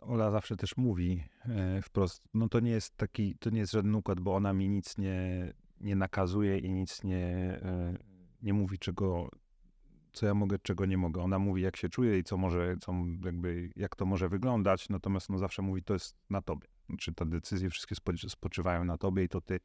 Ola 0.00 0.30
zawsze 0.30 0.56
też 0.56 0.76
mówi 0.76 1.24
e, 1.48 1.82
wprost, 1.82 2.22
no 2.34 2.48
to 2.48 2.60
nie 2.60 2.70
jest 2.70 2.96
taki, 2.96 3.36
to 3.38 3.50
nie 3.50 3.58
jest 3.60 3.72
żaden 3.72 3.94
układ, 3.94 4.20
bo 4.20 4.34
ona 4.34 4.52
mi 4.52 4.68
nic 4.68 4.98
nie, 4.98 5.52
nie 5.80 5.96
nakazuje 5.96 6.58
i 6.58 6.70
nic 6.70 7.04
nie, 7.04 7.26
e, 7.62 7.96
nie 8.42 8.52
mówi, 8.52 8.78
czego, 8.78 9.30
co 10.16 10.26
ja 10.26 10.34
mogę, 10.34 10.58
czego 10.58 10.86
nie 10.86 10.98
mogę. 10.98 11.22
Ona 11.22 11.38
mówi, 11.38 11.62
jak 11.62 11.76
się 11.76 11.88
czuje 11.88 12.18
i 12.18 12.24
co 12.24 12.36
może, 12.36 12.76
co 12.80 12.92
jakby, 13.24 13.70
jak 13.76 13.96
to 13.96 14.06
może 14.06 14.28
wyglądać, 14.28 14.88
natomiast 14.88 15.30
no 15.30 15.38
zawsze 15.38 15.62
mówi, 15.62 15.82
to 15.82 15.92
jest 15.92 16.16
na 16.30 16.42
tobie. 16.42 16.68
Znaczy, 16.88 17.14
te 17.14 17.26
decyzje 17.26 17.70
wszystkie 17.70 17.94
spoczywają 18.28 18.84
na 18.84 18.98
tobie 18.98 19.24
i 19.24 19.28
to 19.28 19.40
ty 19.40 19.60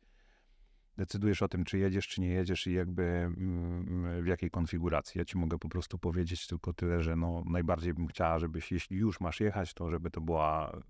decydujesz 0.98 1.42
o 1.42 1.48
tym, 1.48 1.64
czy 1.64 1.78
jedziesz, 1.78 2.08
czy 2.08 2.22
nie 2.22 2.28
jedziesz 2.28 2.68
i 2.68 2.74
jakby 2.74 3.04
mm, 3.04 4.24
w 4.24 4.28
jakiej 4.28 4.52
konfiguracji. 4.52 5.20
Ja 5.20 5.26
ci 5.26 5.38
mogę 5.38 5.60
po 5.60 5.70
prostu 5.70 5.98
powiedzieć 5.98 6.48
tylko 6.48 6.74
tyle, 6.74 7.02
że 7.02 7.16
no, 7.16 7.44
najbardziej 7.46 7.94
bym 7.94 8.08
chciała, 8.08 8.40
żebyś, 8.40 8.72
jeśli 8.72 8.98
już 8.98 9.20
masz 9.20 9.40
jechać, 9.40 9.74
to 9.74 9.92
żeby 9.92 10.12
to 10.12 10.22
była 10.22 10.72
mm, 10.72 10.84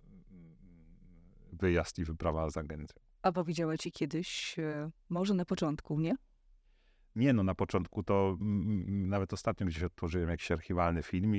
wyjazd 1.53 1.99
i 1.99 2.03
wyprawa 2.03 2.49
z 2.49 2.57
agencją. 2.57 3.01
A 3.21 3.31
powiedziała 3.31 3.77
ci 3.77 3.91
kiedyś, 3.91 4.59
e, 4.59 4.91
może 5.09 5.33
na 5.33 5.45
początku, 5.45 5.99
nie? 5.99 6.15
Nie, 7.15 7.33
no 7.33 7.43
na 7.43 7.55
początku 7.55 8.03
to 8.03 8.37
nawet 8.87 9.33
ostatnio 9.33 9.67
gdzieś 9.67 9.83
otworzyłem 9.83 10.29
jakiś 10.29 10.51
archiwalny 10.51 11.03
film, 11.03 11.33
e, 11.33 11.37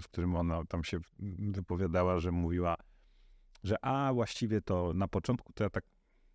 w 0.00 0.04
którym 0.04 0.36
ona 0.36 0.64
tam 0.64 0.84
się 0.84 0.98
wypowiadała, 1.38 2.18
że 2.18 2.32
mówiła, 2.32 2.76
że 3.64 3.84
a 3.84 4.12
właściwie 4.14 4.60
to 4.60 4.92
na 4.94 5.08
początku 5.08 5.52
to 5.52 5.64
ja 5.64 5.70
tak 5.70 5.84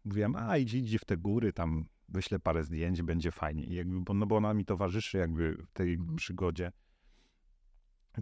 mówiłem, 0.06 0.36
a 0.36 0.58
idzie, 0.58 0.78
idzie 0.78 1.00
w 1.00 1.06
te 1.06 1.18
góry, 1.18 1.54
tam 1.54 1.86
wyślę 2.10 2.40
parę 2.40 2.64
zdjęć, 2.64 3.02
będzie 3.02 3.32
fajnie. 3.32 3.64
I 3.64 3.74
jakby, 3.74 4.02
bo, 4.02 4.14
no 4.14 4.26
bo 4.26 4.38
ona 4.38 4.54
mi 4.54 4.66
towarzyszy 4.66 5.18
jakby 5.18 5.54
w 5.54 5.72
tej 5.72 5.94
mhm. 5.94 6.16
przygodzie 6.16 6.72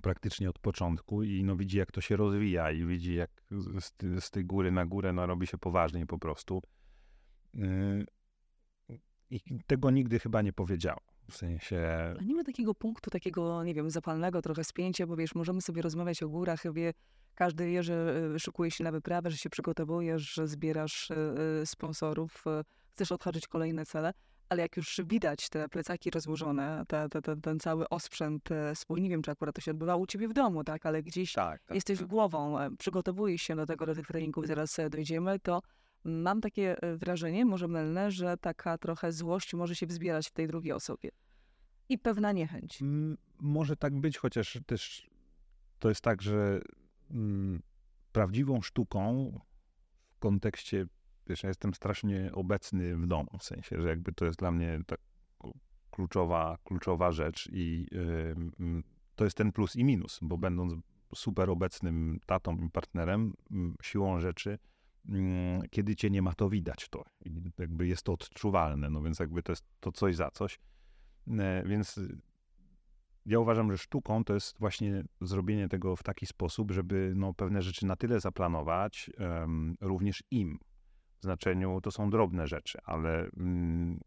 praktycznie 0.02 0.50
od 0.50 0.60
początku 0.60 1.24
i 1.24 1.44
no 1.44 1.56
widzi, 1.56 1.78
jak 1.78 1.92
to 1.92 2.02
się 2.02 2.16
rozwija 2.16 2.72
i 2.72 2.86
widzi, 2.86 3.16
jak 3.16 3.32
z, 3.52 3.94
z 4.24 4.32
tej 4.32 4.46
góry 4.46 4.72
na 4.72 4.86
górę 4.86 5.14
no 5.14 5.26
robi 5.26 5.48
się 5.48 5.58
poważniej 5.58 6.06
po 6.06 6.20
prostu. 6.20 6.62
I 9.32 9.42
tego 9.68 9.92
nigdy 9.92 10.20
chyba 10.20 10.42
nie 10.42 10.54
powiedziała. 10.54 11.00
W 11.32 11.38
sensie... 11.38 11.80
A 12.20 12.24
nie 12.24 12.36
ma 12.36 12.44
takiego 12.44 12.76
punktu, 12.76 13.10
takiego, 13.10 13.64
nie 13.64 13.74
wiem, 13.74 13.90
zapalnego 13.90 14.42
trochę 14.42 14.64
spięcia, 14.64 15.08
bo 15.08 15.16
wiesz, 15.16 15.36
możemy 15.36 15.62
sobie 15.62 15.82
rozmawiać 15.82 16.24
o 16.24 16.30
górach, 16.30 16.74
wie, 16.74 16.94
każdy 17.36 17.66
wie, 17.66 17.84
że 17.84 18.22
y, 18.36 18.40
szykuje 18.40 18.72
się 18.72 18.84
na 18.84 18.92
wyprawę, 18.92 19.32
że 19.32 19.38
się 19.38 19.50
przygotowujesz, 19.50 20.34
że 20.34 20.48
zbierasz 20.48 21.12
y, 21.12 21.16
y, 21.62 21.66
sponsorów, 21.66 22.44
chcesz 22.92 23.12
odhaczyć 23.12 23.48
kolejne 23.48 23.86
cele, 23.86 24.14
ale 24.50 24.62
jak 24.62 24.78
już 24.78 25.02
widać 25.06 25.50
te 25.50 25.70
plecaki 25.70 26.10
rozłożone, 26.10 26.84
te, 26.88 27.10
te, 27.10 27.22
te, 27.22 27.36
ten 27.36 27.60
cały 27.60 27.90
osprzęt 27.90 28.50
swój, 28.74 29.02
nie 29.02 29.10
wiem, 29.10 29.22
czy 29.22 29.32
akurat 29.32 29.56
to 29.56 29.62
się 29.62 29.72
odbywało 29.72 30.02
u 30.02 30.08
ciebie 30.08 30.28
w 30.28 30.34
domu, 30.34 30.64
tak, 30.64 30.86
ale 30.86 31.04
gdzieś 31.04 31.34
tak, 31.34 31.64
tak, 31.64 31.76
jesteś 31.76 32.00
tak. 32.00 32.08
głową, 32.08 32.60
e, 32.60 32.70
przygotowujesz 32.78 33.42
się 33.42 33.56
do 33.56 33.66
tego, 33.66 33.86
do 33.86 33.96
tych 33.96 34.08
treningów, 34.08 34.48
zaraz 34.48 34.80
e, 34.80 34.90
dojdziemy, 34.90 35.40
to 35.40 35.62
mam 36.04 36.42
takie 36.42 36.82
e, 36.82 36.98
wrażenie, 36.98 37.46
może 37.46 37.68
mylne, 37.68 38.12
że 38.12 38.38
taka 38.38 38.78
trochę 38.78 39.12
złość 39.12 39.54
może 39.54 39.76
się 39.76 39.88
wzbierać 39.88 40.28
w 40.28 40.34
tej 40.34 40.48
drugiej 40.48 40.74
osobie. 40.74 41.10
I 41.90 41.98
pewna 41.98 42.32
niechęć. 42.32 42.82
M 42.82 43.18
może 43.40 43.76
tak 43.76 44.00
być, 44.00 44.18
chociaż 44.18 44.60
też 44.66 45.10
to 45.80 45.90
jest 45.90 46.02
tak, 46.02 46.22
że 46.22 46.62
Mm, 47.12 47.62
prawdziwą 48.12 48.62
sztuką 48.62 49.32
w 50.16 50.20
kontekście, 50.20 50.86
wiesz, 51.28 51.44
ja 51.44 51.50
jestem 51.50 51.74
strasznie 51.74 52.32
obecny 52.34 52.98
w 52.98 53.08
domu, 53.08 53.38
w 53.40 53.44
sensie, 53.44 53.82
że 53.82 53.90
jakby 53.90 54.14
to 54.14 54.26
jest 54.26 54.40
dla 54.40 54.52
mnie 54.52 54.80
tak 54.88 55.00
kluczowa, 55.92 56.58
kluczowa 56.64 57.12
rzecz 57.12 57.50
i 57.52 57.88
to 59.16 59.24
jest 59.24 59.38
ten 59.38 59.52
plus 59.52 59.76
i 59.76 59.84
minus, 59.84 60.20
bo 60.22 60.38
będąc 60.38 60.74
super 61.16 61.50
obecnym 61.50 62.20
tatą 62.26 62.58
i 62.58 62.70
partnerem, 62.70 63.34
siłą 63.82 64.20
rzeczy, 64.20 64.60
kiedy 65.70 65.96
cię 65.96 66.10
nie 66.10 66.22
ma, 66.22 66.34
to 66.34 66.50
widać 66.50 66.90
to. 66.90 67.04
I 67.26 67.32
jakby 67.58 67.88
jest 67.88 68.04
to 68.04 68.14
odczuwalne, 68.14 68.90
no 68.90 69.02
więc 69.02 69.20
jakby 69.20 69.44
to 69.44 69.52
jest 69.52 69.66
to 69.80 69.92
coś 69.92 70.16
za 70.16 70.32
coś. 70.32 70.60
E, 71.40 71.64
więc 71.66 72.00
ja 73.26 73.40
uważam, 73.40 73.72
że 73.72 73.78
sztuką 73.78 74.24
to 74.24 74.34
jest 74.34 74.60
właśnie 74.60 75.04
zrobienie 75.22 75.70
tego 75.70 75.96
w 75.96 76.04
taki 76.04 76.26
sposób, 76.26 76.72
żeby 76.72 77.14
no, 77.16 77.34
pewne 77.34 77.62
rzeczy 77.62 77.86
na 77.86 77.96
tyle 77.96 78.20
zaplanować, 78.20 79.10
um, 79.20 79.76
również 79.82 80.24
im. 80.32 80.60
W 81.20 81.24
znaczeniu 81.24 81.82
to 81.82 81.92
są 81.92 82.10
drobne 82.10 82.48
rzeczy, 82.48 82.78
ale 82.84 83.30
um, 83.38 84.00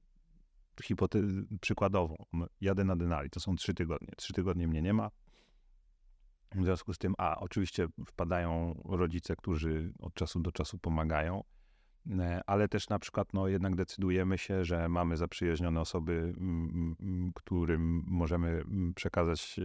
przykładowo, 1.60 2.16
jadę 2.60 2.84
na 2.84 2.96
Denali, 2.96 3.30
to 3.30 3.40
są 3.40 3.56
trzy 3.56 3.74
tygodnie. 3.74 4.12
Trzy 4.16 4.32
tygodnie 4.32 4.68
mnie 4.68 4.82
nie 4.82 4.92
ma. 4.92 5.10
W 6.54 6.64
związku 6.64 6.94
z 6.94 6.98
tym, 6.98 7.14
a 7.18 7.36
oczywiście 7.40 7.88
wpadają 8.06 8.80
rodzice, 8.84 9.36
którzy 9.36 9.92
od 9.98 10.14
czasu 10.14 10.40
do 10.40 10.52
czasu 10.52 10.78
pomagają, 10.78 11.42
E, 12.10 12.40
ale 12.46 12.68
też 12.68 12.88
na 12.88 12.98
przykład 12.98 13.32
no, 13.32 13.48
jednak 13.48 13.76
decydujemy 13.76 14.38
się, 14.38 14.64
że 14.64 14.88
mamy 14.88 15.16
zaprzyjaźnione 15.16 15.80
osoby, 15.80 16.34
którym 17.34 18.04
możemy 18.06 18.64
przekazać 18.94 19.58
e, 19.58 19.62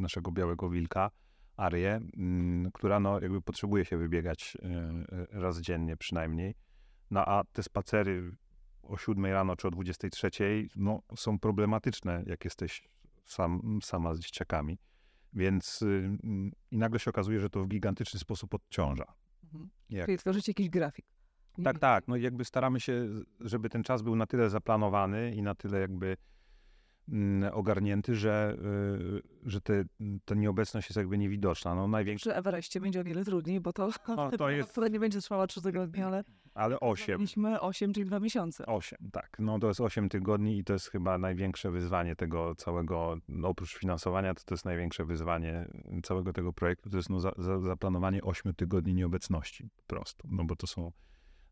naszego 0.00 0.32
białego 0.32 0.70
wilka, 0.70 1.10
Arię, 1.56 2.00
która 2.74 3.00
no, 3.00 3.20
jakby 3.20 3.42
potrzebuje 3.42 3.84
się 3.84 3.96
wybiegać 3.96 4.56
e, 4.62 5.40
raz 5.40 5.60
dziennie 5.60 5.96
przynajmniej. 5.96 6.54
No 7.10 7.24
a 7.28 7.44
te 7.52 7.62
spacery 7.62 8.32
o 8.82 8.96
7 8.96 9.24
rano 9.24 9.56
czy 9.56 9.68
o 9.68 9.70
23 9.70 10.30
no, 10.76 11.02
są 11.16 11.38
problematyczne, 11.38 12.22
jak 12.26 12.44
jesteś 12.44 12.88
sam, 13.24 13.78
sama 13.82 14.14
z 14.14 14.20
dzieciakami. 14.20 14.78
Więc 15.32 15.84
i 16.70 16.78
nagle 16.78 16.98
się 17.00 17.10
okazuje, 17.10 17.40
że 17.40 17.50
to 17.50 17.64
w 17.64 17.68
gigantyczny 17.68 18.20
sposób 18.20 18.54
odciąża. 18.54 19.04
Mhm. 19.44 19.70
Jak... 19.90 20.06
Czyli 20.06 20.18
tworzycie 20.18 20.50
jakiś 20.50 20.70
grafik. 20.70 21.06
Tak, 21.64 21.78
tak. 21.78 22.08
No 22.08 22.16
jakby 22.16 22.44
staramy 22.44 22.80
się, 22.80 23.08
żeby 23.40 23.68
ten 23.68 23.82
czas 23.82 24.02
był 24.02 24.16
na 24.16 24.26
tyle 24.26 24.50
zaplanowany 24.50 25.34
i 25.34 25.42
na 25.42 25.54
tyle 25.54 25.80
jakby 25.80 26.16
mm, 27.08 27.54
ogarnięty, 27.54 28.14
że, 28.14 28.56
y, 29.44 29.50
że 29.50 29.60
te, 29.60 29.84
ta 30.24 30.34
nieobecność 30.34 30.88
jest 30.88 30.96
jakby 30.96 31.18
niewidoczna. 31.18 31.74
No, 31.74 31.88
największy... 31.88 32.30
Przy 32.30 32.36
Everestie 32.36 32.80
będzie 32.80 33.00
o 33.00 33.04
wiele 33.04 33.24
trudniej, 33.24 33.60
bo 33.60 33.72
to, 33.72 33.90
no, 34.08 34.30
to 34.30 34.50
jest... 34.50 34.76
nie 34.90 35.00
będzie 35.00 35.20
trwała 35.20 35.46
trzy 35.46 35.62
tygodnie, 35.62 36.06
ale... 36.06 36.24
Ale 36.60 36.80
osiem. 36.80 37.18
Mieliśmy 37.18 37.60
osiem, 37.60 37.92
czyli 37.92 38.06
dwa 38.06 38.20
miesiące. 38.20 38.66
Osiem, 38.66 38.98
tak. 39.12 39.36
No 39.38 39.58
to 39.58 39.68
jest 39.68 39.80
osiem 39.80 40.08
tygodni 40.08 40.58
i 40.58 40.64
to 40.64 40.72
jest 40.72 40.88
chyba 40.88 41.18
największe 41.18 41.70
wyzwanie 41.70 42.16
tego 42.16 42.54
całego, 42.54 43.16
no, 43.28 43.48
oprócz 43.48 43.78
finansowania, 43.78 44.34
to 44.34 44.42
to 44.44 44.54
jest 44.54 44.64
największe 44.64 45.04
wyzwanie 45.04 45.68
całego 46.02 46.32
tego 46.32 46.52
projektu, 46.52 46.90
to 46.90 46.96
jest 46.96 47.10
no, 47.10 47.20
za, 47.20 47.32
za, 47.38 47.60
zaplanowanie 47.60 48.22
ośmiu 48.22 48.52
tygodni 48.52 48.94
nieobecności 48.94 49.68
po 49.76 49.82
prostu, 49.82 50.28
no 50.30 50.44
bo 50.44 50.56
to 50.56 50.66
są 50.66 50.92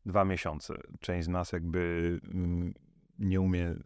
dwa 0.07 0.25
miesiące. 0.25 0.75
Część 1.01 1.25
z 1.25 1.29
nas 1.29 1.53
jakby 1.53 2.21
mm, 2.25 2.75
nie 3.19 3.41
umie, 3.41 3.67
e, 3.67 3.77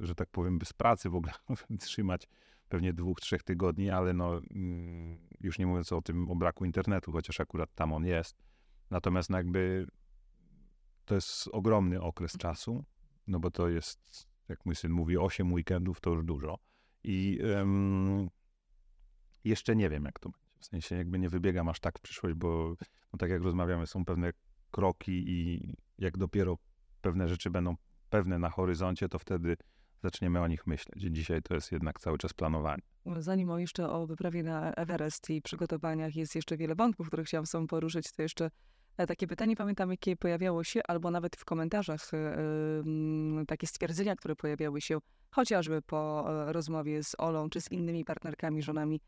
że 0.00 0.14
tak 0.14 0.28
powiem, 0.30 0.58
bez 0.58 0.72
pracy 0.72 1.10
w 1.10 1.14
ogóle 1.14 1.32
trzymać 1.80 2.28
pewnie 2.68 2.92
dwóch, 2.92 3.20
trzech 3.20 3.42
tygodni, 3.42 3.90
ale 3.90 4.12
no 4.12 4.38
mm, 4.38 5.18
już 5.40 5.58
nie 5.58 5.66
mówiąc 5.66 5.92
o 5.92 6.02
tym, 6.02 6.30
o 6.30 6.36
braku 6.36 6.64
internetu, 6.64 7.12
chociaż 7.12 7.40
akurat 7.40 7.74
tam 7.74 7.92
on 7.92 8.04
jest. 8.06 8.36
Natomiast 8.90 9.30
no 9.30 9.36
jakby 9.36 9.86
to 11.06 11.14
jest 11.14 11.48
ogromny 11.52 12.02
okres 12.02 12.32
czasu, 12.32 12.84
no 13.26 13.40
bo 13.40 13.50
to 13.50 13.68
jest, 13.68 14.28
jak 14.48 14.66
mój 14.66 14.74
syn 14.74 14.92
mówi, 14.92 15.18
8 15.18 15.52
weekendów 15.52 16.00
to 16.00 16.10
już 16.10 16.24
dużo. 16.24 16.58
I 17.04 17.40
um, 17.56 18.28
jeszcze 19.44 19.76
nie 19.76 19.90
wiem, 19.90 20.04
jak 20.04 20.18
to 20.18 20.28
będzie. 20.28 20.46
W 20.58 20.64
sensie 20.64 20.96
jakby 20.96 21.18
nie 21.18 21.28
wybiegam 21.28 21.68
aż 21.68 21.80
tak 21.80 21.98
w 21.98 22.02
przyszłość, 22.02 22.34
bo 22.34 22.74
no 23.12 23.18
tak 23.18 23.30
jak 23.30 23.42
rozmawiamy, 23.42 23.86
są 23.86 24.04
pewne 24.04 24.32
kroki 24.70 25.24
i 25.26 25.72
jak 25.98 26.18
dopiero 26.18 26.58
pewne 27.00 27.28
rzeczy 27.28 27.50
będą 27.50 27.74
pewne 28.10 28.38
na 28.38 28.50
horyzoncie, 28.50 29.08
to 29.08 29.18
wtedy 29.18 29.56
zaczniemy 30.02 30.40
o 30.40 30.48
nich 30.48 30.66
myśleć. 30.66 31.02
Dzisiaj 31.10 31.42
to 31.42 31.54
jest 31.54 31.72
jednak 31.72 32.00
cały 32.00 32.18
czas 32.18 32.32
planowanie. 32.34 32.82
Zanim 33.18 33.50
o 33.50 33.58
jeszcze 33.58 33.90
o 33.90 34.06
wyprawie 34.06 34.42
na 34.42 34.72
Everest 34.72 35.30
i 35.30 35.42
przygotowaniach 35.42 36.16
jest 36.16 36.34
jeszcze 36.34 36.56
wiele 36.56 36.74
wątków, 36.74 37.06
które 37.06 37.24
chciałam 37.24 37.46
z 37.46 37.56
poruszyć, 37.68 38.12
to 38.12 38.22
jeszcze 38.22 38.50
takie 39.06 39.26
pytanie 39.26 39.56
pamiętam, 39.56 39.90
jakie 39.90 40.16
pojawiało 40.16 40.64
się, 40.64 40.80
albo 40.88 41.10
nawet 41.10 41.36
w 41.36 41.44
komentarzach 41.44 42.14
e, 42.14 42.36
takie 43.46 43.66
stwierdzenia, 43.66 44.16
które 44.16 44.36
pojawiały 44.36 44.80
się 44.80 44.98
chociażby 45.30 45.82
po 45.82 46.26
e, 46.28 46.52
rozmowie 46.52 47.02
z 47.02 47.14
Olą 47.18 47.50
czy 47.50 47.60
z 47.60 47.72
innymi 47.72 48.04
partnerkami, 48.04 48.62
żonami 48.62 49.00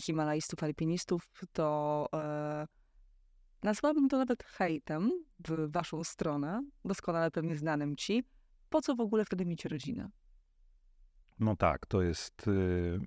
himalajstów, 0.00 0.62
alpinistów, 0.62 1.28
to 1.52 2.08
e, 2.14 2.66
nazwałabym 3.62 4.08
to 4.08 4.18
nawet 4.18 4.44
hejtem 4.44 5.10
w 5.48 5.72
waszą 5.72 6.04
stronę, 6.04 6.62
doskonale 6.84 7.30
pewnie 7.30 7.56
znanym 7.56 7.96
ci. 7.96 8.24
Po 8.70 8.82
co 8.82 8.94
w 8.94 9.00
ogóle 9.00 9.24
wtedy 9.24 9.46
mieć 9.46 9.64
rodzinę? 9.64 10.10
No 11.38 11.56
tak, 11.56 11.86
to 11.86 12.02
jest. 12.02 12.48
Y, 12.48 13.00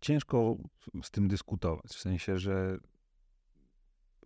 ciężko 0.00 0.56
z 1.02 1.10
tym 1.10 1.28
dyskutować. 1.28 1.86
W 1.86 2.00
sensie, 2.00 2.38
że 2.38 2.78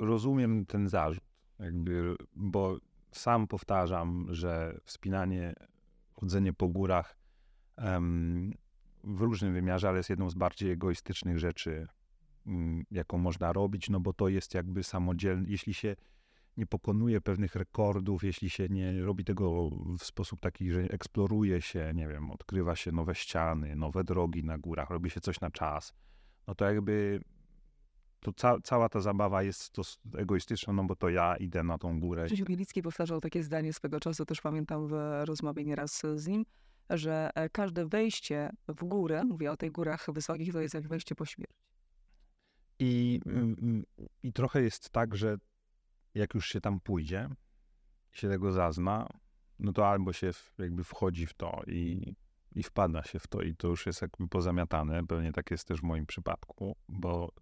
rozumiem 0.01 0.67
ten 0.67 0.89
zarzut, 0.89 1.25
jakby, 1.59 2.17
bo 2.37 2.79
sam 3.13 3.47
powtarzam, 3.47 4.27
że 4.31 4.81
wspinanie, 4.85 5.55
chodzenie 6.13 6.53
po 6.53 6.69
górach 6.69 7.17
w 9.05 9.21
różnym 9.21 9.55
wymiarze, 9.55 9.89
ale 9.89 9.97
jest 9.97 10.11
jedną 10.11 10.31
z 10.31 10.35
bardziej 10.35 10.71
egoistycznych 10.71 11.39
rzeczy, 11.39 11.87
um, 12.47 12.85
jaką 12.91 13.19
można 13.19 13.53
robić, 13.53 13.91
no 13.91 14.01
bo 14.01 14.13
to 14.13 14.29
jest 14.29 14.55
jakby 14.55 14.83
samodzielne. 14.83 15.49
Jeśli 15.49 15.75
się 15.75 15.97
nie 16.57 16.67
pokonuje 16.67 17.21
pewnych 17.21 17.55
rekordów, 17.55 18.25
jeśli 18.25 18.51
się 18.51 18.69
nie 18.69 19.03
robi 19.03 19.25
tego 19.25 19.71
w 19.99 20.05
sposób 20.05 20.41
taki, 20.41 20.71
że 20.71 20.81
eksploruje 20.81 21.63
się, 21.63 21.93
nie 21.95 22.09
wiem, 22.09 22.31
odkrywa 22.31 22.77
się 22.77 22.93
nowe 22.93 23.15
ściany, 23.15 23.77
nowe 23.77 24.05
drogi 24.05 24.45
na 24.45 24.59
górach, 24.59 24.91
robi 24.91 25.11
się 25.11 25.21
coś 25.21 25.41
na 25.41 25.51
czas, 25.51 25.95
no 26.47 26.55
to 26.55 26.65
jakby 26.65 27.21
to 28.21 28.33
ca 28.33 28.61
cała 28.65 28.89
ta 28.89 29.01
zabawa 29.01 29.43
jest 29.43 29.71
to 29.71 29.83
egoistyczna, 30.19 30.73
no 30.73 30.85
bo 30.85 30.97
to 30.97 31.09
ja 31.09 31.37
idę 31.37 31.63
na 31.63 31.79
tą 31.79 32.01
górę. 32.01 32.27
Krzysiu 32.27 32.45
Bielicki 32.45 32.83
powtarzał 32.83 33.21
takie 33.21 33.43
zdanie 33.43 33.73
swego 33.73 34.01
czasu, 34.01 34.27
też 34.27 34.41
pamiętam 34.41 34.89
w 34.89 34.93
rozmowie 35.25 35.65
nieraz 35.65 36.03
z 36.15 36.27
nim, 36.27 36.45
że 36.91 37.31
e, 37.35 37.49
każde 37.49 37.87
wejście 37.87 38.51
w 38.69 38.85
górę, 38.85 39.25
mówię 39.25 39.53
o 39.53 39.57
tych 39.57 39.73
górach 39.73 40.07
wysokich, 40.13 40.53
to 40.53 40.61
jest 40.61 40.75
jak 40.75 40.89
wejście 40.89 41.15
po 41.15 41.25
śmierć. 41.25 41.53
I, 42.79 43.21
mm, 43.27 43.57
mm, 43.63 43.85
I 44.23 44.33
trochę 44.33 44.63
jest 44.63 44.91
tak, 44.91 45.17
że 45.17 45.37
jak 46.15 46.35
już 46.35 46.49
się 46.49 46.61
tam 46.61 46.81
pójdzie, 46.81 47.29
się 48.13 48.29
tego 48.29 48.53
zazna, 48.53 49.09
no 49.59 49.73
to 49.73 49.89
albo 49.89 50.13
się 50.13 50.31
jakby 50.59 50.85
wchodzi 50.85 51.27
w 51.27 51.35
to 51.35 51.63
i, 51.67 52.15
i 52.53 52.63
wpada 52.63 53.03
się 53.03 53.19
w 53.19 53.27
to 53.27 53.43
i 53.43 53.57
to 53.57 53.69
już 53.69 53.87
jest 53.87 54.03
jakby 54.03 54.29
pozamiatane. 54.29 55.07
Pewnie 55.07 55.33
tak 55.33 55.51
jest 55.51 55.69
też 55.69 55.81
w 55.81 55.83
moim 55.83 56.07
przypadku, 56.07 56.77
bo, 56.89 57.33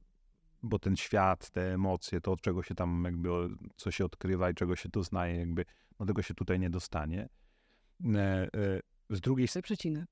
bo 0.63 0.79
ten 0.79 0.97
świat, 0.97 1.51
te 1.51 1.75
emocje, 1.75 2.21
to 2.21 2.33
od 2.33 2.41
czego 2.41 2.63
się 2.63 2.75
tam 2.75 3.05
jakby, 3.05 3.29
co 3.77 3.91
się 3.91 4.05
odkrywa 4.05 4.51
i 4.51 4.55
czego 4.55 4.77
się 4.77 4.89
doznaje, 4.89 5.37
jakby, 5.37 5.65
no 6.01 6.07
tego 6.07 6.23
się 6.23 6.35
tutaj 6.35 6.59
nie 6.61 6.71
dostanie. 6.71 7.29
E, 8.05 8.19
e, 8.19 8.81
z 9.11 9.21
drugiej 9.21 9.49
strony... 9.49 9.63
Przecinek. 9.63 10.07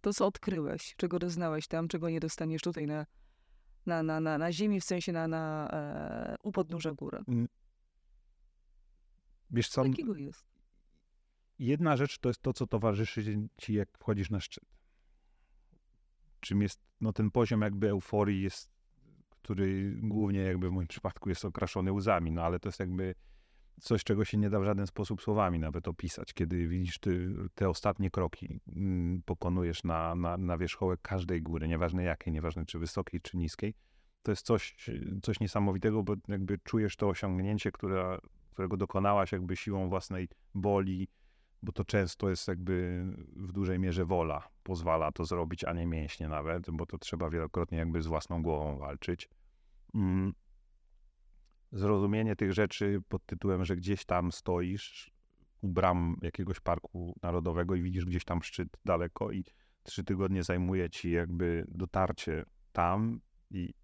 To, 0.00 0.12
co 0.12 0.26
odkryłeś, 0.26 0.94
czego 0.96 1.18
doznałeś 1.18 1.66
tam, 1.68 1.88
czego 1.88 2.10
nie 2.10 2.20
dostaniesz 2.20 2.62
tutaj 2.62 2.86
na, 2.86 3.06
na, 3.86 4.02
na, 4.02 4.20
na, 4.20 4.38
na 4.38 4.52
ziemi, 4.52 4.80
w 4.80 4.84
sensie 4.84 5.12
na, 5.12 5.28
na 5.28 5.68
e, 5.72 6.36
u 6.42 6.52
podnóża 6.52 6.92
góry. 6.92 7.24
Wiesz 9.50 9.68
co? 9.68 9.84
Takiego 9.84 10.16
jest. 10.16 10.50
Jedna 11.58 11.96
rzecz 11.96 12.18
to 12.18 12.28
jest 12.28 12.42
to, 12.42 12.52
co 12.52 12.66
towarzyszy 12.66 13.48
ci, 13.56 13.74
jak 13.74 13.98
wchodzisz 13.98 14.30
na 14.30 14.40
szczyt. 14.40 14.64
Czym 16.40 16.62
jest, 16.62 16.80
no 17.00 17.12
ten 17.12 17.30
poziom 17.30 17.60
jakby 17.60 17.88
euforii 17.88 18.42
jest, 18.42 18.70
który 19.42 19.96
głównie 20.02 20.40
jakby 20.40 20.68
w 20.68 20.72
moim 20.72 20.88
przypadku 20.88 21.28
jest 21.28 21.44
okraszony 21.44 21.92
łzami, 21.92 22.32
no 22.32 22.42
ale 22.42 22.60
to 22.60 22.68
jest 22.68 22.80
jakby 22.80 23.14
coś, 23.80 24.04
czego 24.04 24.24
się 24.24 24.38
nie 24.38 24.50
da 24.50 24.60
w 24.60 24.64
żaden 24.64 24.86
sposób 24.86 25.22
słowami 25.22 25.58
nawet 25.58 25.88
opisać. 25.88 26.32
Kiedy 26.32 26.68
widzisz 26.68 26.98
ty, 26.98 27.34
te 27.54 27.68
ostatnie 27.68 28.10
kroki, 28.10 28.60
mm, 28.76 29.22
pokonujesz 29.22 29.84
na, 29.84 30.14
na, 30.14 30.36
na 30.36 30.58
wierzchołek 30.58 31.00
każdej 31.02 31.42
góry, 31.42 31.68
nieważne 31.68 32.04
jakiej, 32.04 32.32
nieważne 32.32 32.66
czy 32.66 32.78
wysokiej, 32.78 33.20
czy 33.20 33.36
niskiej, 33.36 33.74
to 34.22 34.32
jest 34.32 34.46
coś, 34.46 34.90
coś 35.22 35.40
niesamowitego, 35.40 36.02
bo 36.02 36.14
jakby 36.28 36.58
czujesz 36.58 36.96
to 36.96 37.08
osiągnięcie, 37.08 37.72
które 37.72 38.18
którego 38.50 38.76
dokonałaś 38.76 39.32
jakby 39.32 39.56
siłą 39.56 39.88
własnej 39.88 40.28
woli, 40.54 41.08
bo 41.62 41.72
to 41.72 41.84
często 41.84 42.30
jest 42.30 42.48
jakby 42.48 43.04
w 43.36 43.52
dużej 43.52 43.78
mierze 43.78 44.04
wola 44.04 44.48
pozwala 44.62 45.12
to 45.12 45.24
zrobić, 45.24 45.64
a 45.64 45.72
nie 45.72 45.86
mięśnie 45.86 46.28
nawet, 46.28 46.70
bo 46.70 46.86
to 46.86 46.98
trzeba 46.98 47.30
wielokrotnie 47.30 47.78
jakby 47.78 48.02
z 48.02 48.06
własną 48.06 48.42
głową 48.42 48.78
walczyć. 48.78 49.28
Mm. 49.94 50.32
Zrozumienie 51.72 52.36
tych 52.36 52.52
rzeczy 52.52 53.02
pod 53.08 53.26
tytułem, 53.26 53.64
że 53.64 53.76
gdzieś 53.76 54.04
tam 54.04 54.32
stoisz 54.32 55.10
u 55.60 55.68
bram 55.68 56.16
jakiegoś 56.22 56.60
parku 56.60 57.18
narodowego 57.22 57.74
i 57.74 57.82
widzisz 57.82 58.04
gdzieś 58.04 58.24
tam 58.24 58.42
szczyt 58.42 58.68
daleko 58.84 59.30
i 59.30 59.44
trzy 59.82 60.04
tygodnie 60.04 60.42
zajmuje 60.42 60.90
ci 60.90 61.10
jakby 61.10 61.66
dotarcie 61.68 62.44
tam 62.72 63.20
i 63.50 63.74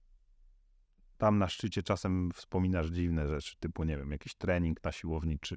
tam 1.18 1.38
na 1.38 1.48
szczycie 1.48 1.82
czasem 1.82 2.30
wspominasz 2.34 2.86
dziwne 2.86 3.28
rzeczy, 3.28 3.56
typu, 3.60 3.84
nie 3.84 3.96
wiem, 3.96 4.12
jakiś 4.12 4.34
trening 4.34 4.84
na 4.84 4.92
siłowni, 4.92 5.38
czy 5.38 5.56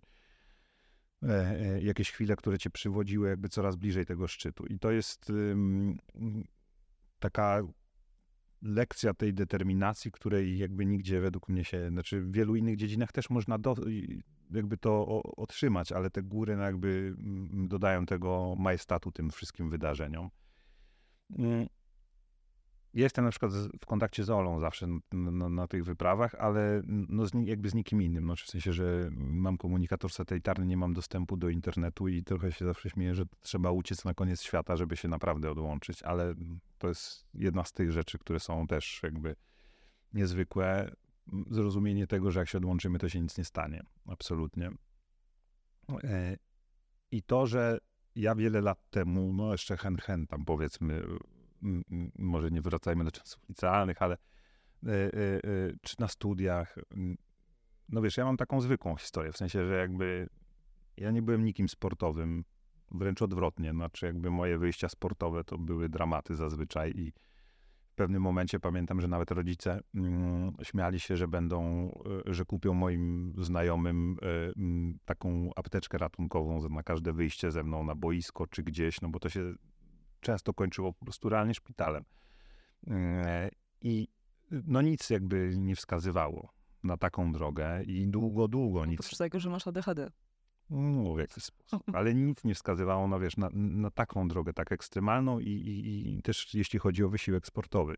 jakieś 1.82 2.12
chwile, 2.12 2.36
które 2.36 2.60
cię 2.60 2.70
przywodziły 2.70 3.30
jakby 3.30 3.50
coraz 3.50 3.76
bliżej 3.76 4.06
tego 4.06 4.28
szczytu. 4.28 4.66
I 4.66 4.80
to 4.80 4.92
jest 4.92 5.32
taka 7.20 7.62
lekcja 8.62 9.14
tej 9.14 9.34
determinacji, 9.34 10.12
której 10.12 10.58
jakby 10.58 10.86
nigdzie 10.86 11.22
według 11.22 11.50
mnie 11.50 11.64
się, 11.64 11.90
znaczy 11.90 12.22
w 12.22 12.32
wielu 12.32 12.56
innych 12.56 12.76
dziedzinach 12.76 13.12
też 13.12 13.30
można 13.30 13.58
do, 13.58 13.76
jakby 14.52 14.78
to 14.78 15.22
otrzymać, 15.24 15.92
ale 15.92 16.10
te 16.10 16.24
góry 16.24 16.58
no 16.58 16.64
jakby 16.64 17.16
dodają 17.54 18.06
tego 18.06 18.56
majestatu 18.60 19.12
tym 19.12 19.32
wszystkim 19.32 19.70
wydarzeniom. 19.70 20.30
Jestem 22.94 23.26
na 23.26 23.32
przykład 23.32 23.52
w 23.54 23.86
kontakcie 23.86 24.24
z 24.24 24.30
Olą 24.30 24.60
zawsze 24.60 24.88
na, 24.88 25.32
na, 25.32 25.50
na 25.50 25.68
tych 25.68 25.86
wyprawach, 25.86 26.36
ale 26.36 26.82
no 26.88 27.26
z, 27.26 27.32
jakby 27.46 27.70
z 27.70 27.74
nikim 27.74 28.02
innym. 28.02 28.26
No, 28.26 28.36
w 28.36 28.40
sensie, 28.40 28.74
że 28.74 29.10
mam 29.18 29.58
komunikator 29.58 30.12
satelitarny, 30.12 30.66
nie 30.66 30.78
mam 30.78 30.94
dostępu 30.94 31.38
do 31.38 31.50
internetu 31.50 32.08
i 32.08 32.24
trochę 32.24 32.52
się 32.52 32.66
zawsze 32.66 32.90
śmieję, 32.90 33.16
że 33.16 33.24
trzeba 33.42 33.72
uciec 33.72 34.06
na 34.06 34.14
koniec 34.14 34.42
świata, 34.42 34.76
żeby 34.76 34.98
się 34.98 35.08
naprawdę 35.08 35.52
odłączyć, 35.52 36.04
ale 36.04 36.36
to 36.78 36.88
jest 36.88 37.26
jedna 37.34 37.64
z 37.64 37.74
tych 37.74 37.92
rzeczy, 37.92 38.18
które 38.18 38.40
są 38.40 38.68
też 38.68 39.00
jakby 39.04 39.36
niezwykłe. 40.14 40.96
Zrozumienie 41.50 42.08
tego, 42.08 42.32
że 42.32 42.40
jak 42.40 42.50
się 42.50 42.58
odłączymy, 42.58 43.00
to 43.00 43.10
się 43.10 43.22
nic 43.22 43.38
nie 43.38 43.46
stanie. 43.46 43.84
Absolutnie. 44.08 44.72
E, 46.04 46.38
I 47.12 47.24
to, 47.24 47.48
że 47.48 47.78
ja 48.16 48.36
wiele 48.36 48.62
lat 48.62 48.90
temu, 48.90 49.34
no 49.34 49.52
jeszcze 49.52 49.78
hen, 49.78 49.98
hen 49.98 50.28
tam 50.28 50.46
powiedzmy, 50.46 51.04
może 52.16 52.52
nie 52.52 52.62
wracajmy 52.62 53.04
do 53.04 53.12
czasów 53.12 53.50
licealnych, 53.50 54.02
ale 54.02 54.18
e, 54.86 54.90
e, 54.90 54.94
e, 54.94 55.40
czy 55.82 55.96
na 56.00 56.08
studiach. 56.08 56.76
No 57.90 58.02
wiesz, 58.02 58.18
ja 58.18 58.26
mam 58.26 58.38
taką 58.38 58.62
zwykłą 58.62 58.96
historię, 58.96 59.32
w 59.32 59.38
sensie, 59.38 59.66
że 59.66 59.76
jakby 59.76 60.30
ja 60.98 61.12
nie 61.12 61.22
byłem 61.22 61.46
nikim 61.46 61.70
sportowym, 61.70 62.44
wręcz 62.92 63.22
odwrotnie, 63.22 63.72
znaczy 63.72 64.06
jakby 64.06 64.32
moje 64.32 64.58
wyjścia 64.58 64.90
sportowe 64.90 65.44
to 65.44 65.58
były 65.58 65.90
dramaty 65.90 66.36
zazwyczaj 66.36 66.92
i 66.96 67.14
w 67.92 67.96
pewnym 67.96 68.22
momencie 68.22 68.60
pamiętam, 68.60 69.02
że 69.02 69.08
nawet 69.08 69.32
rodzice 69.32 69.80
mm, 69.96 70.54
śmiali 70.64 71.00
się, 71.00 71.18
że 71.18 71.28
będą, 71.28 71.92
że 72.26 72.46
kupią 72.46 72.74
moim 72.74 73.34
znajomym 73.38 74.18
taką 75.06 75.50
apteczkę 75.56 75.98
ratunkową 75.98 76.70
na 76.70 76.84
każde 76.84 77.14
wyjście 77.14 77.52
ze 77.52 77.64
mną 77.64 77.84
na 77.84 77.96
boisko 77.96 78.48
czy 78.48 78.64
gdzieś, 78.64 79.02
no 79.02 79.10
bo 79.10 79.20
to 79.20 79.30
się 79.30 79.54
często 80.20 80.54
kończyło 80.54 80.94
po 80.94 81.06
prostu 81.06 81.30
realnie 81.30 81.54
szpitalem. 81.54 82.06
E, 82.88 83.50
I 83.82 84.08
no 84.52 84.82
nic 84.82 85.10
jakby 85.10 85.54
nie 85.58 85.76
wskazywało 85.76 86.54
na 86.84 86.98
taką 86.98 87.32
drogę 87.32 87.84
i 87.84 88.08
długo, 88.08 88.48
długo 88.48 88.86
nic. 88.86 89.00
Oprócz 89.00 89.18
tego, 89.18 89.40
że 89.40 89.50
masz 89.50 89.68
ADHD. 89.68 90.12
No, 90.70 91.14
w 91.14 91.20
jakiś 91.20 91.44
sposób. 91.44 91.84
Ale 91.94 92.14
nic 92.14 92.44
nie 92.44 92.56
wskazywało 92.56 93.08
na, 93.08 93.20
wiesz, 93.20 93.38
na, 93.38 93.50
na 93.54 93.92
taką 93.92 94.28
drogę, 94.28 94.54
tak 94.54 94.72
ekstremalną 94.72 95.40
i, 95.40 95.50
i, 95.50 96.18
i, 96.18 96.22
też 96.22 96.54
jeśli 96.54 96.80
chodzi 96.80 97.04
o 97.04 97.10
wysiłek 97.10 97.48
sportowy. 97.48 97.96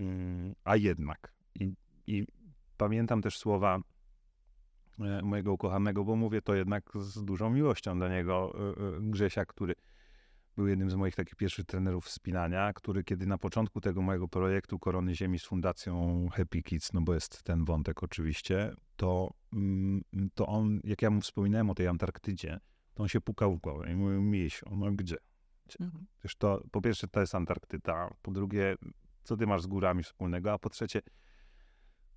Mm, 0.00 0.54
a 0.64 0.76
jednak. 0.76 1.34
I, 1.54 1.74
I 2.06 2.26
pamiętam 2.76 3.22
też 3.22 3.38
słowa 3.38 3.78
e, 5.00 5.22
mojego 5.22 5.52
ukochanego, 5.52 6.04
bo 6.04 6.16
mówię 6.16 6.42
to 6.42 6.54
jednak 6.54 6.90
z 6.94 7.24
dużą 7.24 7.50
miłością 7.50 7.98
dla 7.98 8.08
niego, 8.08 8.54
e, 8.76 9.00
Grzesia, 9.00 9.44
który 9.44 9.74
był 10.56 10.66
jednym 10.66 10.90
z 10.90 10.94
moich 10.94 11.14
takich 11.14 11.34
pierwszych 11.34 11.66
trenerów 11.66 12.04
wspinania, 12.04 12.72
który 12.72 13.04
kiedy 13.04 13.26
na 13.26 13.38
początku 13.38 13.80
tego 13.80 14.02
mojego 14.02 14.28
projektu 14.28 14.78
Korony 14.78 15.14
Ziemi 15.14 15.38
z 15.38 15.44
Fundacją 15.44 16.28
Happy 16.32 16.62
Kids, 16.62 16.92
no 16.92 17.00
bo 17.00 17.14
jest 17.14 17.42
ten 17.42 17.64
wątek 17.64 18.02
oczywiście, 18.02 18.74
to, 18.96 19.34
mm, 19.52 20.02
to 20.34 20.46
on, 20.46 20.80
jak 20.84 21.02
ja 21.02 21.10
mu 21.10 21.20
wspominałem 21.20 21.70
o 21.70 21.74
tej 21.74 21.88
Antarktydzie, 21.88 22.60
to 22.94 23.02
on 23.02 23.08
się 23.08 23.20
pukał 23.20 23.54
w 23.54 23.60
głowę 23.60 23.92
i 23.92 23.94
mówił, 23.94 24.22
Misiu, 24.22 24.76
no 24.76 24.92
gdzie? 24.92 25.16
Mhm. 25.80 26.06
to, 26.38 26.62
po 26.70 26.80
pierwsze, 26.80 27.08
to 27.08 27.20
jest 27.20 27.34
Antarktyda, 27.34 28.14
po 28.22 28.30
drugie, 28.30 28.76
co 29.24 29.36
ty 29.36 29.46
masz 29.46 29.62
z 29.62 29.66
górami 29.66 30.02
wspólnego, 30.02 30.52
a 30.52 30.58
po 30.58 30.70
trzecie, 30.70 31.02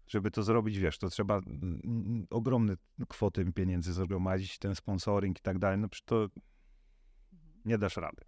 żeby 0.08 0.32
to 0.32 0.44
zrobić, 0.44 0.80
wiesz, 0.80 0.98
to 0.98 1.10
trzeba 1.10 1.38
mm, 1.38 1.82
mm, 1.84 2.28
ogromne 2.30 2.76
kwoty 3.08 3.52
pieniędzy 3.54 3.94
zgromadzić, 3.94 4.58
ten 4.58 4.76
sponsoring 4.76 5.40
i 5.40 5.42
tak 5.42 5.60
dalej, 5.60 5.78
no 5.78 5.90
przecież 5.90 6.06
to 6.06 6.28
nie 7.66 7.78
dasz 7.78 7.98
rady. 7.98 8.22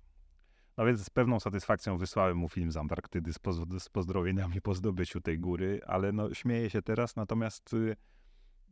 No 0.78 0.86
więc 0.86 1.06
z 1.06 1.10
pewną 1.10 1.40
satysfakcją 1.40 1.98
wysłałem 1.98 2.38
mu 2.38 2.50
film 2.50 2.72
z 2.72 2.78
Antarktydy 2.78 3.34
z, 3.34 3.40
poz 3.40 3.58
z 3.80 3.90
pozdrowieniami 3.90 4.62
po 4.62 4.74
zdobyciu 4.74 5.22
tej 5.22 5.40
góry, 5.40 5.82
ale 5.88 6.12
no 6.12 6.34
śmieję 6.34 6.70
się 6.70 6.82
teraz, 6.82 7.16
natomiast 7.16 7.74
y, 7.74 7.96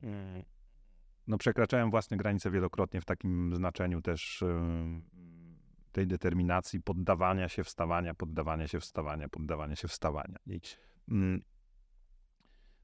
mm, 0.04 0.44
no 1.28 1.38
przekraczałem 1.38 1.92
własne 1.92 2.18
granice 2.18 2.52
wielokrotnie 2.52 3.02
w 3.02 3.06
takim 3.06 3.56
znaczeniu 3.56 4.02
też 4.02 4.42
y, 4.42 4.46
tej 5.92 6.08
determinacji 6.08 6.82
poddawania 6.82 7.50
się 7.50 7.64
wstawania, 7.64 8.14
poddawania 8.14 8.68
się 8.68 8.80
wstawania, 8.80 9.30
poddawania 9.30 9.76
się 9.76 9.88
wstawania. 9.88 10.38
I, 10.48 10.60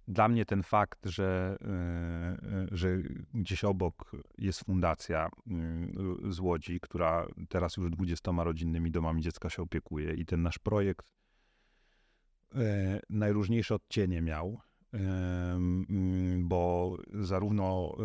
dla 0.08 0.28
mnie 0.28 0.46
ten 0.46 0.64
fakt, 0.64 1.06
że, 1.06 1.58
e, 1.62 1.68
e, 1.68 2.68
że 2.72 2.98
gdzieś 3.34 3.64
obok 3.64 4.12
jest 4.38 4.64
fundacja 4.64 5.30
y, 6.28 6.32
z 6.34 6.40
Łodzi, 6.40 6.80
która 6.80 7.28
teraz 7.50 7.78
już 7.78 7.90
20 7.90 8.32
rodzinnymi 8.44 8.92
domami 8.92 9.22
dziecka 9.22 9.50
się 9.50 9.62
opiekuje 9.62 10.14
i 10.14 10.26
ten 10.26 10.42
nasz 10.42 10.60
projekt 10.60 11.06
e, 12.56 13.00
najróżniejsze 13.10 13.76
odcienie 13.76 14.22
miał, 14.22 14.60
bo 16.40 16.98
zarówno 17.14 17.98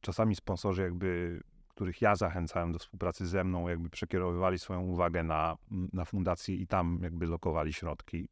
czasami 0.00 0.36
sponsorzy 0.36 0.82
jakby 0.82 1.40
których 1.78 2.02
ja 2.02 2.16
zachęcałem 2.16 2.72
do 2.72 2.78
współpracy 2.78 3.26
ze 3.26 3.44
mną, 3.44 3.68
jakby 3.68 3.90
przekierowywali 3.90 4.58
swoją 4.58 4.82
uwagę 4.82 5.22
na, 5.22 5.56
na 5.92 6.04
fundację 6.04 6.54
i 6.54 6.66
tam 6.66 6.98
jakby 7.02 7.26
lokowali 7.26 7.72
środki, 7.72 8.28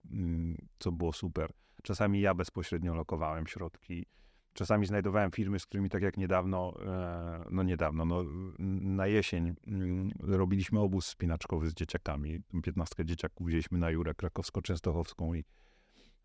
co 0.79 0.93
było 0.93 1.13
super. 1.13 1.51
Czasami 1.87 2.21
ja 2.21 2.35
bezpośrednio 2.35 2.95
lokowałem 2.95 3.47
środki. 3.47 4.07
Czasami 4.53 4.87
znajdowałem 4.87 5.31
firmy, 5.31 5.59
z 5.59 5.67
którymi 5.67 5.91
tak 5.91 6.03
jak 6.03 6.17
niedawno, 6.17 6.75
e, 6.87 7.45
no 7.51 7.63
niedawno, 7.63 8.05
no 8.05 8.25
na 8.59 9.07
jesień 9.07 9.55
mm, 9.67 10.11
robiliśmy 10.19 10.81
obóz 10.81 11.07
spinaczkowy 11.07 11.71
z 11.71 11.75
dzieciakami. 11.75 12.41
15 12.63 13.05
dzieciaków 13.05 13.47
wzięliśmy 13.47 13.79
na 13.79 13.91
Jurę 13.91 14.13
krakowsko-częstochowską 14.15 15.37
i 15.37 15.45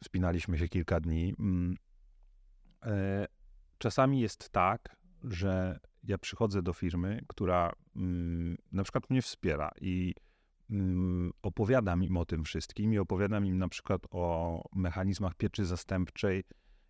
spinaliśmy 0.04 0.58
się 0.58 0.68
kilka 0.68 1.00
dni. 1.00 1.34
Mm. 1.40 1.76
E, 2.86 3.28
czasami 3.78 4.20
jest 4.20 4.50
tak, 4.50 4.96
że 5.24 5.80
ja 6.04 6.18
przychodzę 6.18 6.62
do 6.62 6.74
firmy, 6.74 7.22
która 7.28 7.74
mm, 7.96 8.58
na 8.72 8.84
przykład 8.84 9.10
mnie 9.10 9.22
wspiera 9.22 9.72
i 9.82 10.16
opowiadam 11.42 12.04
im 12.04 12.18
o 12.18 12.26
tym 12.26 12.44
wszystkim 12.44 12.94
i 12.94 12.98
opowiadam 12.98 13.46
im 13.46 13.58
na 13.58 13.68
przykład 13.68 14.02
o 14.12 14.64
mechanizmach 14.76 15.36
pieczy 15.36 15.66
zastępczej 15.66 16.44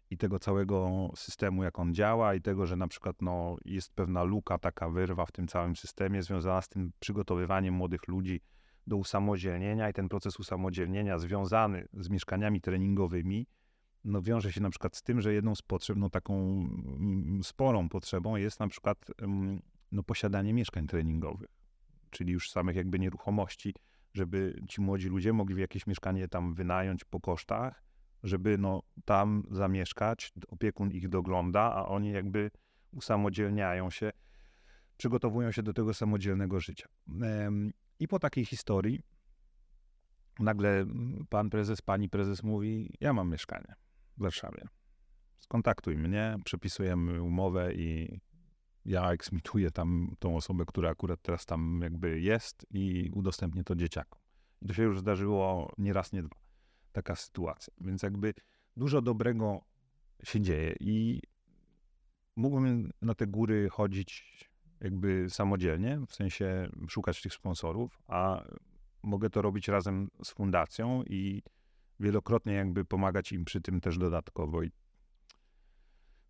i 0.10 0.18
tego 0.18 0.40
całego 0.40 1.10
systemu, 1.16 1.64
jak 1.64 1.80
on 1.80 1.94
działa, 1.94 2.36
i 2.36 2.42
tego, 2.42 2.66
że 2.66 2.76
na 2.76 2.88
przykład 2.88 3.22
no, 3.22 3.58
jest 3.66 3.94
pewna 3.94 4.24
luka, 4.24 4.58
taka 4.58 4.90
wyrwa 4.90 5.26
w 5.26 5.32
tym 5.32 5.48
całym 5.48 5.76
systemie 5.76 6.24
związana 6.24 6.62
z 6.62 6.70
tym 6.70 6.92
przygotowywaniem 7.00 7.74
młodych 7.74 8.08
ludzi 8.08 8.42
do 8.88 8.98
usamodzielnienia 8.98 9.90
i 9.90 9.94
ten 9.94 10.10
proces 10.10 10.40
usamodzielnienia 10.40 11.20
związany 11.20 11.88
z 11.94 12.10
mieszkaniami 12.10 12.62
treningowymi, 12.62 13.48
no 14.04 14.22
wiąże 14.22 14.52
się 14.52 14.62
na 14.62 14.70
przykład 14.70 14.96
z 14.96 15.04
tym, 15.04 15.22
że 15.22 15.34
jedną 15.34 15.56
z 15.56 15.62
potrzeb, 15.62 15.98
no 15.98 16.10
taką 16.10 16.34
mm, 16.36 17.44
sporą 17.44 17.90
potrzebą 17.90 18.36
jest 18.36 18.60
na 18.60 18.68
przykład 18.68 18.98
mm, 19.22 19.62
no, 19.92 20.04
posiadanie 20.04 20.54
mieszkań 20.54 20.88
treningowych 20.88 21.61
czyli 22.12 22.34
już 22.34 22.50
samych 22.50 22.76
jakby 22.76 23.00
nieruchomości, 23.00 23.74
żeby 24.14 24.62
ci 24.70 24.82
młodzi 24.82 25.10
ludzie 25.10 25.34
mogli 25.34 25.62
jakieś 25.62 25.88
mieszkanie 25.88 26.28
tam 26.28 26.54
wynająć 26.54 27.04
po 27.04 27.20
kosztach, 27.20 27.84
żeby 28.24 28.58
no 28.58 28.84
tam 29.06 29.44
zamieszkać, 29.52 30.34
opiekun 30.48 30.92
ich 30.92 31.10
dogląda, 31.10 31.62
a 31.62 31.86
oni 31.86 32.12
jakby 32.12 32.52
usamodzielniają 32.92 33.90
się, 33.90 34.12
przygotowują 34.98 35.52
się 35.52 35.64
do 35.64 35.74
tego 35.74 35.94
samodzielnego 35.94 36.60
życia. 36.60 36.88
I 38.00 38.08
po 38.08 38.20
takiej 38.20 38.46
historii 38.46 39.02
nagle 40.40 40.86
pan 41.30 41.50
prezes, 41.50 41.82
pani 41.82 42.10
prezes 42.10 42.44
mówi, 42.44 42.94
ja 43.00 43.14
mam 43.14 43.32
mieszkanie 43.32 43.76
w 44.18 44.22
Warszawie. 44.22 44.68
Skontaktuj 45.40 45.98
mnie, 45.98 46.36
przepisujemy 46.46 47.22
umowę 47.22 47.74
i 47.74 48.20
ja 48.86 49.12
eksmituję 49.12 49.72
tam 49.72 50.16
tą 50.20 50.36
osobę, 50.36 50.66
która 50.66 50.90
akurat 50.90 51.22
teraz 51.22 51.46
tam 51.46 51.80
jakby 51.84 52.20
jest 52.20 52.66
i 52.70 53.12
udostępnię 53.14 53.64
to 53.64 53.76
dzieciakom. 53.76 54.20
I 54.62 54.68
to 54.68 54.74
się 54.74 54.84
już 54.84 55.00
zdarzyło 55.00 55.74
nie 55.78 55.94
raz, 55.94 56.14
nie 56.14 56.24
dwa. 56.24 56.36
Taka 56.92 57.16
sytuacja. 57.16 57.74
Więc 57.82 58.04
jakby 58.04 58.34
dużo 58.78 59.02
dobrego 59.02 59.62
się 60.24 60.42
dzieje 60.42 60.76
i 60.80 61.22
mógłbym 62.36 62.92
na 63.02 63.16
te 63.16 63.28
góry 63.28 63.70
chodzić 63.70 64.42
jakby 64.80 65.30
samodzielnie, 65.30 66.00
w 66.08 66.16
sensie 66.16 66.70
szukać 66.90 67.22
tych 67.22 67.34
sponsorów, 67.34 68.02
a 68.08 68.44
mogę 69.04 69.30
to 69.30 69.42
robić 69.42 69.68
razem 69.68 70.10
z 70.24 70.32
fundacją 70.32 71.04
i 71.04 71.44
wielokrotnie 72.00 72.54
jakby 72.54 72.86
pomagać 72.86 73.32
im 73.32 73.46
przy 73.46 73.62
tym 73.62 73.82
też 73.82 73.98
dodatkowo. 73.98 74.64
I 74.64 74.72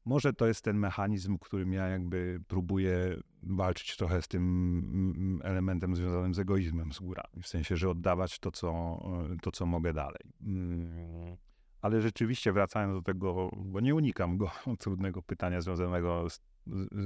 może 0.05 0.33
to 0.33 0.47
jest 0.47 0.63
ten 0.63 0.77
mechanizm, 0.77 1.37
którym 1.37 1.73
ja 1.73 1.87
jakby 1.87 2.41
próbuję 2.47 3.17
walczyć 3.43 3.97
trochę 3.97 4.21
z 4.21 4.27
tym 4.27 4.43
mm, 4.43 5.41
elementem 5.43 5.95
związanym 5.95 6.33
z 6.33 6.39
egoizmem 6.39 6.93
z 6.93 6.99
górami. 6.99 7.41
W 7.41 7.47
sensie, 7.47 7.77
że 7.77 7.89
oddawać 7.89 8.39
to, 8.39 8.51
co, 8.51 8.99
to, 9.41 9.51
co 9.51 9.65
mogę 9.65 9.93
dalej. 9.93 10.21
Mm. 10.41 11.37
Ale 11.81 12.01
rzeczywiście 12.01 12.53
wracając 12.53 12.93
do 12.93 13.01
tego, 13.01 13.51
bo 13.57 13.79
nie 13.79 13.95
unikam 13.95 14.37
go, 14.37 14.51
trudnego 14.79 15.21
pytania 15.21 15.61
związanego 15.61 16.29
z, 16.29 16.41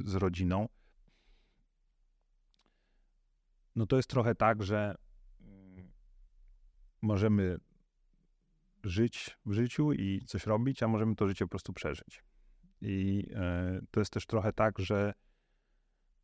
z, 0.05 0.15
rodziną, 0.15 0.67
no 3.75 3.85
to 3.85 3.95
jest 3.95 4.09
trochę 4.09 4.35
tak, 4.35 4.63
że 4.63 4.95
mm, 5.41 5.91
możemy 7.01 7.57
żyć 8.83 9.37
w 9.45 9.53
życiu 9.53 9.93
i 9.93 10.21
coś 10.25 10.45
robić, 10.45 10.83
a 10.83 10.87
możemy 10.87 11.15
to 11.15 11.27
życie 11.27 11.45
po 11.45 11.49
prostu 11.49 11.73
przeżyć. 11.73 12.23
I 12.85 13.27
e, 13.35 13.79
to 13.91 13.99
jest 13.99 14.13
też 14.13 14.25
trochę 14.25 14.53
tak, 14.53 14.79
że 14.79 15.13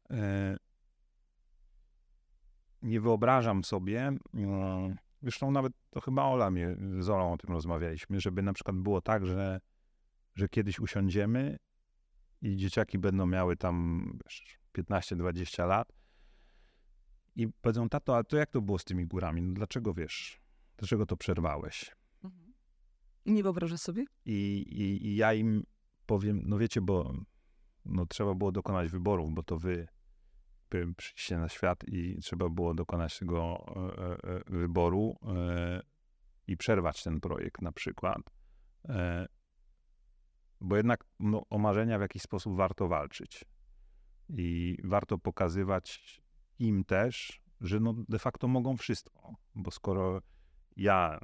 e, 0.09 0.57
nie 2.81 3.01
wyobrażam 3.01 3.63
sobie, 3.63 4.13
e, 4.37 4.95
zresztą 5.21 5.51
nawet 5.51 5.73
to 5.89 6.01
chyba 6.01 6.23
Ola 6.23 6.51
mnie, 6.51 6.77
z 6.99 7.09
Olą 7.09 7.33
o 7.33 7.37
tym 7.37 7.49
rozmawialiśmy, 7.49 8.19
żeby 8.19 8.41
na 8.41 8.53
przykład 8.53 8.75
było 8.77 9.01
tak, 9.01 9.25
że, 9.25 9.59
że 10.35 10.49
kiedyś 10.49 10.79
usiądziemy 10.79 11.57
i 12.41 12.57
dzieciaki 12.57 12.99
będą 12.99 13.25
miały 13.25 13.57
tam 13.57 14.05
15-20 14.77 15.67
lat 15.67 15.93
i 17.35 17.47
powiedzą, 17.61 17.89
tato, 17.89 18.17
a 18.17 18.23
to 18.23 18.37
jak 18.37 18.49
to 18.51 18.61
było 18.61 18.79
z 18.79 18.83
tymi 18.83 19.07
górami? 19.07 19.41
No 19.41 19.53
dlaczego, 19.53 19.93
wiesz, 19.93 20.41
dlaczego 20.77 21.05
to 21.05 21.17
przerwałeś? 21.17 21.95
Mhm. 22.23 22.53
Nie 23.25 23.43
wyobrażasz 23.43 23.79
sobie? 23.79 24.05
I, 24.25 24.65
i, 24.69 25.07
I 25.07 25.15
ja 25.15 25.33
im 25.33 25.63
powiem, 26.11 26.41
no 26.45 26.57
wiecie, 26.57 26.81
bo 26.81 27.13
no, 27.85 28.05
trzeba 28.05 28.33
było 28.33 28.51
dokonać 28.51 28.89
wyborów, 28.89 29.33
bo 29.33 29.43
to 29.43 29.57
wy 29.57 29.87
przyjście 30.97 31.37
na 31.37 31.49
świat 31.49 31.83
i 31.87 32.17
trzeba 32.21 32.49
było 32.49 32.73
dokonać 32.73 33.19
tego 33.19 33.65
e, 33.75 34.03
e, 34.03 34.35
e, 34.35 34.43
wyboru 34.47 35.15
i 36.47 36.57
przerwać 36.57 37.03
ten 37.03 37.19
projekt 37.19 37.61
na 37.61 37.71
przykład. 37.71 38.21
Bo 40.61 40.77
jednak 40.77 41.03
no, 41.19 41.43
o 41.49 41.57
marzenia 41.57 41.97
w 41.97 42.01
jakiś 42.01 42.21
sposób 42.21 42.55
warto 42.55 42.87
walczyć. 42.87 43.45
I 44.29 44.77
warto 44.83 45.17
pokazywać 45.17 46.21
im 46.59 46.83
też, 46.83 47.41
że 47.61 47.79
no 47.79 47.93
de 48.09 48.19
facto 48.19 48.47
mogą 48.47 48.77
wszystko. 48.77 49.35
Bo 49.55 49.71
skoro 49.71 50.21
ja, 50.77 51.19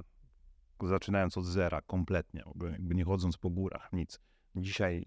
zaczynając 0.84 1.38
od 1.38 1.46
zera 1.46 1.82
kompletnie, 1.82 2.44
jakby 2.72 2.96
nie 2.96 3.04
chodząc 3.04 3.38
po 3.38 3.50
górach, 3.50 3.94
nic, 3.94 4.20
dzisiaj 4.62 5.06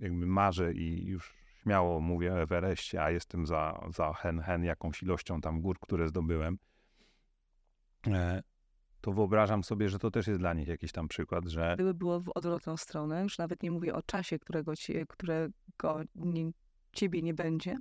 jakby 0.00 0.26
marzę 0.26 0.72
i 0.72 1.04
już 1.04 1.34
śmiało 1.62 2.00
mówię 2.00 2.32
o 2.32 2.40
Everestie, 2.40 3.02
a 3.02 3.10
jestem 3.10 3.46
za, 3.46 3.88
za 3.94 4.12
hen, 4.12 4.40
hen 4.40 4.64
jakąś 4.64 5.02
ilością 5.02 5.40
tam 5.40 5.60
gór, 5.60 5.80
które 5.80 6.08
zdobyłem, 6.08 6.58
e, 8.06 8.42
to 9.00 9.12
wyobrażam 9.12 9.64
sobie, 9.64 9.88
że 9.88 9.98
to 9.98 10.10
też 10.10 10.26
jest 10.26 10.40
dla 10.40 10.54
nich 10.54 10.68
jakiś 10.68 10.92
tam 10.92 11.08
przykład, 11.08 11.46
że... 11.46 11.74
Gdyby 11.74 11.94
było 11.94 12.20
w 12.20 12.28
odwrotną 12.34 12.76
stronę, 12.76 13.22
już 13.22 13.38
nawet 13.38 13.62
nie 13.62 13.70
mówię 13.70 13.94
o 13.94 14.02
czasie, 14.02 14.38
którego, 14.38 14.76
ci, 14.76 14.94
którego 15.08 16.00
nie, 16.14 16.50
ciebie 16.92 17.22
nie 17.22 17.34
będzie, 17.34 17.76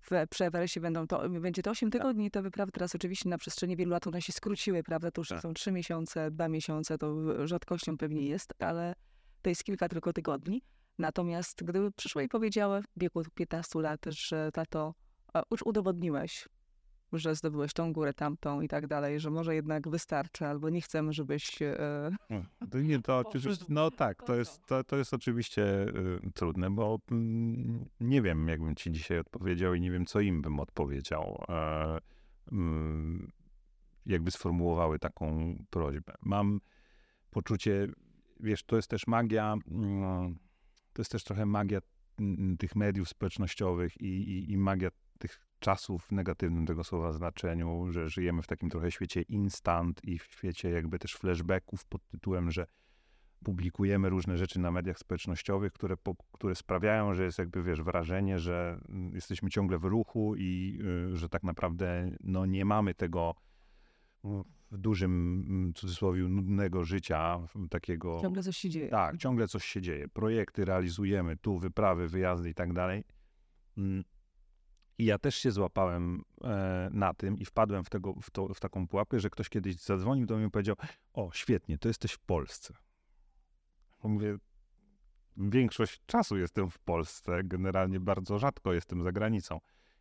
w, 0.00 0.10
przy 0.30 0.44
Everestie 0.44 0.80
będą 0.80 1.06
to, 1.06 1.28
będzie 1.28 1.62
to 1.62 1.70
8 1.70 1.90
tygodni, 1.90 2.30
te 2.30 2.42
wyprawy 2.42 2.72
teraz 2.72 2.94
oczywiście 2.94 3.28
na 3.28 3.38
przestrzeni 3.38 3.76
wielu 3.76 3.90
lat 3.90 4.06
one 4.06 4.22
się 4.22 4.32
skróciły, 4.32 4.82
prawda, 4.82 5.10
to 5.10 5.20
już 5.20 5.28
tak. 5.28 5.40
są 5.40 5.54
3 5.54 5.72
miesiące, 5.72 6.30
2 6.30 6.48
miesiące, 6.48 6.98
to 6.98 7.16
rzadkością 7.46 7.98
pewnie 7.98 8.26
jest, 8.26 8.54
ale 8.62 8.94
to 9.42 9.48
jest 9.48 9.64
kilka 9.64 9.88
tylko 9.88 10.12
tygodni. 10.12 10.62
Natomiast 10.98 11.64
gdyby 11.64 11.92
przyszła 11.92 12.22
i 12.22 12.28
powiedziała 12.28 12.80
w 12.80 12.84
wieku 12.96 13.22
15 13.34 13.78
lat, 13.80 14.00
że 14.08 14.50
tato, 14.52 14.94
już 15.50 15.62
udowodniłeś, 15.62 16.48
że 17.12 17.34
zdobyłeś 17.34 17.72
tą 17.72 17.92
górę, 17.92 18.14
tamtą 18.14 18.60
i 18.60 18.68
tak 18.68 18.86
dalej, 18.86 19.20
że 19.20 19.30
może 19.30 19.54
jednak 19.54 19.88
wystarczy, 19.88 20.46
albo 20.46 20.70
nie 20.70 20.80
chcemy, 20.80 21.12
żebyś... 21.12 21.62
To 22.70 22.80
nie, 22.80 23.02
to 23.02 23.24
no 23.68 23.90
tak, 23.90 24.22
to 24.22 24.34
jest, 24.36 24.66
to, 24.66 24.84
to 24.84 24.96
jest 24.96 25.14
oczywiście 25.14 25.62
y, 25.64 26.30
trudne, 26.34 26.70
bo 26.70 26.98
mm, 27.10 27.88
nie 28.00 28.22
wiem, 28.22 28.48
jakbym 28.48 28.74
ci 28.76 28.92
dzisiaj 28.92 29.18
odpowiedział 29.18 29.74
i 29.74 29.80
nie 29.80 29.90
wiem, 29.90 30.06
co 30.06 30.20
im 30.20 30.42
bym 30.42 30.60
odpowiedział, 30.60 31.44
e, 31.48 31.98
mm, 32.52 33.32
jakby 34.06 34.30
sformułowały 34.30 34.98
taką 34.98 35.56
prośbę. 35.70 36.14
Mam 36.22 36.60
poczucie, 37.30 37.88
wiesz, 38.42 38.62
to 38.62 38.76
jest 38.76 38.90
też 38.90 39.06
magia, 39.06 39.56
mm, 39.70 40.34
to 40.92 41.02
jest 41.02 41.12
też 41.12 41.24
trochę 41.24 41.46
magia 41.46 41.80
mm, 42.20 42.56
tych 42.56 42.76
mediów 42.76 43.08
społecznościowych 43.08 44.00
i, 44.00 44.06
i, 44.06 44.52
i 44.52 44.56
magia 44.56 44.90
tych 45.18 45.40
czasów 45.58 46.04
w 46.04 46.12
negatywnym 46.12 46.66
tego 46.66 46.84
słowa 46.84 47.12
znaczeniu, 47.12 47.92
że 47.92 48.08
żyjemy 48.08 48.42
w 48.42 48.46
takim 48.46 48.70
trochę 48.70 48.90
świecie 48.90 49.22
instant 49.22 50.04
i 50.04 50.18
w 50.18 50.24
świecie 50.24 50.70
jakby 50.70 50.98
też 50.98 51.14
flashbacków 51.14 51.84
pod 51.84 52.08
tytułem, 52.08 52.50
że 52.50 52.66
publikujemy 53.44 54.08
różne 54.08 54.36
rzeczy 54.36 54.60
na 54.60 54.70
mediach 54.70 54.98
społecznościowych, 54.98 55.72
które, 55.72 55.96
które 56.32 56.54
sprawiają, 56.54 57.14
że 57.14 57.24
jest 57.24 57.38
jakby, 57.38 57.62
wiesz, 57.62 57.82
wrażenie, 57.82 58.38
że 58.38 58.80
mm, 58.88 59.14
jesteśmy 59.14 59.50
ciągle 59.50 59.78
w 59.78 59.84
ruchu 59.84 60.34
i 60.36 60.78
y, 61.12 61.16
że 61.16 61.28
tak 61.28 61.42
naprawdę 61.42 62.10
no, 62.20 62.46
nie 62.46 62.64
mamy 62.64 62.94
tego 62.94 63.34
mm, 64.24 64.44
w 64.70 64.78
dużym 64.78 65.44
mm, 65.48 65.74
cudzysłowie 65.74 66.22
nudnego 66.22 66.84
życia, 66.84 67.40
takiego... 67.70 68.18
ciągle 68.22 68.42
coś 68.42 68.56
się 68.56 68.70
dzieje. 68.70 68.88
Tak, 68.88 69.16
ciągle 69.16 69.48
coś 69.48 69.64
się 69.64 69.80
dzieje. 69.80 70.08
Projekty 70.08 70.64
realizujemy, 70.64 71.36
tu 71.36 71.58
wyprawy, 71.58 72.08
wyjazdy 72.08 72.50
i 72.50 72.54
tak 72.54 72.72
dalej. 72.72 73.04
Mm. 73.76 74.04
I 74.98 75.04
ja 75.04 75.18
też 75.18 75.34
się 75.34 75.50
złapałem 75.50 76.22
e, 76.44 76.88
na 76.92 77.14
tym 77.14 77.38
i 77.38 77.44
wpadłem 77.44 77.84
w, 77.84 77.90
tego, 77.90 78.14
w, 78.22 78.30
to, 78.30 78.54
w 78.54 78.60
taką 78.60 78.88
pułapkę, 78.88 79.20
że 79.20 79.30
ktoś 79.30 79.48
kiedyś 79.48 79.76
zadzwonił 79.76 80.26
do 80.26 80.36
mnie 80.36 80.46
i 80.46 80.50
powiedział: 80.50 80.76
O, 81.12 81.30
świetnie, 81.32 81.78
to 81.78 81.88
jesteś 81.88 82.12
w 82.12 82.20
Polsce. 82.20 82.74
Mówię, 84.02 84.36
większość 85.36 86.02
czasu 86.06 86.36
jestem 86.38 86.70
w 86.70 86.78
Polsce, 86.78 87.40
generalnie 87.44 88.00
bardzo 88.00 88.38
rzadko 88.38 88.72
jestem 88.72 89.02
za 89.02 89.12
granicą. 89.12 89.60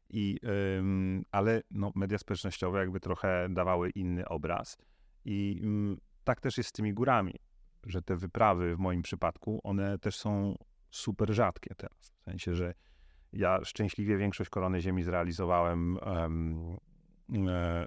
I, 0.09 0.39
ym, 0.77 1.23
ale 1.31 1.61
no, 1.71 1.91
media 1.95 2.17
społecznościowe 2.17 2.79
jakby 2.79 2.99
trochę 2.99 3.47
dawały 3.49 3.89
inny 3.89 4.27
obraz. 4.27 4.77
I 5.25 5.59
ym, 5.63 5.97
tak 6.23 6.41
też 6.41 6.57
jest 6.57 6.69
z 6.69 6.73
tymi 6.73 6.93
górami, 6.93 7.35
że 7.85 8.01
te 8.01 8.15
wyprawy 8.15 8.75
w 8.75 8.79
moim 8.79 9.01
przypadku, 9.01 9.59
one 9.63 9.99
też 9.99 10.17
są 10.17 10.55
super 10.91 11.33
rzadkie 11.33 11.75
teraz. 11.75 12.13
W 12.19 12.23
sensie, 12.23 12.55
że 12.55 12.73
ja 13.33 13.59
szczęśliwie 13.63 14.17
większość 14.17 14.49
korony 14.49 14.81
ziemi 14.81 15.03
zrealizowałem 15.03 15.97
em, 16.01 16.77
e, 17.47 17.85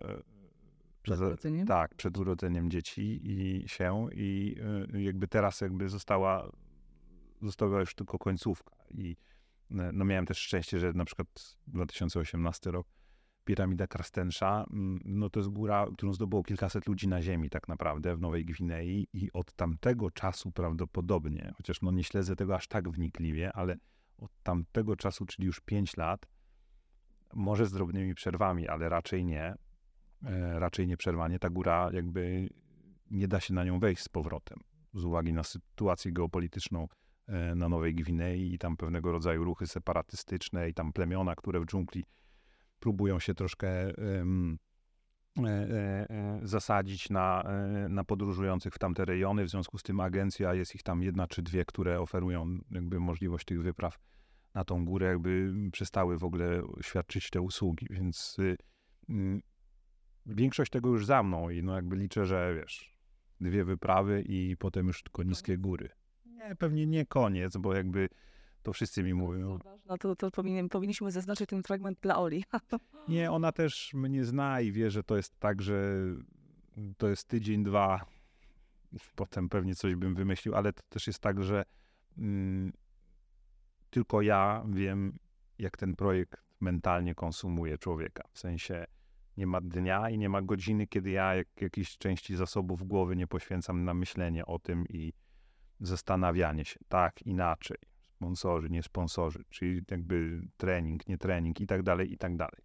Przed 1.02 1.20
urodzeniem? 1.20 1.66
tak, 1.66 1.94
przed 1.94 2.18
urodzeniem 2.18 2.70
dzieci 2.70 3.20
i 3.24 3.68
się 3.68 4.06
i 4.12 4.56
y, 4.94 5.02
jakby 5.02 5.28
teraz 5.28 5.60
jakby 5.60 5.88
została, 5.88 6.50
została 7.42 7.80
już 7.80 7.94
tylko 7.94 8.18
końcówka 8.18 8.76
i 8.90 9.16
no 9.92 10.04
miałem 10.04 10.26
też 10.26 10.38
szczęście, 10.38 10.78
że 10.78 10.92
na 10.92 11.04
przykład 11.04 11.56
2018 11.66 12.70
rok 12.70 12.86
piramida 13.44 13.86
Karstensza, 13.86 14.64
mm, 14.72 15.00
no 15.04 15.30
to 15.30 15.40
jest 15.40 15.50
góra, 15.50 15.86
którą 15.96 16.12
zdobyło 16.12 16.42
kilkaset 16.42 16.86
ludzi 16.86 17.08
na 17.08 17.22
ziemi 17.22 17.50
tak 17.50 17.68
naprawdę 17.68 18.16
w 18.16 18.20
Nowej 18.20 18.44
Gwinei 18.44 19.06
i 19.12 19.32
od 19.32 19.52
tamtego 19.52 20.10
czasu 20.10 20.52
prawdopodobnie, 20.52 21.52
chociaż 21.56 21.82
no 21.82 21.90
nie 21.90 22.04
śledzę 22.04 22.36
tego 22.36 22.54
aż 22.54 22.68
tak 22.68 22.90
wnikliwie, 22.90 23.52
ale 23.52 23.76
od 24.18 24.30
tamtego 24.42 24.96
czasu, 24.96 25.26
czyli 25.26 25.46
już 25.46 25.60
5 25.60 25.96
lat, 25.96 26.26
może 27.34 27.66
z 27.66 27.72
drobnymi 27.72 28.14
przerwami, 28.14 28.68
ale 28.68 28.88
raczej 28.88 29.24
nie, 29.24 29.54
e, 30.24 30.58
raczej 30.58 30.86
nieprzerwanie, 30.86 31.38
ta 31.38 31.50
góra 31.50 31.90
jakby 31.92 32.48
nie 33.10 33.28
da 33.28 33.40
się 33.40 33.54
na 33.54 33.64
nią 33.64 33.78
wejść 33.78 34.02
z 34.02 34.08
powrotem 34.08 34.58
z 34.94 35.04
uwagi 35.04 35.32
na 35.32 35.42
sytuację 35.42 36.12
geopolityczną 36.12 36.82
e, 36.84 36.86
na 37.54 37.68
Nowej 37.68 37.94
Gwinei 37.94 38.54
i 38.54 38.58
tam 38.58 38.76
pewnego 38.76 39.12
rodzaju 39.12 39.44
ruchy 39.44 39.66
separatystyczne 39.66 40.68
i 40.68 40.74
tam 40.74 40.92
plemiona, 40.92 41.34
które 41.34 41.60
w 41.60 41.66
dżungli 41.66 42.04
próbują 42.80 43.18
się 43.18 43.34
troszkę 43.34 43.68
e, 43.68 43.94
e, 45.38 46.10
e, 46.10 46.40
zasadzić 46.42 47.10
na, 47.10 47.42
e, 47.42 47.88
na 47.88 48.04
podróżujących 48.04 48.74
w 48.74 48.78
tamte 48.78 49.04
rejony. 49.04 49.44
W 49.44 49.50
związku 49.50 49.78
z 49.78 49.82
tym 49.82 50.00
agencja, 50.00 50.54
jest 50.54 50.74
ich 50.74 50.82
tam 50.82 51.02
jedna 51.02 51.26
czy 51.26 51.42
dwie, 51.42 51.64
które 51.64 52.00
oferują 52.00 52.58
jakby 52.70 53.00
możliwość 53.00 53.44
tych 53.44 53.62
wypraw 53.62 53.98
na 54.54 54.64
tą 54.64 54.84
górę, 54.84 55.06
jakby 55.06 55.52
przestały 55.72 56.18
w 56.18 56.24
ogóle 56.24 56.62
świadczyć 56.82 57.30
te 57.30 57.40
usługi, 57.40 57.86
więc 57.90 58.36
y, 58.38 58.56
mm, 59.08 59.42
większość 60.26 60.70
tego 60.70 60.88
już 60.88 61.06
za 61.06 61.22
mną 61.22 61.50
i 61.50 61.62
no 61.62 61.74
jakby 61.74 61.96
liczę, 61.96 62.26
że 62.26 62.54
wiesz, 62.54 62.96
dwie 63.40 63.64
wyprawy 63.64 64.22
i 64.26 64.56
potem 64.56 64.86
już 64.86 65.02
tylko 65.02 65.22
niskie 65.22 65.58
góry. 65.58 65.88
Nie, 66.48 66.56
pewnie 66.56 66.86
nie 66.86 67.06
koniec, 67.06 67.56
bo 67.56 67.74
jakby 67.74 68.08
to 68.62 68.72
wszyscy 68.72 69.02
mi 69.02 69.14
mówią. 69.14 69.58
No 69.86 69.98
to, 69.98 70.16
to 70.16 70.30
powinien, 70.30 70.68
powinniśmy 70.68 71.10
zaznaczyć 71.10 71.50
ten 71.50 71.62
fragment 71.62 71.98
dla 72.00 72.18
Oli. 72.18 72.44
Nie, 73.08 73.30
ona 73.30 73.52
też 73.52 73.94
mnie 73.94 74.24
zna 74.24 74.60
i 74.60 74.72
wie, 74.72 74.90
że 74.90 75.02
to 75.02 75.16
jest 75.16 75.38
tak, 75.38 75.62
że 75.62 75.94
to 76.96 77.08
jest 77.08 77.28
tydzień, 77.28 77.64
dwa, 77.64 78.06
potem 79.14 79.48
pewnie 79.48 79.74
coś 79.74 79.94
bym 79.94 80.14
wymyślił, 80.14 80.54
ale 80.54 80.72
to 80.72 80.82
też 80.88 81.06
jest 81.06 81.18
tak, 81.18 81.42
że 81.42 81.64
mm, 82.18 82.72
tylko 83.90 84.22
ja 84.22 84.64
wiem, 84.68 85.18
jak 85.58 85.76
ten 85.76 85.96
projekt 85.96 86.42
mentalnie 86.60 87.14
konsumuje 87.14 87.78
człowieka. 87.78 88.22
W 88.32 88.38
sensie 88.38 88.84
nie 89.36 89.46
ma 89.46 89.60
dnia 89.60 90.10
i 90.10 90.18
nie 90.18 90.28
ma 90.28 90.42
godziny, 90.42 90.86
kiedy 90.86 91.10
ja 91.10 91.34
jak, 91.34 91.48
jakiejś 91.60 91.98
części 91.98 92.36
zasobów 92.36 92.82
głowy 92.82 93.16
nie 93.16 93.26
poświęcam 93.26 93.84
na 93.84 93.94
myślenie 93.94 94.46
o 94.46 94.58
tym 94.58 94.84
i 94.88 95.12
zastanawianie 95.82 96.64
się, 96.64 96.80
tak, 96.88 97.22
inaczej, 97.22 97.76
sponsorzy, 98.16 98.70
nie 98.70 98.82
sponsorzy, 98.82 99.44
czyli 99.50 99.82
jakby 99.90 100.42
trening, 100.56 101.08
nie 101.08 101.18
trening 101.18 101.60
i 101.60 101.66
tak 101.66 101.82
dalej, 101.82 102.12
i 102.12 102.18
tak 102.18 102.36
dalej. 102.36 102.62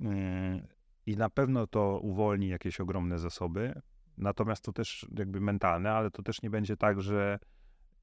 Yy, 0.00 0.66
I 1.06 1.16
na 1.16 1.30
pewno 1.30 1.66
to 1.66 2.00
uwolni 2.02 2.48
jakieś 2.48 2.80
ogromne 2.80 3.18
zasoby, 3.18 3.80
natomiast 4.18 4.64
to 4.64 4.72
też 4.72 5.06
jakby 5.18 5.40
mentalne, 5.40 5.92
ale 5.92 6.10
to 6.10 6.22
też 6.22 6.42
nie 6.42 6.50
będzie 6.50 6.76
tak, 6.76 7.00
że 7.00 7.38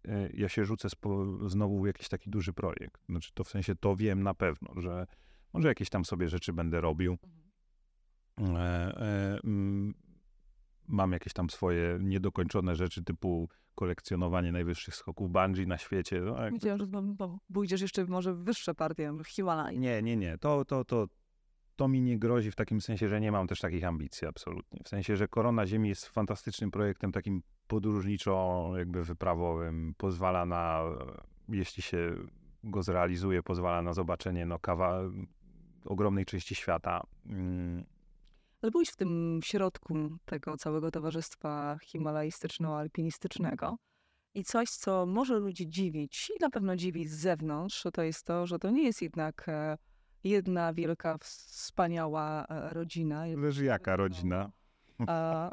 yy, 0.04 0.32
ja 0.34 0.50
się 0.50 0.66
rzucę 0.66 0.88
znowu 1.46 1.82
w 1.82 1.88
jakiś 1.88 2.10
taki 2.10 2.30
duży 2.30 2.54
projekt. 2.54 3.06
Znaczy 3.10 3.32
to 3.34 3.44
w 3.44 3.50
sensie 3.50 3.76
to 3.76 3.96
wiem 3.96 4.24
na 4.24 4.34
pewno, 4.34 4.82
że 4.82 5.08
może 5.54 5.68
jakieś 5.68 5.90
tam 5.90 6.06
sobie 6.06 6.30
rzeczy 6.30 6.54
będę 6.54 6.82
robił. 6.82 7.18
E, 8.40 8.44
e, 8.48 9.40
mm, 9.44 9.94
mam 10.88 11.12
jakieś 11.12 11.34
tam 11.34 11.50
swoje 11.50 11.98
niedokończone 12.02 12.76
rzeczy 12.76 13.04
typu 13.04 13.50
kolekcjonowanie 13.76 14.52
najwyższych 14.52 14.96
skoków 14.96 15.32
bungee 15.32 15.68
na 15.68 15.78
świecie. 15.78 16.22
No, 16.22 16.36
że 16.78 16.88
pójdziesz 17.54 17.82
jeszcze 17.82 18.06
może 18.06 18.34
w 18.34 18.38
wyższe 18.38 18.76
partie, 18.76 19.14
Himalaj. 19.28 19.80
Nie, 19.80 20.02
nie, 20.02 20.18
nie. 20.18 20.38
To, 20.38 20.66
to, 20.66 20.86
to, 20.86 21.08
to 21.76 21.88
mi 21.88 22.02
nie 22.02 22.20
grozi 22.20 22.52
w 22.52 22.56
takim 22.56 22.82
sensie, 22.82 23.08
że 23.08 23.22
nie 23.22 23.32
mam 23.32 23.48
też 23.48 23.60
takich 23.60 23.84
ambicji 23.84 24.28
absolutnie. 24.28 24.80
W 24.84 24.90
sensie, 24.90 25.18
że 25.18 25.28
Korona 25.28 25.68
Ziemi 25.68 25.90
jest 25.90 26.06
fantastycznym 26.06 26.72
projektem 26.72 27.12
takim 27.12 27.44
podróżniczo 27.68 28.72
jakby 28.78 29.04
wyprawowym. 29.04 29.94
Pozwala 29.98 30.46
na, 30.46 30.84
jeśli 31.50 31.84
się 31.84 32.16
go 32.64 32.84
zrealizuje, 32.84 33.44
pozwala 33.44 33.82
na 33.82 33.94
zobaczenie 33.94 34.46
no, 34.46 34.60
kawa 34.60 35.02
ogromnej 35.86 36.26
części 36.26 36.56
świata. 36.56 37.04
Mm, 37.26 37.84
Ale 38.62 38.72
byłeś 38.72 38.90
w 38.90 38.96
tym 38.96 39.40
środku 39.44 40.18
tego 40.26 40.58
całego 40.58 40.92
towarzystwa 40.92 41.78
himalajstyczno-alpinistycznego. 41.84 43.76
I 44.34 44.44
coś, 44.44 44.70
co 44.70 45.06
może 45.06 45.40
ludzi 45.40 45.70
dziwić 45.70 46.30
i 46.30 46.34
na 46.42 46.50
pewno 46.50 46.76
dziwi 46.76 47.08
z 47.08 47.14
zewnątrz, 47.14 47.84
to 47.94 48.04
jest 48.04 48.24
to, 48.24 48.48
że 48.48 48.60
to 48.60 48.70
nie 48.70 48.84
jest 48.84 49.02
jednak 49.02 49.50
e, 49.50 49.78
jedna 50.24 50.74
wielka, 50.74 51.18
wspaniała 51.18 52.46
e, 52.46 52.70
rodzina. 52.74 53.24
Zależy 53.36 53.66
jaka 53.66 53.96
rodzina. 53.96 54.52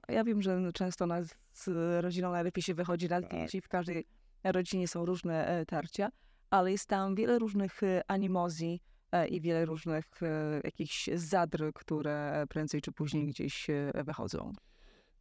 Ja 0.09 0.25
wiem, 0.25 0.43
że 0.43 0.73
często 0.73 1.07
na, 1.07 1.23
z 1.53 1.69
rodziną 2.05 2.31
najlepiej 2.31 2.63
się 2.63 2.75
wychodzi 2.75 3.09
na 3.09 3.21
i 3.55 3.61
w 3.61 3.69
każdej 3.69 4.07
rodzinie 4.45 4.89
są 4.89 5.05
różne 5.05 5.47
e, 5.47 5.67
tarcia, 5.67 6.09
ale 6.51 6.73
jest 6.73 6.87
tam 6.87 7.15
wiele 7.15 7.39
różnych 7.39 7.81
animozji 8.09 8.81
i 9.29 9.41
wiele 9.41 9.65
różnych 9.65 10.23
e, 10.23 10.61
jakichś 10.65 11.09
zadr, 11.15 11.73
które 11.75 12.45
prędzej 12.49 12.81
czy 12.81 12.93
później 12.93 13.27
gdzieś 13.27 13.71
e, 13.71 13.93
wychodzą. 14.05 14.53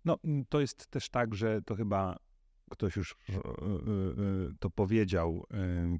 No, 0.05 0.17
mm, 0.23 0.45
to 0.49 0.59
jest 0.59 0.87
też 0.87 1.09
tak, 1.09 1.35
że 1.35 1.61
to 1.61 1.75
chyba 1.75 2.17
ktoś 2.69 2.95
już 2.95 3.15
to 4.59 4.69
powiedział 4.69 5.45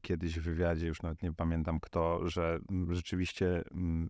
kiedyś 0.01 0.39
w 0.39 0.43
wywiadzie, 0.43 0.87
już 0.87 1.01
nawet 1.01 1.23
nie 1.23 1.33
pamiętam 1.33 1.79
kto, 1.79 2.29
że 2.29 2.59
mm, 2.69 2.93
rzeczywiście 2.93 3.63
mm, 3.71 4.09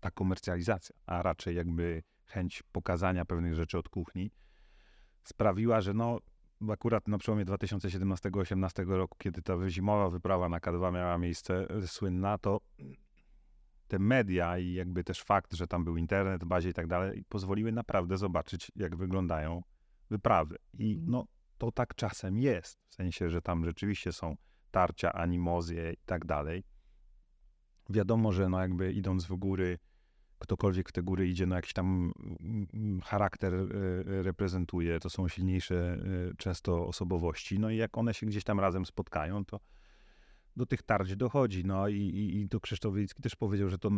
ta 0.00 0.10
komercjalizacja, 0.10 0.96
a 1.06 1.22
raczej 1.22 1.56
jakby 1.56 2.02
chęć 2.24 2.62
pokazania 2.72 3.24
pewnych 3.24 3.54
rzeczy 3.54 3.78
od 3.78 3.88
kuchni, 3.88 4.30
sprawiła, 5.24 5.80
że 5.80 5.94
no 5.94 6.18
akurat 6.72 7.08
na 7.08 7.18
przełomie 7.18 7.44
2017-2018 7.44 8.88
roku, 8.88 9.18
kiedy 9.18 9.42
ta 9.42 9.70
zimowa 9.70 10.10
wyprawa 10.10 10.48
na 10.48 10.58
K2 10.58 10.92
miała 10.92 11.18
miejsce, 11.18 11.76
y, 11.76 11.88
słynna, 11.88 12.38
to 12.38 12.60
te 13.88 13.98
media 13.98 14.58
i 14.58 14.72
jakby 14.72 15.04
też 15.04 15.22
fakt, 15.22 15.54
że 15.54 15.66
tam 15.66 15.84
był 15.84 15.96
internet 15.96 16.44
bazie 16.44 16.70
i 16.70 16.72
tak 16.72 16.86
dalej, 16.86 17.24
pozwoliły 17.28 17.72
naprawdę 17.72 18.16
zobaczyć, 18.16 18.72
jak 18.76 18.96
wyglądają 18.96 19.62
wyprawy. 20.10 20.56
I 20.78 20.92
Mhm. 20.92 21.10
no, 21.10 21.26
to 21.58 21.72
tak 21.72 21.94
czasem 21.94 22.38
jest, 22.38 22.78
w 22.88 22.94
sensie, 22.94 23.30
że 23.30 23.42
tam 23.42 23.64
rzeczywiście 23.64 24.12
są 24.12 24.36
tarcia, 24.70 25.12
animozje 25.12 25.92
i 25.92 26.06
tak 26.06 26.24
dalej. 26.24 26.64
Wiadomo, 27.90 28.32
że 28.32 28.48
no 28.48 28.60
jakby 28.60 28.92
idąc 28.92 29.24
w 29.24 29.36
góry, 29.36 29.78
ktokolwiek 30.38 30.88
w 30.88 30.92
te 30.92 31.02
góry 31.02 31.28
idzie, 31.28 31.46
no 31.46 31.56
jakiś 31.56 31.72
tam 31.72 32.12
mm, 32.40 32.66
mm, 32.74 33.00
charakter 33.00 33.54
e, 33.54 33.58
e, 33.58 34.22
reprezentuje, 34.22 35.00
to 35.00 35.10
są 35.10 35.28
silniejsze 35.28 35.74
e, 35.74 36.34
często 36.36 36.86
osobowości, 36.86 37.58
no 37.58 37.70
i 37.70 37.76
jak 37.76 37.98
one 37.98 38.14
się 38.14 38.26
gdzieś 38.26 38.44
tam 38.44 38.60
razem 38.60 38.86
spotkają, 38.86 39.44
to 39.44 39.60
do 40.56 40.66
tych 40.66 40.82
tarć 40.82 41.16
dochodzi, 41.16 41.64
no 41.64 41.88
i, 41.88 41.96
i, 41.96 42.40
i 42.40 42.48
to 42.48 42.60
Krzysztof 42.60 42.94
Wilicki 42.94 43.22
też 43.22 43.36
powiedział, 43.36 43.68
że 43.68 43.78
to 43.78 43.90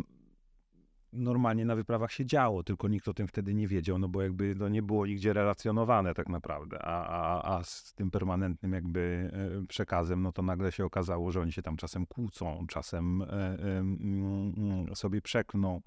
normalnie 1.13 1.65
na 1.65 1.75
wyprawach 1.75 2.11
się 2.11 2.25
działo, 2.25 2.63
tylko 2.63 2.87
nikt 2.87 3.07
o 3.07 3.13
tym 3.13 3.27
wtedy 3.27 3.53
nie 3.53 3.67
wiedział, 3.67 3.99
no 3.99 4.07
bo 4.07 4.21
jakby 4.21 4.55
to 4.55 4.69
nie 4.69 4.83
było 4.83 5.05
nigdzie 5.05 5.33
relacjonowane 5.33 6.13
tak 6.13 6.29
naprawdę, 6.29 6.79
a, 6.81 7.07
a, 7.07 7.57
a 7.57 7.63
z 7.63 7.93
tym 7.93 8.11
permanentnym 8.11 8.73
jakby 8.73 9.31
przekazem, 9.67 10.21
no 10.21 10.31
to 10.31 10.41
nagle 10.41 10.71
się 10.71 10.85
okazało, 10.85 11.31
że 11.31 11.41
oni 11.41 11.51
się 11.51 11.61
tam 11.61 11.77
czasem 11.77 12.05
kłócą, 12.05 12.65
czasem 12.67 13.21
mm, 13.21 14.95
sobie 14.95 15.21
przeklną, 15.21 15.81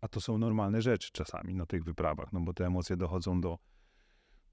a 0.00 0.08
to 0.08 0.20
są 0.20 0.38
normalne 0.38 0.82
rzeczy 0.82 1.10
czasami 1.12 1.54
na 1.54 1.66
tych 1.66 1.84
wyprawach, 1.84 2.32
no 2.32 2.40
bo 2.40 2.54
te 2.54 2.66
emocje 2.66 2.96
dochodzą 2.96 3.40
do, 3.40 3.58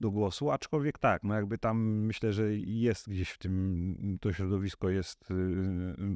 do 0.00 0.10
głosu, 0.10 0.50
aczkolwiek 0.50 0.98
tak, 0.98 1.22
no 1.22 1.34
jakby 1.34 1.58
tam 1.58 1.78
myślę, 1.82 2.32
że 2.32 2.54
jest 2.56 3.08
gdzieś 3.08 3.30
w 3.30 3.38
tym, 3.38 4.18
to 4.20 4.32
środowisko 4.32 4.88
jest 4.88 5.30
y, 5.30 5.34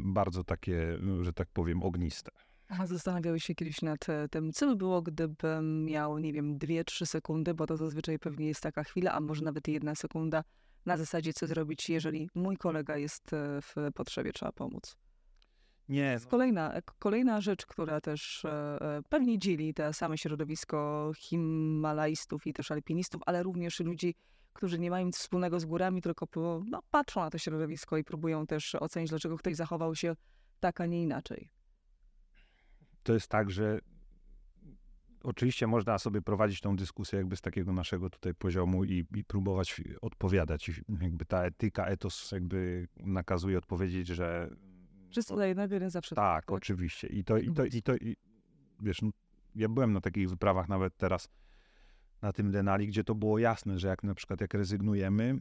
bardzo 0.04 0.44
takie, 0.44 0.98
że 1.20 1.32
tak 1.32 1.48
powiem, 1.48 1.82
ogniste. 1.82 2.30
A 2.68 2.86
zastanawiałeś 2.86 3.44
się 3.44 3.54
kiedyś 3.54 3.82
nad 3.82 4.08
e, 4.08 4.28
tym, 4.28 4.52
co 4.52 4.66
by 4.66 4.76
było, 4.76 5.02
gdybym 5.02 5.84
miał, 5.84 6.18
nie 6.18 6.32
wiem, 6.32 6.58
dwie, 6.58 6.84
trzy 6.84 7.06
sekundy, 7.06 7.54
bo 7.54 7.66
to 7.66 7.76
zazwyczaj 7.76 8.18
pewnie 8.18 8.46
jest 8.46 8.60
taka 8.60 8.84
chwila, 8.84 9.12
a 9.12 9.20
może 9.20 9.44
nawet 9.44 9.68
jedna 9.68 9.94
sekunda, 9.94 10.44
na 10.86 10.96
zasadzie, 10.96 11.32
co 11.32 11.46
zrobić, 11.46 11.90
jeżeli 11.90 12.28
mój 12.34 12.56
kolega 12.56 12.96
jest 12.96 13.32
e, 13.32 13.60
w 13.62 13.74
potrzebie, 13.94 14.32
trzeba 14.32 14.52
pomóc. 14.52 14.96
Nie, 15.89 16.01
jest 16.01 16.26
kolejna, 16.26 16.72
kolejna 16.99 17.41
rzecz, 17.41 17.66
która 17.66 18.01
też 18.01 18.45
e, 18.45 18.51
e, 18.80 19.03
pewnie 19.09 19.39
dzieli 19.39 19.74
te 19.74 19.93
same 19.93 20.18
środowisko 20.18 21.11
himalajstów 21.16 22.47
i 22.47 22.53
też 22.53 22.70
alpinistów, 22.70 23.22
ale 23.26 23.43
również 23.43 23.80
ludzi, 23.80 24.14
którzy 24.53 24.78
nie 24.78 24.91
mają 24.91 25.07
nic 25.07 25.18
wspólnego 25.18 25.61
z 25.61 25.64
górami, 25.64 26.03
tylko 26.03 26.26
po, 26.26 26.62
no, 26.66 26.80
patrzą 26.91 27.20
na 27.20 27.30
to 27.30 27.39
środowisko 27.39 27.97
i 27.97 28.05
próbują 28.05 28.47
też 28.47 28.74
ocenić, 28.74 29.11
dlaczego 29.11 29.39
ktoś 29.39 29.57
zachował 29.57 29.95
się 29.95 30.16
tak, 30.61 30.80
a 30.80 30.87
nie 30.87 31.03
inaczej. 31.03 31.51
to 33.03 33.12
jest 33.14 33.28
tak, 33.28 33.51
że 33.51 33.78
oczywiście 35.22 35.66
można 35.66 35.99
sobie 35.99 36.22
prowadzić 36.22 36.61
tą 36.61 36.76
dyskusję 36.76 37.18
jakby 37.18 37.37
z 37.37 37.41
takiego 37.41 37.72
naszego 37.72 38.11
tutaj 38.11 38.35
poziomu 38.35 38.85
i, 38.85 39.05
i 39.14 39.24
próbować 39.24 39.80
odpowiadać. 40.01 40.70
Jakby 41.01 41.24
ta 41.24 41.45
etyka, 41.45 41.87
etos 41.87 42.32
jakby 42.32 42.89
nakazuje 42.97 43.59
odpowiedzieć, 43.59 44.09
że 44.09 44.51
Jeden 45.70 45.90
zawsze 45.90 46.14
tak, 46.14 46.52
oczywiście. 46.52 47.06
I 47.06 47.24
to, 47.24 47.38
i 47.38 47.52
to, 47.52 47.64
i 47.64 47.82
to 47.82 47.96
i, 47.96 48.16
wiesz, 48.80 49.02
no, 49.02 49.10
ja 49.54 49.68
byłem 49.68 49.92
na 49.92 50.00
takich 50.00 50.28
wyprawach 50.30 50.68
nawet 50.68 50.96
teraz 50.96 51.28
na 52.22 52.32
tym 52.32 52.50
Denali, 52.50 52.86
gdzie 52.86 53.04
to 53.04 53.14
było 53.14 53.38
jasne, 53.38 53.78
że 53.78 53.88
jak 53.88 54.02
na 54.02 54.14
przykład 54.14 54.40
jak 54.40 54.54
rezygnujemy, 54.54 55.38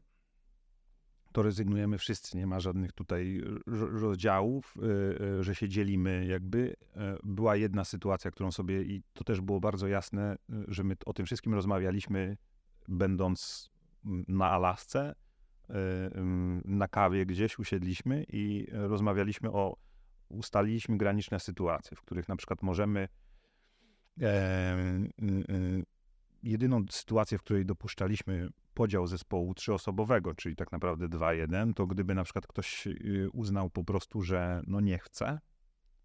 to 1.32 1.41
rezygnujemy 1.43 1.97
wszyscy, 1.97 2.38
nie 2.38 2.47
ma 2.47 2.59
żadnych 2.59 2.91
tutaj 2.91 3.41
ro- 3.67 3.99
rozdziałów, 3.99 4.74
y, 4.78 5.24
y, 5.39 5.43
że 5.43 5.55
się 5.55 5.69
dzielimy 5.69 6.26
jakby. 6.26 6.57
Y, 6.59 6.76
Była 7.24 7.55
jedna 7.55 7.84
sytuacja, 7.84 8.32
którą 8.32 8.51
sobie, 8.51 8.82
i 8.84 9.03
to 9.13 9.24
też 9.24 9.41
było 9.41 9.59
bardzo 9.59 9.88
jasne, 9.88 10.36
y, 10.36 10.65
że 10.67 10.84
my 10.84 10.95
o 11.05 11.13
tym 11.13 11.26
wszystkim 11.26 11.53
rozmawialiśmy, 11.53 12.38
będąc 12.88 13.69
na 14.28 14.49
Alasce, 14.49 15.15
na 16.65 16.88
kawie 16.88 17.26
gdzieś 17.26 17.59
usiedliśmy 17.59 18.26
i 18.28 18.67
rozmawialiśmy 18.71 19.51
o, 19.51 19.78
ustaliliśmy 20.30 20.97
graniczne 20.97 21.39
sytuacje, 21.39 21.97
w 21.97 22.01
których 22.01 22.28
na 22.28 22.36
przykład 22.36 22.63
możemy 22.63 23.07
e, 24.21 24.88
y, 25.21 25.53
y, 25.53 25.84
jedyną 26.43 26.86
sytuację, 26.89 27.38
w 27.38 27.41
której 27.41 27.65
dopuszczaliśmy 27.65 28.49
podział 28.74 29.07
zespołu 29.07 29.53
trzyosobowego, 29.53 30.34
czyli 30.34 30.55
tak 30.55 30.71
naprawdę 30.71 31.07
2-1, 31.07 31.74
to 31.74 31.88
gdyby 31.88 32.15
na 32.15 32.24
przykład 32.24 32.47
ktoś 32.47 32.88
y, 32.88 33.30
uznał 33.34 33.69
po 33.69 33.84
prostu, 33.84 34.21
że 34.21 34.61
no 34.67 34.80
nie 34.80 34.99
chce, 34.99 35.39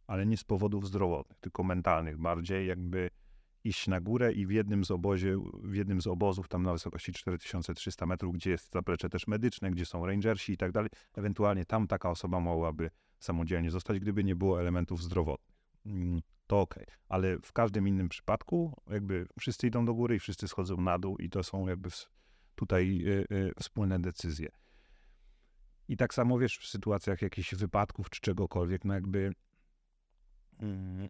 ale 0.06 0.26
nie 0.26 0.36
z 0.36 0.44
powodów 0.44 0.86
zdrowotnych, 0.86 1.38
tylko 1.38 1.64
mentalnych 1.64 2.18
bardziej, 2.18 2.66
jakby 2.66 3.10
iść 3.68 3.88
na 3.88 4.00
górę 4.00 4.32
i 4.32 4.46
w 4.46 4.50
jednym 4.50 4.84
z 4.84 4.90
obozie, 4.90 5.36
w 5.62 5.74
jednym 5.74 6.00
z 6.00 6.06
obozów 6.06 6.48
tam 6.48 6.62
na 6.62 6.72
wysokości 6.72 7.12
4300 7.12 8.06
metrów, 8.06 8.34
gdzie 8.34 8.50
jest 8.50 8.72
zaplecze 8.72 9.08
też 9.08 9.26
medyczne, 9.26 9.70
gdzie 9.70 9.86
są 9.86 10.06
rangersi 10.06 10.52
i 10.52 10.56
tak 10.56 10.72
dalej, 10.72 10.90
ewentualnie 11.14 11.64
tam 11.64 11.86
taka 11.86 12.10
osoba 12.10 12.40
mogłaby 12.40 12.90
samodzielnie 13.18 13.70
zostać, 13.70 14.00
gdyby 14.00 14.24
nie 14.24 14.36
było 14.36 14.60
elementów 14.60 15.02
zdrowotnych. 15.02 15.58
Mm, 15.86 16.20
To 16.46 16.60
okej, 16.60 16.84
ale 17.08 17.38
w 17.38 17.52
każdym 17.52 17.88
innym 17.88 18.08
przypadku 18.08 18.82
jakby 18.90 19.26
wszyscy 19.40 19.66
idą 19.66 19.84
do 19.84 19.94
góry 19.94 20.16
i 20.16 20.18
wszyscy 20.18 20.48
schodzą 20.48 20.76
na 20.76 20.98
dół 20.98 21.16
i 21.18 21.30
to 21.30 21.42
są 21.42 21.68
jakby 21.68 21.88
tutaj 22.54 23.02
y, 23.06 23.26
y, 23.36 23.52
wspólne 23.60 23.98
decyzje. 24.00 24.48
I 25.88 25.96
tak 25.96 26.14
samo 26.14 26.38
wiesz, 26.38 26.58
w 26.58 26.66
sytuacjach 26.66 27.22
jakichś 27.22 27.54
wypadków 27.54 28.10
czy 28.10 28.20
czegokolwiek, 28.20 28.84
no 28.84 28.94
jakby 28.94 29.32
mm, 30.60 31.08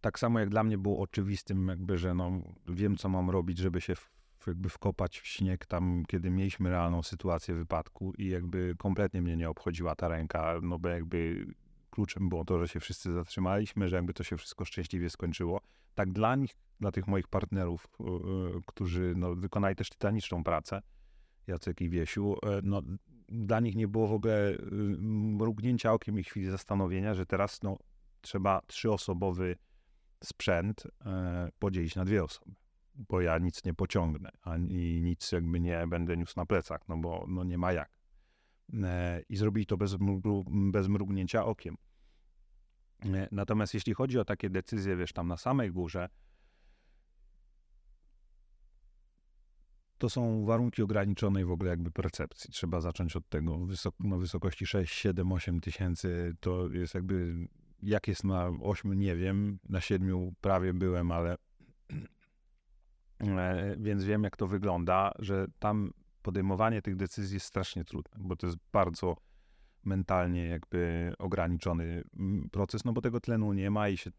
tak 0.00 0.18
samo 0.18 0.40
jak 0.40 0.48
dla 0.48 0.64
mnie 0.64 0.78
było 0.78 0.98
oczywistym, 0.98 1.68
jakby, 1.68 1.98
że 1.98 2.14
no, 2.14 2.30
wiem, 2.68 2.96
co 2.96 3.08
mam 3.08 3.30
robić, 3.30 3.58
żeby 3.58 3.80
się 3.80 3.94
w, 3.94 4.10
jakby 4.46 4.68
wkopać 4.68 5.20
w 5.20 5.26
śnieg 5.26 5.66
tam, 5.66 6.02
kiedy 6.08 6.30
mieliśmy 6.30 6.70
realną 6.70 7.02
sytuację 7.02 7.54
wypadku 7.54 8.12
i 8.18 8.28
jakby 8.28 8.74
kompletnie 8.78 9.22
mnie 9.22 9.36
nie 9.36 9.50
obchodziła 9.50 9.94
ta 9.94 10.08
ręka, 10.08 10.54
no 10.62 10.78
bo 10.78 10.88
jakby 10.88 11.46
kluczem 11.90 12.28
było 12.28 12.44
to, 12.44 12.58
że 12.58 12.68
się 12.68 12.80
wszyscy 12.80 13.12
zatrzymaliśmy, 13.12 13.88
że 13.88 13.96
jakby 13.96 14.14
to 14.14 14.24
się 14.24 14.36
wszystko 14.36 14.64
szczęśliwie 14.64 15.10
skończyło. 15.10 15.60
Tak 15.94 16.12
dla 16.12 16.36
nich, 16.36 16.56
dla 16.80 16.92
tych 16.92 17.06
moich 17.06 17.28
partnerów, 17.28 17.88
y, 18.00 18.04
którzy 18.66 19.14
no, 19.16 19.34
wykonali 19.34 19.76
też 19.76 19.90
tytaniczną 19.90 20.44
pracę, 20.44 20.82
Jacek 21.46 21.80
i 21.80 21.90
Wiesiu, 21.90 22.34
y, 22.34 22.38
no, 22.62 22.82
dla 23.28 23.60
nich 23.60 23.76
nie 23.76 23.88
było 23.88 24.08
w 24.08 24.12
ogóle 24.12 24.50
y, 24.50 24.58
mrugnięcia 25.38 25.92
okiem 25.92 26.18
i 26.18 26.24
chwili 26.24 26.46
zastanowienia, 26.46 27.14
że 27.14 27.26
teraz 27.26 27.62
no, 27.62 27.76
trzeba 28.20 28.60
trzyosobowy 28.66 29.56
sprzęt 30.24 30.86
e, 31.06 31.48
podzielić 31.58 31.96
na 31.96 32.04
dwie 32.04 32.24
osoby, 32.24 32.54
bo 32.94 33.20
ja 33.20 33.38
nic 33.38 33.64
nie 33.64 33.74
pociągnę, 33.74 34.30
ani 34.42 35.02
nic 35.02 35.32
jakby 35.32 35.60
nie 35.60 35.86
będę 35.86 36.16
niósł 36.16 36.34
na 36.36 36.46
plecach, 36.46 36.88
no 36.88 36.96
bo 36.96 37.24
no 37.28 37.44
nie 37.44 37.58
ma 37.58 37.72
jak. 37.72 37.90
E, 38.82 39.22
I 39.28 39.36
zrobili 39.36 39.66
to 39.66 39.76
bez, 39.76 39.98
mrugu, 39.98 40.44
bez 40.48 40.88
mrugnięcia 40.88 41.44
okiem. 41.44 41.76
E, 43.04 43.28
Natomiast 43.32 43.74
jeśli 43.74 43.94
chodzi 43.94 44.18
o 44.18 44.24
takie 44.24 44.50
decyzje, 44.50 44.96
wiesz, 44.96 45.12
tam 45.12 45.28
na 45.28 45.36
samej 45.36 45.72
górze, 45.72 46.08
to 50.00 50.10
są 50.10 50.44
warunki 50.44 50.82
ograniczonej 50.82 51.44
w 51.44 51.50
ogóle 51.50 51.70
jakby 51.70 51.90
percepcji. 51.90 52.50
Trzeba 52.50 52.80
zacząć 52.80 53.16
od 53.16 53.28
tego. 53.28 53.58
Wysok, 53.58 53.94
na 54.00 54.16
wysokości 54.16 54.66
6, 54.66 54.94
7, 54.94 55.32
8 55.32 55.60
tysięcy 55.60 56.36
to 56.40 56.68
jest 56.68 56.94
jakby, 56.94 57.34
jak 57.82 58.08
jest 58.08 58.24
na 58.24 58.52
8, 58.62 58.94
nie 58.94 59.16
wiem, 59.16 59.58
na 59.68 59.80
7 59.80 60.34
prawie 60.40 60.74
byłem, 60.74 61.12
ale 61.12 61.36
e, 63.20 63.76
więc 63.78 64.04
wiem 64.04 64.24
jak 64.24 64.36
to 64.36 64.46
wygląda, 64.46 65.12
że 65.18 65.46
tam 65.58 65.92
podejmowanie 66.22 66.82
tych 66.82 66.96
decyzji 66.96 67.34
jest 67.36 67.46
strasznie 67.46 67.84
trudne, 67.84 68.18
bo 68.18 68.36
to 68.36 68.46
jest 68.46 68.58
bardzo 68.72 69.16
mentalnie 69.84 70.46
jakby 70.46 71.12
ograniczony 71.18 72.02
mm, 72.18 72.50
proces, 72.50 72.84
no 72.84 72.92
bo 72.92 73.00
tego 73.00 73.20
tlenu 73.20 73.52
nie 73.52 73.70
ma 73.70 73.88
i 73.88 73.96
się 73.96 74.10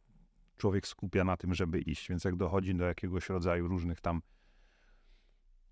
człowiek 0.57 0.87
skupia 0.87 1.23
na 1.23 1.37
tym, 1.37 1.53
żeby 1.53 1.79
iść, 1.79 2.09
więc 2.09 2.23
jak 2.23 2.35
dochodzi 2.35 2.75
do 2.75 2.85
jakiegoś 2.85 3.29
rodzaju 3.29 3.67
różnych 3.67 4.01
tam 4.01 4.21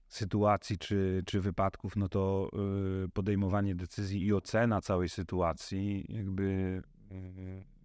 sytuacji 0.07 0.77
czy, 0.77 1.23
czy 1.25 1.41
wypadków, 1.41 1.95
no 1.95 2.09
to 2.09 2.49
y, 3.05 3.09
podejmowanie 3.09 3.75
decyzji 3.75 4.25
i 4.25 4.33
ocena 4.33 4.81
całej 4.81 5.09
sytuacji 5.09 6.05
jakby 6.09 6.43
y, 7.11 7.78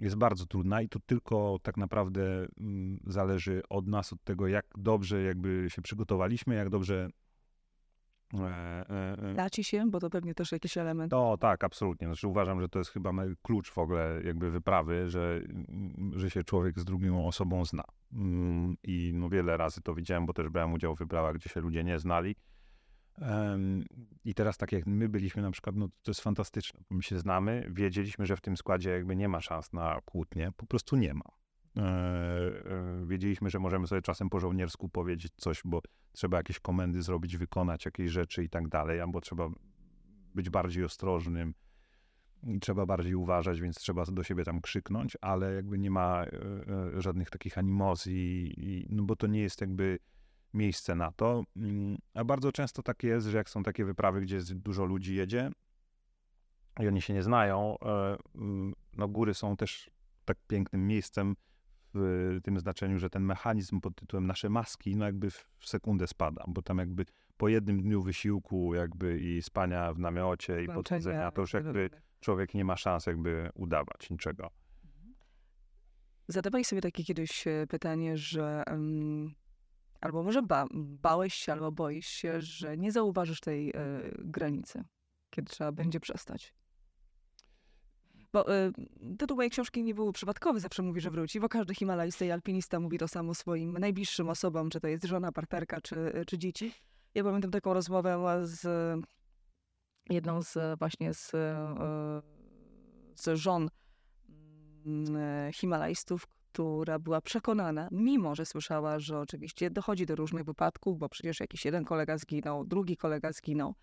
jest 0.00 0.16
bardzo 0.16 0.46
trudna 0.46 0.82
i 0.82 0.88
to 0.88 0.98
tylko 1.06 1.58
tak 1.62 1.76
naprawdę 1.76 2.46
mm, 2.60 3.00
zależy 3.06 3.62
od 3.68 3.86
nas, 3.86 4.12
od 4.12 4.24
tego, 4.24 4.46
jak 4.48 4.66
dobrze 4.78 5.22
jakby 5.22 5.66
się 5.70 5.82
przygotowaliśmy, 5.82 6.54
jak 6.54 6.68
dobrze 6.68 7.08
e, 8.34 8.40
e, 8.90 9.30
e, 9.30 9.34
Da 9.34 9.50
ci 9.50 9.64
się, 9.64 9.90
bo 9.90 10.00
to 10.00 10.10
pewnie 10.10 10.34
też 10.34 10.52
jakiś 10.52 10.76
element. 10.76 11.12
no 11.12 11.36
tak, 11.36 11.64
absolutnie. 11.64 12.06
Znaczy 12.06 12.28
uważam, 12.28 12.60
że 12.60 12.68
to 12.68 12.78
jest 12.78 12.90
chyba 12.90 13.12
klucz 13.42 13.70
w 13.70 13.78
ogóle 13.78 14.20
jakby 14.24 14.50
wyprawy, 14.50 15.10
że, 15.10 15.40
że 16.16 16.30
się 16.30 16.44
człowiek 16.44 16.78
z 16.78 16.84
drugą 16.84 17.26
osobą 17.26 17.64
zna. 17.64 17.84
Mm, 18.12 18.76
I 18.82 19.12
no 19.14 19.28
wiele 19.28 19.56
razy 19.56 19.80
to 19.80 19.94
widziałem, 19.94 20.26
bo 20.26 20.32
też 20.32 20.48
brałem 20.48 20.72
udział 20.72 20.96
w 20.96 20.98
wyprawach, 20.98 21.34
gdzie 21.34 21.48
się 21.48 21.60
ludzie 21.60 21.84
nie 21.84 21.98
znali. 21.98 22.36
I 24.24 24.34
teraz 24.34 24.56
tak 24.56 24.72
jak 24.72 24.86
my 24.86 25.08
byliśmy 25.08 25.42
na 25.42 25.50
przykład, 25.50 25.76
no 25.76 25.88
to 25.88 26.10
jest 26.10 26.20
fantastyczne. 26.20 26.80
My 26.90 27.02
się 27.02 27.18
znamy, 27.18 27.66
wiedzieliśmy, 27.70 28.26
że 28.26 28.36
w 28.36 28.40
tym 28.40 28.56
składzie 28.56 28.90
jakby 28.90 29.16
nie 29.16 29.28
ma 29.28 29.40
szans 29.40 29.72
na 29.72 30.00
kłótnie, 30.04 30.52
po 30.56 30.66
prostu 30.66 30.96
nie 30.96 31.14
ma. 31.14 31.24
E, 31.76 31.82
e, 31.82 33.06
wiedzieliśmy, 33.06 33.50
że 33.50 33.58
możemy 33.58 33.86
sobie 33.86 34.02
czasem 34.02 34.30
po 34.30 34.40
żołniersku 34.40 34.88
powiedzieć 34.88 35.32
coś, 35.36 35.62
bo 35.64 35.80
trzeba 36.12 36.36
jakieś 36.36 36.60
komendy 36.60 37.02
zrobić, 37.02 37.36
wykonać 37.36 37.84
jakieś 37.84 38.10
rzeczy 38.10 38.44
i 38.44 38.48
tak 38.48 38.68
dalej, 38.68 39.00
albo 39.00 39.20
trzeba 39.20 39.48
być 40.34 40.50
bardziej 40.50 40.84
ostrożnym 40.84 41.54
i 42.46 42.60
trzeba 42.60 42.86
bardziej 42.86 43.14
uważać, 43.14 43.60
więc 43.60 43.76
trzeba 43.76 44.04
do 44.04 44.24
siebie 44.24 44.44
tam 44.44 44.60
krzyknąć, 44.60 45.16
ale 45.20 45.54
jakby 45.54 45.78
nie 45.78 45.90
ma 45.90 46.24
e, 46.24 47.00
żadnych 47.00 47.30
takich 47.30 47.58
animozji, 47.58 48.86
no 48.90 49.02
bo 49.02 49.16
to 49.16 49.26
nie 49.26 49.40
jest 49.40 49.60
jakby 49.60 49.98
miejsce 50.54 50.94
na 50.94 51.12
to. 51.12 51.44
Mm, 51.56 51.98
a 52.14 52.24
bardzo 52.24 52.52
często 52.52 52.82
tak 52.82 53.02
jest, 53.02 53.26
że 53.26 53.36
jak 53.36 53.50
są 53.50 53.62
takie 53.62 53.84
wyprawy, 53.84 54.20
gdzie 54.20 54.40
dużo 54.54 54.84
ludzi 54.84 55.14
jedzie 55.14 55.50
i 56.80 56.88
oni 56.88 57.02
się 57.02 57.14
nie 57.14 57.22
znają, 57.22 57.76
mm, 58.34 58.74
no 58.96 59.08
góry 59.08 59.34
są 59.34 59.56
też 59.56 59.90
tak 60.24 60.38
pięknym 60.46 60.86
miejscem, 60.86 61.36
w 61.94 62.38
tym 62.42 62.60
znaczeniu, 62.60 62.98
że 62.98 63.10
ten 63.10 63.22
mechanizm 63.22 63.80
pod 63.80 63.96
tytułem 63.96 64.26
nasze 64.26 64.48
maski, 64.48 64.96
no 64.96 65.04
jakby 65.04 65.30
w 65.30 65.46
sekundę 65.64 66.06
spada, 66.06 66.44
bo 66.48 66.62
tam 66.62 66.78
jakby 66.78 67.04
po 67.36 67.48
jednym 67.48 67.82
dniu 67.82 68.02
wysiłku 68.02 68.74
jakby 68.74 69.20
i 69.20 69.42
spania 69.42 69.92
w 69.92 69.98
namiocie 69.98 70.64
i 70.64 70.66
podchodzenia, 70.66 71.30
to 71.30 71.40
już 71.40 71.52
jakby 71.52 71.90
człowiek 72.20 72.54
nie 72.54 72.64
ma 72.64 72.76
szans 72.76 73.06
jakby 73.06 73.50
udawać 73.54 74.10
niczego. 74.10 74.50
Zadawaj 76.28 76.64
sobie 76.64 76.82
takie 76.82 77.04
kiedyś 77.04 77.46
e, 77.46 77.66
pytanie, 77.68 78.16
że 78.16 78.62
um, 78.66 79.34
albo 80.00 80.22
może 80.22 80.42
ba 80.42 80.66
bałeś 80.74 81.34
się, 81.34 81.52
albo 81.52 81.72
boisz 81.72 82.06
się, 82.06 82.40
że 82.40 82.78
nie 82.78 82.92
zauważysz 82.92 83.40
tej 83.40 83.70
e, 83.70 83.72
granicy, 84.18 84.84
kiedy 85.30 85.50
trzeba 85.50 85.72
będzie 85.72 86.00
przestać. 86.00 86.54
Bo 88.32 88.54
y, 88.56 88.72
tytuł 89.18 89.36
mojej 89.36 89.50
książki 89.50 89.82
nie 89.84 89.94
był 89.94 90.12
przypadkowy, 90.12 90.60
zawsze 90.60 90.82
mówi, 90.82 91.00
że 91.00 91.10
wróci, 91.10 91.40
bo 91.40 91.48
każdy 91.48 91.74
himalajsta 91.74 92.24
i 92.24 92.30
alpinista 92.30 92.80
mówi 92.80 92.98
to 92.98 93.08
samo 93.08 93.34
swoim 93.34 93.72
najbliższym 93.72 94.28
osobom, 94.28 94.70
czy 94.70 94.80
to 94.80 94.88
jest 94.88 95.04
żona, 95.04 95.32
partnerka, 95.32 95.80
czy, 95.80 96.24
czy 96.26 96.38
dzieci. 96.38 96.74
Ja 97.14 97.24
pamiętam 97.24 97.50
taką 97.50 97.74
rozmowę 97.74 98.40
z 98.46 98.66
jedną 100.10 100.42
z 100.42 100.78
właśnie 100.78 101.14
z, 101.14 101.30
z 103.14 103.38
żon 103.38 103.68
mm, 104.86 105.52
himalajstów, 105.52 106.26
która 106.52 106.98
była 106.98 107.20
przekonana, 107.20 107.88
mimo 107.92 108.34
że 108.34 108.46
słyszała, 108.46 108.98
że 108.98 109.18
oczywiście 109.18 109.70
dochodzi 109.70 110.06
do 110.06 110.16
różnych 110.16 110.44
wypadków, 110.44 110.98
bo 110.98 111.08
przecież 111.08 111.40
jakiś 111.40 111.64
jeden 111.64 111.84
kolega 111.84 112.18
zginął, 112.18 112.64
drugi 112.64 112.96
kolega 112.96 113.32
zginął, 113.32 113.74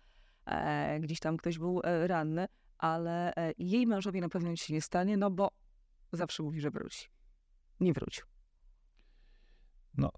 e, 0.46 1.00
gdzieś 1.00 1.20
tam 1.20 1.36
ktoś 1.36 1.58
był 1.58 1.80
e, 1.84 2.06
ranny, 2.06 2.46
ale 2.78 3.34
e, 3.36 3.52
jej 3.58 3.86
mężowi 3.86 4.20
na 4.20 4.28
pewno 4.28 4.50
nic 4.50 4.60
się 4.60 4.74
nie 4.74 4.82
stanie, 4.82 5.16
no 5.16 5.30
bo 5.30 5.50
zawsze 6.12 6.42
mówi, 6.42 6.60
że 6.60 6.70
wróci. 6.70 7.08
Nie 7.80 7.92
wrócił. 7.92 8.26
No, 9.94 10.10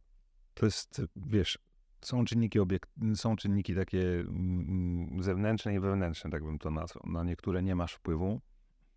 to 0.55 0.66
jest, 0.66 1.03
wiesz, 1.16 1.59
są 2.01 2.24
czynniki, 2.24 2.61
obiek- 2.61 3.16
są 3.16 3.36
czynniki 3.36 3.74
takie 3.74 4.20
mm, 4.20 5.22
zewnętrzne 5.22 5.74
i 5.74 5.80
wewnętrzne, 5.80 6.30
tak 6.30 6.44
bym 6.44 6.59
to 6.59 6.70
nazwał. 6.70 7.05
Na 7.07 7.24
niektóre 7.24 7.62
nie 7.62 7.76
masz 7.76 7.92
wpływu 7.92 8.40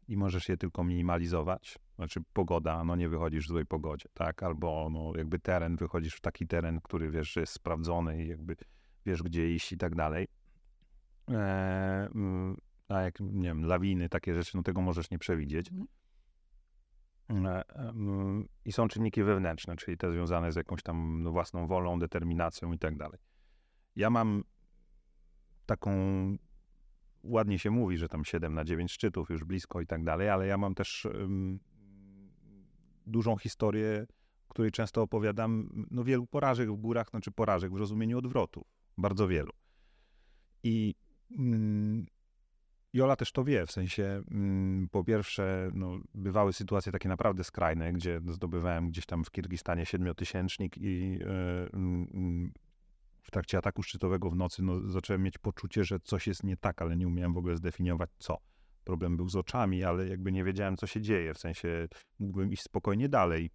i 0.08 0.18
możesz 0.18 0.50
je 0.50 0.58
tylko 0.58 0.84
minimalizować. 0.84 1.80
Znaczy 1.96 2.20
pogoda, 2.34 2.84
no 2.84 2.96
nie 2.96 3.10
wychodzisz 3.10 3.46
w 3.46 3.48
złej 3.48 3.66
pogodzie, 3.66 4.10
tak? 4.14 4.44
Albo 4.44 4.90
no, 4.92 5.14
jakby 5.16 5.40
teren, 5.40 5.76
wychodzisz 5.76 6.16
w 6.16 6.22
taki 6.22 6.48
teren, 6.48 6.82
który 6.82 7.12
wiesz, 7.12 7.34
że 7.34 7.40
jest 7.40 7.54
sprawdzony 7.54 8.24
i 8.26 8.28
jakby 8.28 8.56
wiesz, 9.06 9.24
gdzie 9.24 9.54
iść 9.54 9.72
i 9.72 9.78
tak 9.78 9.96
dalej. 9.96 10.28
Eee, 11.28 12.10
a 12.88 13.02
jak, 13.02 13.20
nie 13.20 13.48
wiem, 13.48 13.66
lawiny, 13.66 14.10
takie 14.10 14.34
rzeczy, 14.34 14.58
no 14.58 14.64
tego 14.64 14.82
możesz 14.82 15.12
nie 15.12 15.20
przewidzieć. 15.20 15.72
Mhm. 15.72 15.88
E, 17.48 17.64
I 18.66 18.72
są 18.72 18.88
czynniki 18.88 19.24
wewnętrzne, 19.24 19.76
czyli 19.76 19.98
te 19.98 20.12
związane 20.12 20.52
z 20.52 20.56
jakąś 20.56 20.84
tam 20.84 21.24
no, 21.24 21.32
własną 21.32 21.68
wolą, 21.68 22.00
determinacją 22.00 22.72
i 22.72 22.80
tak 22.80 22.98
dalej. 22.98 23.20
Ja 23.96 24.10
mam 24.10 24.44
taką, 25.66 25.92
ładnie 27.24 27.60
się 27.60 27.72
mówi, 27.72 27.98
że 27.98 28.08
tam 28.08 28.26
7 28.26 28.54
na 28.54 28.64
9 28.64 28.92
szczytów 28.92 29.30
już 29.30 29.44
blisko 29.44 29.82
i 29.82 29.88
tak 29.88 30.04
dalej, 30.04 30.30
ale 30.30 30.48
ja 30.48 30.58
mam 30.58 30.76
też 30.76 31.08
dużą 33.06 33.38
historię, 33.38 34.06
której 34.48 34.72
często 34.72 35.02
opowiadam, 35.02 35.70
no 35.92 36.04
wielu 36.04 36.26
porażek 36.28 36.72
w 36.72 36.76
górach, 36.76 37.10
znaczy 37.10 37.32
porażek 37.32 37.74
w 37.74 37.78
rozumieniu 37.78 38.18
odwrotów, 38.18 38.64
bardzo 38.98 39.28
wielu. 39.28 39.52
I 40.64 40.96
mm, 41.38 42.06
Jola 42.94 43.16
też 43.16 43.32
to 43.32 43.44
wie, 43.44 43.66
w 43.66 43.72
sensie 43.72 44.22
mm, 44.32 44.90
po 44.90 45.04
pierwsze 45.04 45.72
no, 45.74 46.00
bywały 46.16 46.54
sytuacje 46.54 46.92
takie 46.92 47.10
naprawdę 47.10 47.44
skrajne, 47.44 47.94
gdzie 47.94 48.22
zdobywałem 48.28 48.90
gdzieś 48.90 49.06
tam 49.06 49.24
w 49.24 49.32
Kirgistanie 49.32 49.86
siedmiotysięcznik 49.86 50.78
i 50.78 51.20
e, 51.22 51.74
mm, 51.74 52.54
w 53.22 53.32
trakcie 53.32 53.58
ataku 53.58 53.84
szczytowego 53.84 54.30
w 54.30 54.36
nocy 54.36 54.64
no, 54.64 54.90
zacząłem 54.90 55.24
mieć 55.24 55.38
poczucie, 55.38 55.84
że 55.84 56.00
coś 56.00 56.28
jest 56.28 56.44
nie 56.44 56.58
tak, 56.58 56.82
ale 56.82 56.98
nie 56.98 57.08
umiałem 57.08 57.34
w 57.34 57.38
ogóle 57.38 57.56
zdefiniować 57.56 58.10
co. 58.18 58.38
Problem 58.84 59.18
był 59.18 59.30
z 59.30 59.36
oczami, 59.36 59.84
ale 59.84 60.08
jakby 60.08 60.32
nie 60.32 60.44
wiedziałem, 60.44 60.78
co 60.78 60.88
się 60.88 61.02
dzieje, 61.02 61.34
w 61.34 61.38
sensie 61.38 61.88
mógłbym 62.20 62.54
iść 62.54 62.64
spokojnie 62.64 63.10
dalej, 63.10 63.50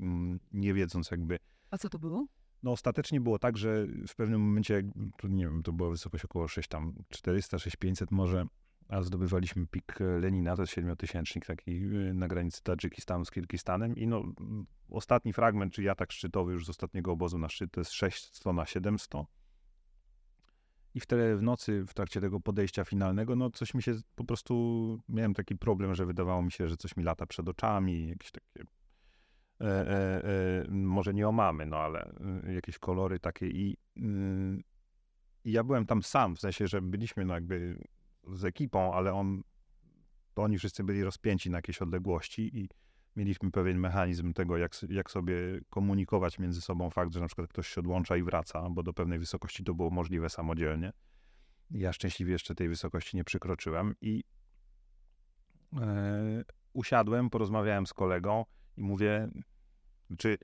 mm, 0.00 0.40
nie 0.52 0.74
wiedząc 0.74 1.10
jakby... 1.10 1.38
A 1.70 1.78
co 1.78 1.88
to 1.88 1.98
było? 1.98 2.26
No 2.62 2.72
ostatecznie 2.72 3.20
było 3.20 3.38
tak, 3.38 3.58
że 3.58 3.86
w 4.08 4.14
pewnym 4.16 4.40
momencie, 4.40 4.82
nie 5.24 5.44
wiem, 5.44 5.62
to 5.62 5.72
była 5.72 5.90
wysokość 5.90 6.24
około 6.24 6.48
6 6.48 6.68
tam 6.68 6.94
400, 7.08 7.58
6500 7.58 8.10
może, 8.10 8.46
a 8.88 9.02
zdobywaliśmy 9.02 9.66
pik 9.66 9.98
Lenina, 10.20 10.56
to 10.56 10.62
jest 10.62 10.72
siedmiotysięcznik 10.72 11.46
taki 11.46 11.70
y, 11.70 12.14
na 12.14 12.28
granicy 12.28 12.62
Tadżykistanu 12.62 13.24
z 13.24 13.30
Kirgistanem 13.30 13.96
i 13.96 14.06
no 14.06 14.24
ostatni 14.90 15.32
fragment, 15.32 15.72
czyli 15.72 15.88
atak 15.88 16.12
szczytowy 16.12 16.52
już 16.52 16.66
z 16.66 16.70
ostatniego 16.70 17.12
obozu 17.12 17.38
na 17.38 17.48
szczyt, 17.48 17.72
to 17.72 17.80
jest 17.80 17.92
600 17.92 18.54
na 18.54 18.66
700. 18.66 19.10
I 20.94 21.00
wtedy 21.00 21.36
w 21.36 21.42
nocy, 21.42 21.84
w 21.86 21.94
trakcie 21.94 22.20
tego 22.20 22.40
podejścia 22.40 22.84
finalnego, 22.84 23.36
no 23.36 23.50
coś 23.50 23.74
mi 23.74 23.82
się 23.82 23.94
po 24.14 24.24
prostu, 24.24 24.98
miałem 25.08 25.34
taki 25.34 25.56
problem, 25.56 25.94
że 25.94 26.06
wydawało 26.06 26.42
mi 26.42 26.52
się, 26.52 26.68
że 26.68 26.76
coś 26.76 26.96
mi 26.96 27.04
lata 27.04 27.26
przed 27.26 27.48
oczami, 27.48 28.08
jakieś 28.08 28.30
takie, 28.30 28.64
e, 29.60 29.66
e, 29.66 30.24
e, 30.24 30.64
może 30.70 31.14
nie 31.14 31.28
omamy, 31.28 31.66
no 31.66 31.76
ale 31.76 32.12
e, 32.44 32.52
jakieś 32.54 32.78
kolory 32.78 33.18
takie 33.18 33.46
i, 33.46 33.76
y, 33.96 34.62
ja 35.44 35.64
byłem 35.64 35.86
tam 35.86 36.02
sam, 36.02 36.36
w 36.36 36.40
sensie, 36.40 36.66
że 36.66 36.82
byliśmy 36.82 37.24
no 37.24 37.34
jakby 37.34 37.78
z 38.32 38.44
ekipą, 38.44 38.94
ale 38.94 39.12
on, 39.12 39.42
to 40.34 40.42
oni 40.42 40.58
wszyscy 40.58 40.84
byli 40.84 41.04
rozpięci 41.04 41.50
na 41.50 41.58
jakiejś 41.58 41.82
odległości 41.82 42.58
i 42.58 42.68
mieliśmy 43.20 43.50
pewien 43.50 43.78
mechanizm 43.78 44.32
tego, 44.32 44.56
jak, 44.56 44.72
jak 44.88 45.10
sobie 45.10 45.34
komunikować 45.70 46.38
między 46.38 46.60
sobą 46.60 46.90
fakt, 46.90 47.12
że 47.12 47.20
na 47.20 47.26
przykład 47.26 47.48
ktoś 47.48 47.68
się 47.68 47.80
odłącza 47.80 48.16
i 48.16 48.22
wraca, 48.22 48.70
bo 48.70 48.82
do 48.82 48.92
pewnej 48.92 49.18
wysokości 49.18 49.64
to 49.64 49.74
było 49.74 49.90
możliwe 49.90 50.28
samodzielnie. 50.28 50.92
Ja 51.70 51.92
szczęśliwie 51.92 52.32
jeszcze 52.32 52.54
tej 52.54 52.68
wysokości 52.68 53.16
nie 53.16 53.24
przekroczyłem 53.24 53.94
i 54.00 54.24
e, 55.80 56.44
usiadłem, 56.72 57.30
porozmawiałem 57.30 57.86
z 57.86 57.92
kolegą 57.92 58.44
i 58.76 58.82
mówię, 58.82 59.28
czy 60.18 60.38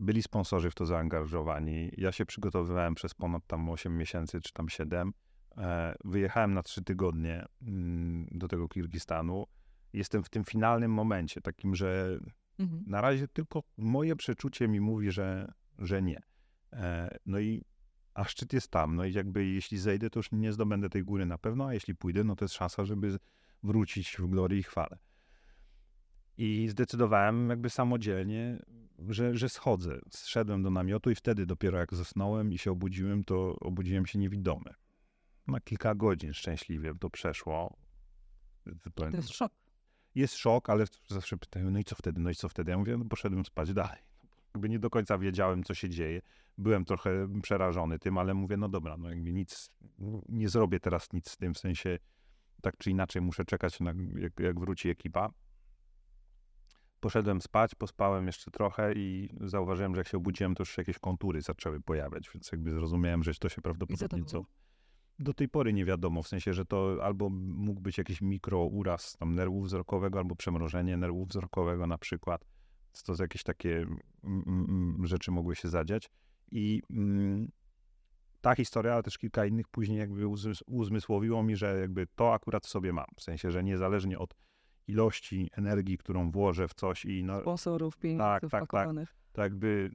byli 0.00 0.22
sponsorzy 0.22 0.70
w 0.70 0.74
to 0.74 0.86
zaangażowani. 0.86 1.90
Ja 1.96 2.12
się 2.12 2.26
przygotowywałem 2.26 2.94
przez 2.94 3.14
ponad 3.14 3.46
tam 3.46 3.70
8 3.70 3.96
miesięcy, 3.96 4.40
czy 4.40 4.52
tam 4.52 4.68
7 4.68 5.12
E, 5.58 5.94
wyjechałem 6.04 6.54
na 6.54 6.62
trzy 6.62 6.84
tygodnie 6.84 7.46
mm, 7.62 8.26
do 8.30 8.48
tego 8.48 8.68
Kirgistanu. 8.68 9.46
Jestem 9.94 10.24
w 10.24 10.28
tym 10.28 10.44
finalnym 10.44 10.90
momencie, 10.90 11.40
takim, 11.40 11.74
że 11.74 12.18
mhm. 12.58 12.84
na 12.86 13.00
razie 13.00 13.28
tylko 13.28 13.62
moje 13.76 14.16
przeczucie 14.16 14.68
mi 14.68 14.80
mówi, 14.80 15.10
że, 15.10 15.52
że 15.78 16.02
nie. 16.02 16.22
E, 16.72 17.16
no 17.26 17.38
i 17.38 17.64
a 18.14 18.24
szczyt 18.24 18.52
jest 18.52 18.70
tam. 18.70 18.96
No 18.96 19.04
i 19.04 19.12
jakby 19.12 19.46
jeśli 19.46 19.78
zejdę, 19.78 20.10
to 20.10 20.18
już 20.18 20.32
nie 20.32 20.52
zdobędę 20.52 20.88
tej 20.88 21.04
góry 21.04 21.26
na 21.26 21.38
pewno, 21.38 21.66
a 21.66 21.74
jeśli 21.74 21.94
pójdę, 21.94 22.24
no 22.24 22.36
to 22.36 22.44
jest 22.44 22.54
szansa, 22.54 22.84
żeby 22.84 23.18
wrócić 23.62 24.16
w 24.18 24.26
glorii 24.26 24.60
i 24.60 24.62
chwale. 24.62 24.98
I 26.36 26.68
zdecydowałem 26.68 27.50
jakby 27.50 27.70
samodzielnie, 27.70 28.62
że, 29.08 29.34
że 29.34 29.48
schodzę. 29.48 29.98
Zszedłem 30.10 30.62
do 30.62 30.70
namiotu 30.70 31.10
i 31.10 31.14
wtedy 31.14 31.46
dopiero 31.46 31.78
jak 31.78 31.94
zasnąłem 31.94 32.52
i 32.52 32.58
się 32.58 32.70
obudziłem, 32.70 33.24
to 33.24 33.56
obudziłem 33.60 34.06
się 34.06 34.18
niewidomy 34.18 34.74
na 35.46 35.60
kilka 35.60 35.94
godzin 35.94 36.32
szczęśliwie 36.32 36.94
to 37.00 37.10
przeszło. 37.10 37.76
To 38.94 39.16
jest 39.16 39.30
szok. 39.32 39.52
Jest 40.14 40.36
szok, 40.36 40.70
ale 40.70 40.84
zawsze 41.08 41.36
pytają, 41.36 41.70
no 41.70 41.78
i 41.78 41.84
co 41.84 41.94
wtedy, 41.94 42.20
no 42.20 42.30
i 42.30 42.34
co 42.34 42.48
wtedy? 42.48 42.70
Ja 42.70 42.78
mówię, 42.78 42.96
no 42.96 43.04
poszedłem 43.04 43.44
spać 43.44 43.72
dalej. 43.72 43.98
Jakby 44.54 44.68
nie 44.68 44.78
do 44.78 44.90
końca 44.90 45.18
wiedziałem, 45.18 45.64
co 45.64 45.74
się 45.74 45.88
dzieje. 45.88 46.20
Byłem 46.58 46.84
trochę 46.84 47.40
przerażony 47.42 47.98
tym, 47.98 48.18
ale 48.18 48.34
mówię, 48.34 48.56
no 48.56 48.68
dobra, 48.68 48.96
no 48.96 49.10
jakby 49.10 49.32
nic, 49.32 49.70
nie 50.28 50.48
zrobię 50.48 50.80
teraz 50.80 51.12
nic 51.12 51.30
z 51.30 51.36
tym, 51.36 51.54
w 51.54 51.58
sensie 51.58 51.98
tak 52.62 52.78
czy 52.78 52.90
inaczej 52.90 53.22
muszę 53.22 53.44
czekać, 53.44 53.80
na, 53.80 53.92
jak, 54.18 54.40
jak 54.40 54.60
wróci 54.60 54.88
ekipa. 54.88 55.30
Poszedłem 57.00 57.40
spać, 57.40 57.74
pospałem 57.74 58.26
jeszcze 58.26 58.50
trochę 58.50 58.92
i 58.92 59.28
zauważyłem, 59.40 59.94
że 59.94 60.00
jak 60.00 60.08
się 60.08 60.16
obudziłem, 60.16 60.54
to 60.54 60.62
już 60.62 60.78
jakieś 60.78 60.98
kontury 60.98 61.42
zaczęły 61.42 61.80
pojawiać, 61.80 62.30
więc 62.34 62.52
jakby 62.52 62.70
zrozumiałem, 62.70 63.22
że 63.22 63.34
to 63.34 63.48
się 63.48 63.62
prawdopodobnie 63.62 64.24
co. 64.24 64.44
Do 65.18 65.34
tej 65.34 65.48
pory 65.48 65.72
nie 65.72 65.84
wiadomo, 65.84 66.22
w 66.22 66.28
sensie, 66.28 66.52
że 66.54 66.64
to 66.64 66.98
albo 67.02 67.30
mógł 67.30 67.80
być 67.80 67.98
jakiś 67.98 68.20
mikrouraz 68.20 69.16
tam 69.16 69.34
nerwu 69.34 69.62
wzrokowego, 69.62 70.18
albo 70.18 70.36
przemrożenie 70.36 70.96
nerwu 70.96 71.26
wzrokowego 71.26 71.86
na 71.86 71.98
przykład. 71.98 72.44
To 73.04 73.14
jakieś 73.18 73.42
takie 73.42 73.76
mm, 73.76 73.98
mm, 74.24 74.66
mm, 74.68 75.06
rzeczy 75.06 75.30
mogły 75.30 75.56
się 75.56 75.68
zadziać. 75.68 76.10
I 76.50 76.82
mm, 76.90 77.48
ta 78.40 78.54
historia, 78.54 78.92
ale 78.94 79.02
też 79.02 79.18
kilka 79.18 79.46
innych 79.46 79.68
później 79.68 79.98
jakby 79.98 80.28
uzmysłowiło 80.66 81.42
mi, 81.42 81.56
że 81.56 81.80
jakby 81.80 82.06
to 82.06 82.34
akurat 82.34 82.66
w 82.66 82.68
sobie 82.68 82.92
mam. 82.92 83.06
W 83.16 83.22
sensie, 83.22 83.50
że 83.50 83.64
niezależnie 83.64 84.18
od 84.18 84.34
ilości 84.86 85.50
energii, 85.56 85.98
którą 85.98 86.30
włożę 86.30 86.68
w 86.68 86.74
coś 86.74 87.04
i... 87.04 87.24
No, 87.24 87.40
Sponsorów, 87.40 87.96
pieniędzy 87.96 88.22
tak, 88.22 88.50
tak, 88.50 88.70
tak, 88.70 88.88
to 89.32 89.42
jakby 89.42 89.90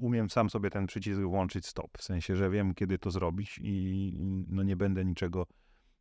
umiem 0.00 0.30
sam 0.30 0.50
sobie 0.50 0.70
ten 0.70 0.86
przycisk 0.86 1.20
włączyć 1.20 1.66
stop. 1.66 1.98
W 1.98 2.02
sensie, 2.02 2.36
że 2.36 2.50
wiem, 2.50 2.74
kiedy 2.74 2.98
to 2.98 3.10
zrobić 3.10 3.60
i 3.62 4.12
no 4.48 4.62
nie 4.62 4.76
będę 4.76 5.04
niczego 5.04 5.46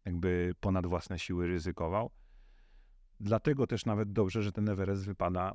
jakby 0.06 0.56
ponad 0.60 0.88
własne 0.88 1.20
siły 1.20 1.48
ryzykował. 1.48 2.12
Dlatego 3.20 3.68
też 3.68 3.86
nawet 3.86 4.12
dobrze, 4.12 4.41
że 4.41 4.52
ten 4.52 4.70
Everest 4.70 5.06
wypada 5.06 5.54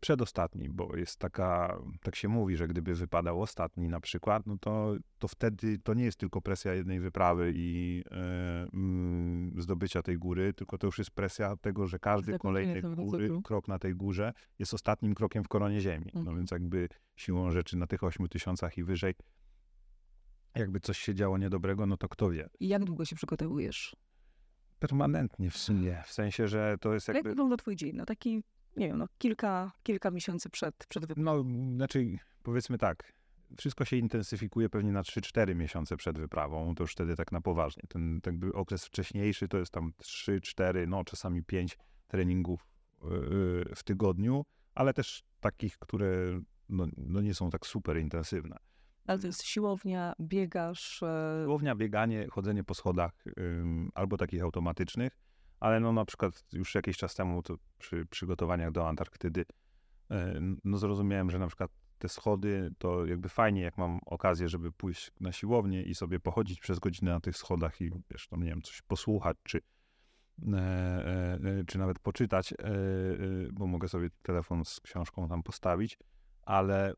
przedostatni, 0.00 0.68
bo 0.68 0.96
jest 0.96 1.18
taka, 1.18 1.78
tak 2.02 2.16
się 2.16 2.28
mówi, 2.28 2.56
że 2.56 2.68
gdyby 2.68 2.94
wypadał 2.94 3.42
ostatni 3.42 3.88
na 3.88 4.00
przykład, 4.00 4.46
no 4.46 4.56
to, 4.60 4.94
to 5.18 5.28
wtedy 5.28 5.78
to 5.78 5.94
nie 5.94 6.04
jest 6.04 6.18
tylko 6.18 6.40
presja 6.40 6.74
jednej 6.74 7.00
wyprawy 7.00 7.52
i 7.56 8.02
y, 9.56 9.62
zdobycia 9.62 10.02
tej 10.02 10.18
góry, 10.18 10.52
tylko 10.52 10.78
to 10.78 10.86
już 10.86 10.98
jest 10.98 11.10
presja 11.10 11.56
tego, 11.56 11.86
że 11.86 11.98
każdy 11.98 12.38
kolejny 12.38 12.82
góry, 12.82 13.30
krok 13.44 13.68
na 13.68 13.78
tej 13.78 13.94
górze 13.94 14.32
jest 14.58 14.74
ostatnim 14.74 15.14
krokiem 15.14 15.44
w 15.44 15.48
koronie 15.48 15.80
ziemi. 15.80 16.10
No 16.14 16.20
mhm. 16.20 16.36
więc 16.36 16.50
jakby 16.50 16.88
siłą 17.16 17.50
rzeczy 17.50 17.76
na 17.76 17.86
tych 17.86 18.04
ośmiu 18.04 18.28
tysiącach 18.28 18.78
i 18.78 18.84
wyżej 18.84 19.14
jakby 20.54 20.80
coś 20.80 20.98
się 20.98 21.14
działo 21.14 21.38
niedobrego, 21.38 21.86
no 21.86 21.96
to 21.96 22.08
kto 22.08 22.30
wie. 22.30 22.48
I 22.60 22.68
jak 22.68 22.84
długo 22.84 23.04
się 23.04 23.16
przygotowujesz? 23.16 23.96
Permanentnie 24.78 25.50
w 25.50 25.56
sumie, 25.56 26.02
w 26.06 26.12
sensie, 26.12 26.48
że 26.48 26.76
to 26.80 26.94
jest 26.94 27.08
jakby... 27.08 27.18
Jak 27.18 27.28
wygląda 27.28 27.56
twój 27.56 27.76
dzień? 27.76 27.96
No 27.96 28.04
taki 28.04 28.42
nie 28.76 28.88
wiem, 28.88 28.98
no, 28.98 29.06
kilka, 29.18 29.72
kilka 29.82 30.10
miesięcy 30.10 30.50
przed, 30.50 30.86
przed 30.88 31.06
wypadem. 31.06 31.24
No, 31.24 31.44
znaczy, 31.76 32.18
powiedzmy 32.42 32.78
tak, 32.78 33.12
wszystko 33.58 33.84
się 33.84 33.96
intensyfikuje 33.96 34.68
pewnie 34.68 34.92
na 34.92 35.02
3-4 35.02 35.54
miesiące 35.54 35.96
przed 35.96 36.18
wyprawą, 36.18 36.74
to 36.74 36.84
już 36.84 36.92
wtedy 36.92 37.16
tak 37.16 37.32
na 37.32 37.40
poważnie. 37.40 37.82
Ten 37.88 38.20
jakby 38.26 38.52
okres 38.52 38.84
wcześniejszy 38.84 39.48
to 39.48 39.58
jest 39.58 39.72
tam 39.72 39.92
3-4, 40.02 40.88
no 40.88 41.04
czasami 41.04 41.44
5 41.44 41.78
treningów 42.08 42.66
yy, 43.02 43.10
w 43.74 43.82
tygodniu, 43.84 44.44
ale 44.74 44.94
też 44.94 45.22
takich, 45.40 45.78
które 45.78 46.40
no, 46.68 46.86
no 46.96 47.20
nie 47.20 47.34
są 47.34 47.50
tak 47.50 47.66
super 47.66 47.98
intensywne. 47.98 48.56
Ale 49.06 49.18
to 49.18 49.26
jest 49.26 49.42
siłownia, 49.42 50.14
biegasz. 50.20 51.02
E... 51.02 51.42
Siłownia, 51.44 51.74
bieganie, 51.74 52.26
chodzenie 52.30 52.64
po 52.64 52.74
schodach 52.74 53.12
yy, 53.26 53.64
albo 53.94 54.16
takich 54.16 54.42
automatycznych, 54.42 55.18
ale 55.60 55.80
no 55.80 55.92
na 55.92 56.04
przykład 56.04 56.44
już 56.52 56.74
jakiś 56.74 56.96
czas 56.96 57.14
temu 57.14 57.42
to 57.42 57.56
przy 57.78 58.06
przygotowaniach 58.06 58.72
do 58.72 58.88
Antarktydy 58.88 59.44
e, 60.10 60.40
no 60.64 60.78
zrozumiałem, 60.78 61.30
że 61.30 61.38
na 61.38 61.46
przykład 61.46 61.70
te 61.98 62.08
schody 62.08 62.70
to 62.78 63.06
jakby 63.06 63.28
fajnie, 63.28 63.62
jak 63.62 63.78
mam 63.78 64.00
okazję, 64.06 64.48
żeby 64.48 64.72
pójść 64.72 65.10
na 65.20 65.32
siłownię 65.32 65.82
i 65.82 65.94
sobie 65.94 66.20
pochodzić 66.20 66.60
przez 66.60 66.78
godzinę 66.78 67.10
na 67.10 67.20
tych 67.20 67.36
schodach 67.36 67.80
i 67.80 67.90
wiesz, 68.10 68.28
tam 68.28 68.42
nie 68.42 68.50
wiem, 68.50 68.62
coś 68.62 68.82
posłuchać, 68.82 69.36
czy, 69.42 69.60
e, 70.52 70.58
e, 70.58 71.64
czy 71.66 71.78
nawet 71.78 71.98
poczytać, 71.98 72.54
bo 73.52 73.66
mogę 73.66 73.88
sobie 73.88 74.10
telefon 74.22 74.64
z 74.64 74.80
książką 74.80 75.28
tam 75.28 75.42
postawić, 75.42 75.98
ale 76.42 76.94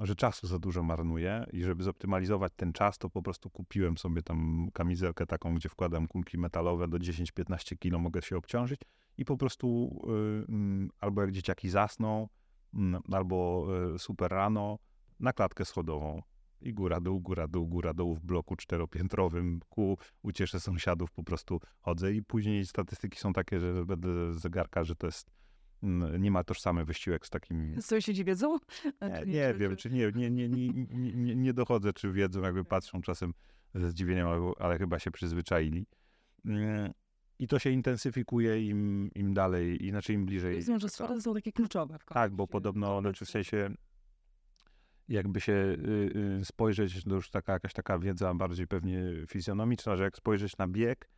że 0.00 0.14
czasu 0.16 0.46
za 0.46 0.58
dużo 0.58 0.82
marnuję 0.82 1.46
i 1.52 1.62
żeby 1.62 1.82
zoptymalizować 1.82 2.52
ten 2.56 2.72
czas, 2.72 2.98
to 2.98 3.10
po 3.10 3.22
prostu 3.22 3.50
kupiłem 3.50 3.98
sobie 3.98 4.22
tam 4.22 4.68
kamizelkę 4.72 5.26
taką, 5.26 5.54
gdzie 5.54 5.68
wkładam 5.68 6.08
kulki 6.08 6.38
metalowe 6.38 6.88
do 6.88 6.98
10-15 6.98 7.78
kilo, 7.78 7.98
mogę 7.98 8.22
się 8.22 8.36
obciążyć 8.36 8.80
i 9.18 9.24
po 9.24 9.36
prostu 9.36 9.98
y, 10.48 10.88
albo 11.00 11.20
jak 11.20 11.30
dzieciaki 11.30 11.68
zasną, 11.68 12.28
mm, 12.74 13.02
albo 13.12 13.66
y, 13.94 13.98
super 13.98 14.30
rano 14.30 14.78
na 15.20 15.32
klatkę 15.32 15.64
schodową 15.64 16.22
i 16.60 16.74
góra 16.74 17.00
dół, 17.00 17.20
góra 17.20 17.48
dół, 17.48 17.66
góra 17.66 17.94
dół 17.94 18.14
w 18.14 18.20
bloku 18.20 18.56
czteropiętrowym 18.56 19.60
ku 19.68 19.98
ucieszę 20.22 20.60
sąsiadów 20.60 21.12
po 21.12 21.24
prostu 21.24 21.60
chodzę 21.80 22.12
i 22.12 22.22
później 22.22 22.66
statystyki 22.66 23.18
są 23.18 23.32
takie, 23.32 23.60
że 23.60 23.84
będę 23.84 24.34
zegarka, 24.34 24.84
że 24.84 24.96
to 24.96 25.06
jest 25.06 25.30
nie 26.18 26.30
ma 26.30 26.44
tożsamy 26.44 26.84
wysiłek 26.84 27.26
z 27.26 27.30
takim... 27.30 27.82
Sąsiedzi 27.82 28.24
wiedzą? 28.24 28.58
Nie, 29.26 29.32
nie 29.32 29.54
wiem, 29.54 29.76
czy 29.76 29.90
nie, 29.90 30.12
nie, 30.12 30.30
nie, 30.30 30.48
nie, 30.48 31.36
nie, 31.36 31.54
dochodzę, 31.54 31.92
czy 31.92 32.12
wiedzą, 32.12 32.42
jakby 32.42 32.64
patrzą 32.64 33.02
czasem 33.02 33.34
ze 33.74 33.90
zdziwieniem, 33.90 34.28
ale, 34.58 34.78
chyba 34.78 34.98
się 34.98 35.10
przyzwyczaili. 35.10 35.86
Mm, 36.44 36.92
I 37.38 37.48
to 37.48 37.58
się 37.58 37.70
intensyfikuje 37.70 38.68
im, 38.68 39.10
im 39.14 39.34
dalej, 39.34 39.86
inaczej 39.86 40.16
im 40.16 40.26
bliżej. 40.26 40.54
Wiedzą, 40.54 40.78
że 40.78 40.88
schody 40.88 41.20
są 41.20 41.34
takie 41.34 41.52
kluczowe. 41.52 41.98
tak, 42.06 42.32
bo 42.32 42.46
podobno, 42.46 43.00
znaczy 43.00 43.24
w 43.24 43.30
sensie 43.30 43.74
jakby 45.08 45.40
się 45.40 45.52
y, 45.52 46.38
y, 46.40 46.44
spojrzeć, 46.44 47.04
to 47.04 47.14
już 47.14 47.30
taka 47.30 47.52
jakaś 47.52 47.72
taka 47.72 47.98
wiedza 47.98 48.34
bardziej 48.34 48.66
pewnie 48.66 49.02
fizjonomiczna, 49.28 49.96
że 49.96 50.04
jak 50.04 50.16
spojrzeć 50.16 50.56
na 50.56 50.68
bieg, 50.68 51.08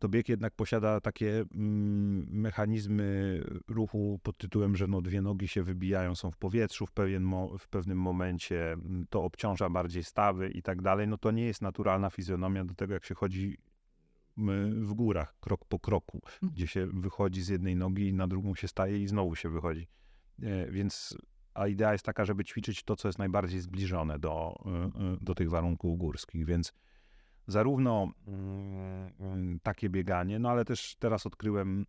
to 0.00 0.08
bieg 0.08 0.28
jednak 0.28 0.54
posiada 0.54 1.00
takie 1.00 1.44
mm, 1.54 2.26
mechanizmy 2.30 3.40
ruchu 3.68 4.20
pod 4.22 4.38
tytułem, 4.38 4.76
że 4.76 4.86
no 4.86 5.02
dwie 5.02 5.22
nogi 5.22 5.48
się 5.48 5.62
wybijają, 5.62 6.14
są 6.14 6.30
w 6.30 6.36
powietrzu 6.36 6.86
w, 6.86 6.92
pewien 6.92 7.30
w 7.58 7.68
pewnym 7.68 7.98
momencie, 7.98 8.72
mm, 8.72 9.06
to 9.10 9.22
obciąża 9.22 9.70
bardziej 9.70 10.04
stawy 10.04 10.48
i 10.48 10.62
tak 10.62 10.82
dalej. 10.82 11.08
No 11.08 11.18
to 11.18 11.30
nie 11.30 11.44
jest 11.44 11.62
naturalna 11.62 12.10
fizjonomia 12.10 12.64
do 12.64 12.74
tego, 12.74 12.94
jak 12.94 13.04
się 13.04 13.14
chodzi 13.14 13.58
w 14.82 14.92
górach, 14.94 15.34
krok 15.40 15.64
po 15.64 15.78
kroku, 15.78 16.20
mhm. 16.24 16.52
gdzie 16.52 16.66
się 16.66 16.86
wychodzi 16.86 17.42
z 17.42 17.48
jednej 17.48 17.76
nogi 17.76 18.08
i 18.08 18.12
na 18.12 18.26
drugą 18.26 18.54
się 18.54 18.68
staje 18.68 18.98
i 18.98 19.06
znowu 19.06 19.36
się 19.36 19.48
wychodzi. 19.48 19.88
E, 20.42 20.70
więc 20.70 21.16
a 21.54 21.68
idea 21.68 21.92
jest 21.92 22.04
taka, 22.04 22.24
żeby 22.24 22.44
ćwiczyć 22.44 22.82
to, 22.82 22.96
co 22.96 23.08
jest 23.08 23.18
najbardziej 23.18 23.60
zbliżone 23.60 24.18
do, 24.18 24.54
e, 24.66 24.70
e, 24.70 25.16
do 25.20 25.34
tych 25.34 25.50
warunków 25.50 25.98
górskich, 25.98 26.44
więc 26.44 26.72
zarówno 27.50 28.12
mm, 28.26 29.12
mm, 29.20 29.60
takie 29.62 29.88
bieganie, 29.88 30.38
no 30.38 30.50
ale 30.50 30.64
też 30.64 30.96
teraz 30.98 31.26
odkryłem 31.26 31.86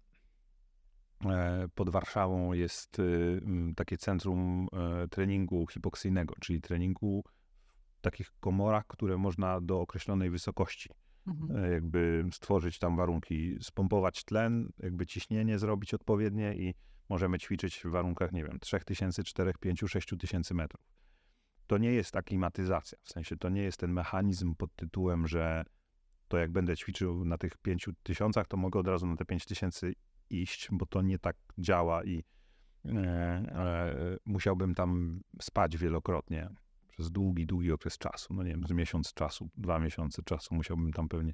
e, 1.25 1.67
pod 1.75 1.89
Warszawą 1.89 2.53
jest 2.53 2.99
y, 2.99 3.41
mm, 3.45 3.75
takie 3.75 3.97
centrum 3.97 4.67
e, 4.73 5.07
treningu 5.07 5.67
hipoksyjnego, 5.67 6.35
czyli 6.39 6.61
treningu 6.61 7.23
w 7.95 8.01
takich 8.01 8.31
komorach, 8.39 8.87
które 8.87 9.17
można 9.17 9.61
do 9.61 9.81
określonej 9.81 10.29
wysokości 10.29 10.89
mhm. 11.27 11.65
E, 11.65 11.71
jakby 11.71 12.25
stworzyć 12.31 12.79
tam 12.79 12.97
warunki, 12.97 13.57
spompować 13.61 14.23
tlen, 14.23 14.71
jakby 14.79 15.05
ciśnienie 15.05 15.59
zrobić 15.59 15.93
odpowiednie 15.93 16.55
i 16.55 16.73
możemy 17.09 17.39
ćwiczyć 17.39 17.81
w 17.85 17.91
warunkach, 17.91 18.31
nie 18.31 18.43
wiem, 18.43 18.59
3000, 18.59 19.23
4, 19.23 19.53
5, 19.59 19.83
6 19.87 20.13
tysięcy 20.19 20.53
metrów 20.53 21.00
to 21.71 21.77
nie 21.77 21.93
jest 21.93 22.15
aklimatyzacja. 22.15 22.97
W 23.03 23.09
sensie 23.09 23.37
to 23.37 23.49
nie 23.49 23.61
jest 23.61 23.79
ten 23.79 23.91
mechanizm 23.91 24.55
pod 24.55 24.75
tytułem, 24.75 25.27
że 25.27 25.63
to 26.27 26.37
jak 26.37 26.51
będę 26.51 26.77
ćwiczył 26.77 27.25
na 27.25 27.37
tych 27.37 27.57
pięciu 27.57 27.93
tysiącach, 28.03 28.47
to 28.47 28.57
mogę 28.57 28.79
od 28.79 28.87
razu 28.87 29.07
na 29.07 29.15
te 29.15 29.25
pięć 29.25 29.45
tysięcy 29.45 29.93
iść, 30.29 30.67
bo 30.71 30.85
to 30.85 31.01
nie 31.01 31.19
tak 31.19 31.35
działa 31.57 32.03
i 32.03 32.23
e, 32.85 32.91
e, 32.91 34.17
musiałbym 34.25 34.75
tam 34.75 35.21
spać 35.41 35.77
wielokrotnie 35.77 36.49
przez 36.87 37.11
długi, 37.11 37.45
długi 37.45 37.71
okres 37.71 37.97
czasu. 37.97 38.33
No 38.33 38.43
nie 38.43 38.51
wiem, 38.51 38.63
z 38.67 38.71
miesiąc 38.71 39.13
czasu, 39.13 39.49
dwa 39.57 39.79
miesiące 39.79 40.23
czasu 40.23 40.55
musiałbym 40.55 40.93
tam 40.93 41.09
pewnie 41.09 41.33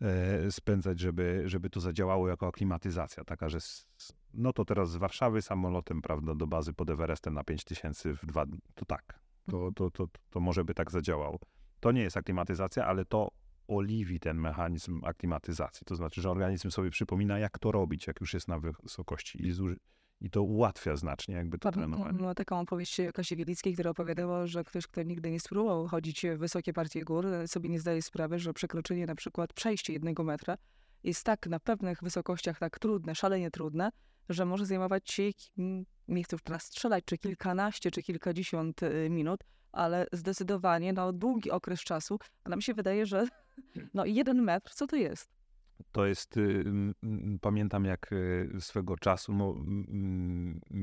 e, 0.00 0.52
spędzać, 0.52 1.00
żeby, 1.00 1.42
żeby 1.46 1.70
to 1.70 1.80
zadziałało 1.80 2.28
jako 2.28 2.46
aklimatyzacja. 2.46 3.24
Taka, 3.24 3.48
że 3.48 3.60
z, 3.60 3.86
no 4.34 4.52
to 4.52 4.64
teraz 4.64 4.90
z 4.90 4.96
Warszawy 4.96 5.42
samolotem, 5.42 6.02
prawda, 6.02 6.34
do 6.34 6.46
bazy 6.46 6.72
pod 6.72 6.90
Everestem 6.90 7.34
na 7.34 7.44
tysięcy 7.44 8.14
w 8.14 8.26
dwa 8.26 8.46
dni. 8.46 8.60
To 8.74 8.84
tak, 8.84 9.23
to, 9.50 9.72
to, 9.72 9.90
to, 9.90 10.08
to 10.30 10.40
może 10.40 10.64
by 10.64 10.74
tak 10.74 10.90
zadziałało. 10.90 11.38
To 11.80 11.92
nie 11.92 12.02
jest 12.02 12.16
aklimatyzacja, 12.16 12.86
ale 12.86 13.04
to 13.04 13.30
oliwi 13.68 14.20
ten 14.20 14.38
mechanizm 14.38 15.00
aklimatyzacji. 15.04 15.84
To 15.84 15.96
znaczy, 15.96 16.20
że 16.20 16.30
organizm 16.30 16.70
sobie 16.70 16.90
przypomina, 16.90 17.38
jak 17.38 17.58
to 17.58 17.72
robić, 17.72 18.06
jak 18.06 18.20
już 18.20 18.34
jest 18.34 18.48
na 18.48 18.58
wysokości 18.58 19.46
i, 19.46 19.52
zuży- 19.52 19.76
i 20.20 20.30
to 20.30 20.42
ułatwia 20.42 20.96
znacznie 20.96 21.34
jakby 21.34 21.58
to 21.58 21.72
trenowanie. 21.72 22.18
Była 22.18 22.34
taką 22.34 22.60
opowieść 22.60 22.96
Kasi 23.14 23.36
Wielickiej, 23.36 23.74
która 23.74 23.90
opowiadała, 23.90 24.46
że 24.46 24.64
ktoś, 24.64 24.86
kto 24.86 25.02
nigdy 25.02 25.30
nie 25.30 25.40
spróbował 25.40 25.86
chodzić 25.86 26.26
w 26.34 26.38
wysokie 26.38 26.72
partie 26.72 27.04
gór, 27.04 27.26
sobie 27.46 27.68
nie 27.68 27.80
zdaje 27.80 28.02
sprawy, 28.02 28.38
że 28.38 28.52
przekroczenie 28.54 29.06
na 29.06 29.14
przykład 29.14 29.52
przejście 29.52 29.92
jednego 29.92 30.24
metra 30.24 30.56
jest 31.02 31.24
tak 31.24 31.46
na 31.46 31.60
pewnych 31.60 32.02
wysokościach 32.02 32.58
tak 32.58 32.78
trudne, 32.78 33.14
szalenie 33.14 33.50
trudne, 33.50 33.90
że 34.28 34.44
może 34.44 34.66
zajmować 34.66 35.10
się, 35.10 35.30
nie 36.08 36.24
chcę 36.24 36.36
już 36.36 36.42
teraz 36.42 36.62
strzelać, 36.62 37.04
czy 37.04 37.18
kilkanaście, 37.18 37.90
czy 37.90 38.02
kilkadziesiąt 38.02 38.82
y, 38.82 39.08
minut, 39.10 39.40
ale 39.72 40.06
zdecydowanie 40.12 40.92
na 40.92 41.12
długi 41.12 41.50
okres 41.50 41.80
czasu, 41.80 42.18
a 42.44 42.48
nam 42.48 42.60
się 42.60 42.74
wydaje, 42.74 43.06
że 43.06 43.26
no 43.94 44.04
jeden 44.04 44.42
metr, 44.42 44.72
co 44.72 44.86
to 44.86 44.96
jest? 44.96 45.34
To 45.92 46.06
jest, 46.06 46.36
y, 46.36 46.64
pamiętam 47.40 47.84
jak 47.84 48.12
y, 48.12 48.48
swego 48.60 48.96
czasu 48.96 49.32
no, 49.32 49.54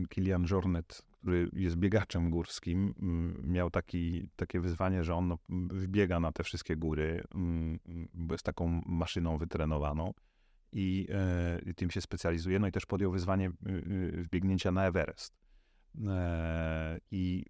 Kilian 0.09 0.45
Jornet, 0.51 1.01
który 1.11 1.49
jest 1.53 1.75
biegaczem 1.75 2.29
górskim, 2.29 2.93
miał 3.43 3.69
taki, 3.69 4.29
takie 4.35 4.59
wyzwanie, 4.59 5.03
że 5.03 5.15
on 5.15 5.27
no, 5.27 5.37
wbiega 5.49 6.19
na 6.19 6.31
te 6.31 6.43
wszystkie 6.43 6.75
góry, 6.75 7.23
bo 8.13 8.33
jest 8.33 8.45
taką 8.45 8.81
maszyną 8.85 9.37
wytrenowaną 9.37 10.13
i, 10.71 11.07
e, 11.09 11.59
i 11.65 11.75
tym 11.75 11.91
się 11.91 12.01
specjalizuje. 12.01 12.59
No 12.59 12.67
i 12.67 12.71
też 12.71 12.85
podjął 12.85 13.11
wyzwanie 13.11 13.51
wbiegnięcia 14.13 14.71
na 14.71 14.85
Everest. 14.85 15.33
E, 16.07 16.99
I 17.11 17.45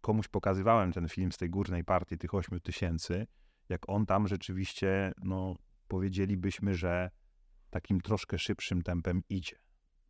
komuś 0.00 0.28
pokazywałem 0.28 0.92
ten 0.92 1.08
film 1.08 1.32
z 1.32 1.36
tej 1.36 1.50
górnej 1.50 1.84
partii, 1.84 2.18
tych 2.18 2.34
8 2.34 2.60
tysięcy, 2.60 3.26
jak 3.68 3.88
on 3.88 4.06
tam 4.06 4.28
rzeczywiście, 4.28 5.12
no 5.22 5.56
powiedzielibyśmy, 5.88 6.74
że 6.74 7.10
takim 7.70 8.00
troszkę 8.00 8.38
szybszym 8.38 8.82
tempem 8.82 9.22
idzie. 9.28 9.56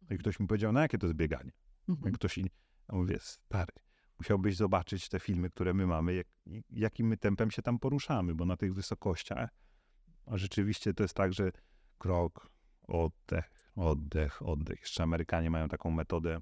No 0.02 0.16
i 0.16 0.18
ktoś 0.18 0.40
mi 0.40 0.46
powiedział, 0.46 0.72
no 0.72 0.80
jakie 0.80 0.98
to 0.98 1.06
jest 1.06 1.16
bieganie? 1.16 1.50
Mhm. 1.88 2.14
Ktoś 2.14 2.38
inny, 2.38 2.50
ja 2.88 2.98
mówię, 2.98 3.18
stary, 3.20 3.72
musiałbyś 4.18 4.56
zobaczyć 4.56 5.08
te 5.08 5.20
filmy, 5.20 5.50
które 5.50 5.74
my 5.74 5.86
mamy, 5.86 6.14
jak, 6.14 6.26
jakim 6.70 7.06
my 7.06 7.16
tempem 7.16 7.50
się 7.50 7.62
tam 7.62 7.78
poruszamy, 7.78 8.34
bo 8.34 8.44
na 8.44 8.56
tych 8.56 8.74
wysokościach, 8.74 9.50
a 10.26 10.38
rzeczywiście 10.38 10.94
to 10.94 11.04
jest 11.04 11.14
tak, 11.14 11.32
że 11.32 11.52
krok, 12.04 12.50
oddech, 12.88 13.50
oddech, 13.76 14.42
oddech. 14.42 14.80
Jeszcze 14.80 15.02
Amerykanie 15.02 15.50
mają 15.50 15.68
taką 15.68 15.90
metodę, 15.90 16.38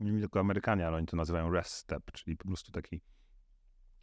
nie 0.00 0.20
tylko 0.20 0.40
Amerykanie, 0.40 0.86
ale 0.86 0.96
oni 0.96 1.06
to 1.06 1.16
nazywają 1.16 1.50
rest 1.50 1.70
step, 1.70 2.12
czyli 2.12 2.36
po 2.36 2.48
prostu 2.48 2.72
taki 2.72 3.00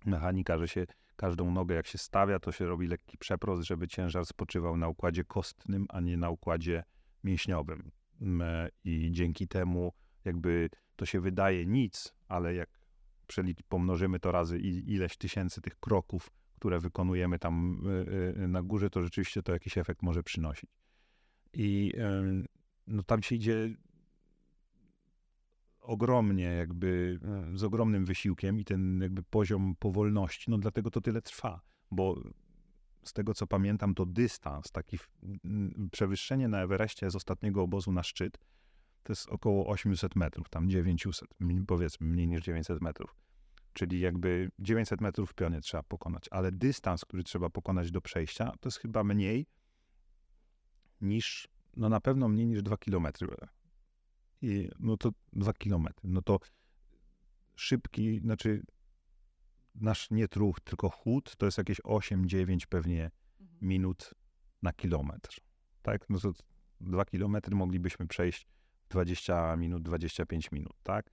mechanika, 0.05 0.57
że 0.57 0.67
się 0.67 0.85
każdą 1.15 1.51
nogę 1.51 1.75
jak 1.75 1.87
się 1.87 1.97
stawia, 1.97 2.39
to 2.39 2.51
się 2.51 2.65
robi 2.65 2.87
lekki 2.87 3.17
przeprost, 3.17 3.63
żeby 3.63 3.87
ciężar 3.87 4.25
spoczywał 4.25 4.77
na 4.77 4.87
układzie 4.87 5.23
kostnym, 5.23 5.85
a 5.89 5.99
nie 5.99 6.17
na 6.17 6.29
układzie 6.29 6.83
mięśniowym. 7.23 7.91
Mm, 8.21 8.69
I 8.83 9.11
dzięki 9.11 9.47
temu 9.47 9.93
jakby 10.25 10.69
to 10.95 11.05
się 11.05 11.21
wydaje 11.21 11.65
nic, 11.65 12.13
ale 12.27 12.53
jak 12.53 12.69
pomnożymy 13.69 14.19
to 14.19 14.31
razy 14.31 14.59
ileś 14.59 15.17
tysięcy 15.17 15.61
tych 15.61 15.79
kroków, 15.79 16.31
które 16.55 16.79
wykonujemy 16.79 17.39
tam 17.39 17.83
y, 17.87 18.43
y, 18.43 18.47
na 18.47 18.61
górze, 18.61 18.89
to 18.89 19.01
rzeczywiście 19.01 19.43
to 19.43 19.51
jakiś 19.51 19.77
efekt 19.77 20.01
może 20.01 20.23
przynosić. 20.23 20.82
I 21.53 21.93
no, 22.87 23.03
tam 23.03 23.23
się 23.23 23.35
idzie 23.35 23.69
ogromnie, 25.81 26.43
jakby 26.43 27.19
z 27.53 27.63
ogromnym 27.63 28.05
wysiłkiem 28.05 28.59
i 28.59 28.65
ten 28.65 29.01
jakby 29.01 29.23
poziom 29.23 29.75
powolności, 29.79 30.51
no 30.51 30.57
dlatego 30.57 30.91
to 30.91 31.01
tyle 31.01 31.21
trwa, 31.21 31.61
bo 31.91 32.23
z 33.03 33.13
tego 33.13 33.33
co 33.33 33.47
pamiętam, 33.47 33.93
to 33.93 34.05
dystans, 34.05 34.71
taki 34.71 34.97
przewyższenie 35.91 36.47
na 36.47 36.61
Everestie 36.61 37.11
z 37.11 37.15
ostatniego 37.15 37.61
obozu 37.61 37.91
na 37.91 38.03
szczyt, 38.03 38.37
to 39.03 39.11
jest 39.11 39.29
około 39.29 39.67
800 39.67 40.15
metrów, 40.15 40.49
tam 40.49 40.69
900, 40.69 41.29
powiedzmy 41.67 42.07
mniej 42.07 42.27
niż 42.27 42.41
900 42.41 42.81
metrów. 42.81 43.15
Czyli 43.73 43.99
jakby 43.99 44.51
900 44.59 45.01
metrów 45.01 45.31
w 45.31 45.33
pionie 45.33 45.61
trzeba 45.61 45.83
pokonać, 45.83 46.29
ale 46.31 46.51
dystans, 46.51 47.05
który 47.05 47.23
trzeba 47.23 47.49
pokonać 47.49 47.91
do 47.91 48.01
przejścia, 48.01 48.51
to 48.59 48.67
jest 48.67 48.77
chyba 48.77 49.03
mniej 49.03 49.45
niż, 51.03 51.47
no 51.77 51.89
na 51.89 52.01
pewno 52.01 52.29
mniej 52.29 52.47
niż 52.47 52.61
2 52.61 52.77
kilometry. 52.77 53.27
I 54.41 54.69
no 54.79 54.97
to 54.97 55.11
2 55.33 55.53
kilometry. 55.53 56.09
No 56.09 56.21
to 56.21 56.39
szybki, 57.55 58.19
znaczy 58.19 58.63
nasz 59.75 60.11
nie 60.11 60.27
truch, 60.27 60.59
tylko 60.59 60.89
chód, 60.89 61.35
to 61.37 61.45
jest 61.45 61.57
jakieś 61.57 61.81
8-9 61.81 62.65
pewnie 62.69 63.11
mhm. 63.41 63.59
minut 63.61 64.13
na 64.61 64.73
kilometr. 64.73 65.41
Tak? 65.81 66.09
No 66.09 66.19
to 66.19 66.31
2 66.81 67.05
kilometry 67.05 67.55
moglibyśmy 67.55 68.07
przejść 68.07 68.47
20 68.89 69.55
minut, 69.55 69.83
25 69.83 70.51
minut, 70.51 70.73
tak? 70.83 71.09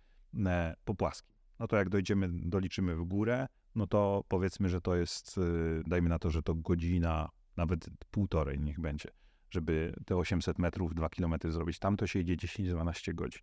E, 0.46 0.74
po 0.84 0.94
płaskim. 0.94 1.34
No 1.58 1.66
to 1.66 1.76
jak 1.76 1.88
dojdziemy, 1.88 2.28
doliczymy 2.32 2.96
w 2.96 3.04
górę, 3.04 3.46
no 3.74 3.86
to 3.86 4.24
powiedzmy, 4.28 4.68
że 4.68 4.80
to 4.80 4.96
jest, 4.96 5.38
y, 5.38 5.82
dajmy 5.86 6.08
na 6.08 6.18
to, 6.18 6.30
że 6.30 6.42
to 6.42 6.54
godzina, 6.54 7.28
nawet 7.56 7.90
półtorej 8.10 8.60
niech 8.60 8.80
będzie, 8.80 9.10
żeby 9.50 9.94
te 10.06 10.16
800 10.16 10.58
metrów, 10.58 10.94
2 10.94 11.08
kilometry 11.08 11.52
zrobić. 11.52 11.78
Tam 11.78 11.96
to 11.96 12.06
się 12.06 12.18
idzie 12.18 12.36
10-12 12.36 13.14
godzin. 13.14 13.42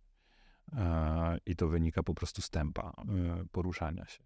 E, 0.72 1.38
I 1.46 1.56
to 1.56 1.68
wynika 1.68 2.02
po 2.02 2.14
prostu 2.14 2.42
z 2.42 2.50
tempa 2.50 2.92
e, 3.08 3.44
poruszania 3.52 4.06
się. 4.06 4.24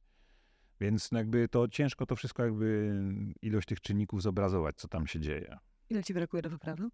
Więc 0.80 1.08
jakby 1.12 1.48
to 1.48 1.68
ciężko 1.68 2.06
to 2.06 2.16
wszystko 2.16 2.44
jakby 2.44 2.94
ilość 3.42 3.68
tych 3.68 3.80
czynników 3.80 4.22
zobrazować, 4.22 4.76
co 4.76 4.88
tam 4.88 5.06
się 5.06 5.20
dzieje. 5.20 5.58
Ile 5.90 6.04
ci 6.04 6.14
brakuje 6.14 6.42
do 6.42 6.50
wyprawy? 6.50 6.88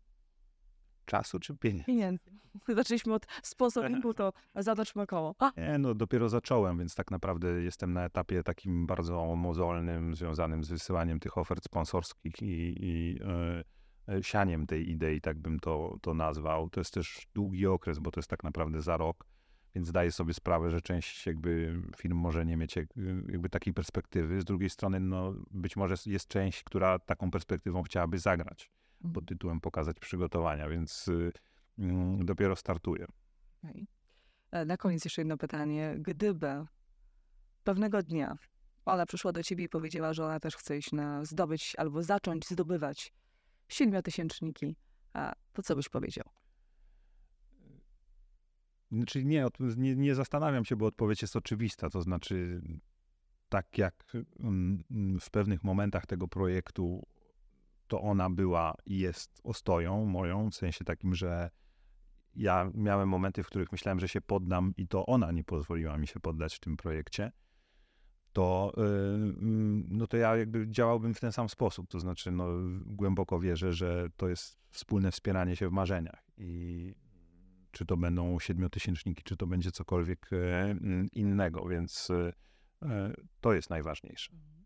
Czasu 1.05 1.39
czy 1.39 1.57
pieniędzy? 1.57 1.85
Pieniędzy. 1.85 2.31
Zaczęliśmy 2.77 3.15
od 3.15 3.27
sponsoringu, 3.43 4.15
to 4.15 4.33
zadoczmy 4.55 5.07
koło. 5.07 5.35
A! 5.39 5.53
Nie, 5.57 5.79
no 5.79 5.95
dopiero 5.95 6.29
zacząłem, 6.29 6.79
więc 6.79 6.95
tak 6.95 7.11
naprawdę 7.11 7.63
jestem 7.63 7.93
na 7.93 8.05
etapie 8.05 8.43
takim 8.43 8.87
bardzo 8.87 9.37
mozolnym, 9.37 10.15
związanym 10.15 10.65
z 10.65 10.69
wysyłaniem 10.69 11.21
tych 11.21 11.39
ofert 11.39 11.65
sponsorskich 11.65 12.43
i, 12.43 12.85
i 12.85 13.15
yy, 13.15 13.65
sianiem 14.23 14.67
tej 14.67 14.91
idei, 14.91 15.21
tak 15.21 15.39
bym 15.39 15.61
to, 15.61 15.99
to 16.03 16.15
nazwał. 16.15 16.71
To 16.71 16.81
jest 16.81 16.95
też 16.95 17.27
długi 17.35 17.67
okres, 17.67 17.99
bo 17.99 18.11
to 18.11 18.21
jest 18.21 18.31
tak 18.31 18.45
naprawdę 18.45 18.83
za 18.83 18.97
rok, 18.97 19.27
więc 19.75 19.89
zdaję 19.89 20.13
sobie 20.13 20.35
sprawę, 20.35 20.71
że 20.71 20.81
część 20.81 21.27
jakby 21.27 21.83
firm 21.97 22.17
może 22.17 22.47
nie 22.47 22.57
mieć 22.57 22.77
jakby 23.29 23.49
takiej 23.49 23.75
perspektywy. 23.75 24.41
Z 24.41 24.45
drugiej 24.45 24.71
strony, 24.71 25.01
no 25.01 25.35
być 25.51 25.77
może 25.77 25.95
jest 26.07 26.29
część, 26.29 26.65
która 26.65 26.99
taką 26.99 27.31
perspektywą 27.31 27.83
chciałaby 27.83 28.19
zagrać 28.19 28.71
pod 28.99 29.07
mhm. 29.07 29.27
tytułem 29.27 29.61
pokazać 29.61 30.01
przygotowania, 30.01 30.69
więc 30.69 31.09
y, 31.09 31.33
mm, 31.79 32.27
dopiero 32.27 32.57
startuję. 32.57 33.07
Okay. 33.65 33.87
E, 34.51 34.65
na 34.65 34.77
koniec 34.77 35.05
jeszcze 35.05 35.21
jedno 35.21 35.37
pytanie. 35.37 35.97
Gdyby 35.99 36.65
pewnego 37.65 38.03
dnia 38.03 38.39
ona 38.85 39.07
przyszła 39.07 39.33
do 39.33 39.43
ciebie 39.43 39.65
i 39.65 39.69
powiedziała, 39.69 40.13
że 40.13 40.25
ona 40.25 40.41
też 40.41 40.57
chce 40.57 40.79
iść 40.79 40.93
na 40.93 41.25
zdobyć 41.25 41.75
albo 41.79 42.03
zacząć 42.03 42.49
zdobywać 42.49 43.13
siedmiotysięczniki, 43.69 44.77
to 45.53 45.63
co 45.63 45.77
byś 45.77 45.89
powiedział? 45.89 46.25
Znaczy 48.93 49.25
nie, 49.25 49.47
nie, 49.77 49.97
nie 49.97 50.15
zastanawiam 50.15 50.65
się, 50.65 50.77
bo 50.77 50.87
odpowiedź 50.87 51.23
jest 51.23 51.37
oczywista. 51.37 51.91
To 51.91 52.03
znaczy, 52.03 52.61
tak 53.49 53.79
jak 53.79 54.13
mm, 54.41 54.85
w 55.21 55.31
pewnych 55.31 55.65
momentach 55.65 56.07
tego 56.07 56.29
projektu 56.29 57.07
to 57.87 58.01
ona 58.01 58.31
była 58.31 58.75
i 58.87 58.99
jest 58.99 59.41
ostoją 59.45 60.05
moją, 60.05 60.51
w 60.51 60.55
sensie 60.55 60.85
takim, 60.85 61.15
że 61.15 61.51
ja 62.35 62.71
miałem 62.75 63.09
momenty, 63.09 63.43
w 63.43 63.47
których 63.47 63.73
myślałem, 63.73 64.01
że 64.01 64.09
się 64.09 64.21
poddam 64.21 64.73
i 64.77 64.89
to 64.89 65.07
ona 65.07 65.33
nie 65.33 65.45
pozwoliła 65.45 65.99
mi 65.99 66.07
się 66.07 66.21
poddać 66.21 66.57
w 66.57 66.61
tym 66.61 66.77
projekcie, 66.77 67.33
to, 68.33 68.73
yy, 68.77 69.35
no 69.89 70.07
to 70.07 70.17
ja 70.17 70.37
jakby 70.37 70.69
działałbym 70.69 71.15
w 71.15 71.21
ten 71.21 71.33
sam 71.33 71.49
sposób. 71.49 71.89
To 71.89 72.01
znaczy, 72.01 72.31
no, 72.31 72.47
głęboko 72.87 73.41
wierzę, 73.41 73.73
że 73.73 74.09
to 74.17 74.29
jest 74.29 74.59
wspólne 74.71 75.13
wspieranie 75.13 75.57
się 75.57 75.69
w 75.69 75.73
marzeniach. 75.73 76.25
I 76.39 76.95
czy 77.71 77.87
to 77.87 77.97
będą 77.97 78.41
siedmiotysięczniki, 78.41 79.23
czy 79.23 79.37
to 79.37 79.47
będzie 79.47 79.73
cokolwiek 79.73 80.31
e, 80.33 80.75
innego, 81.13 81.69
więc 81.69 82.09
e, 82.83 83.13
to 83.41 83.53
jest 83.53 83.71
najważniejsze. 83.71 84.33
Mhm. 84.33 84.59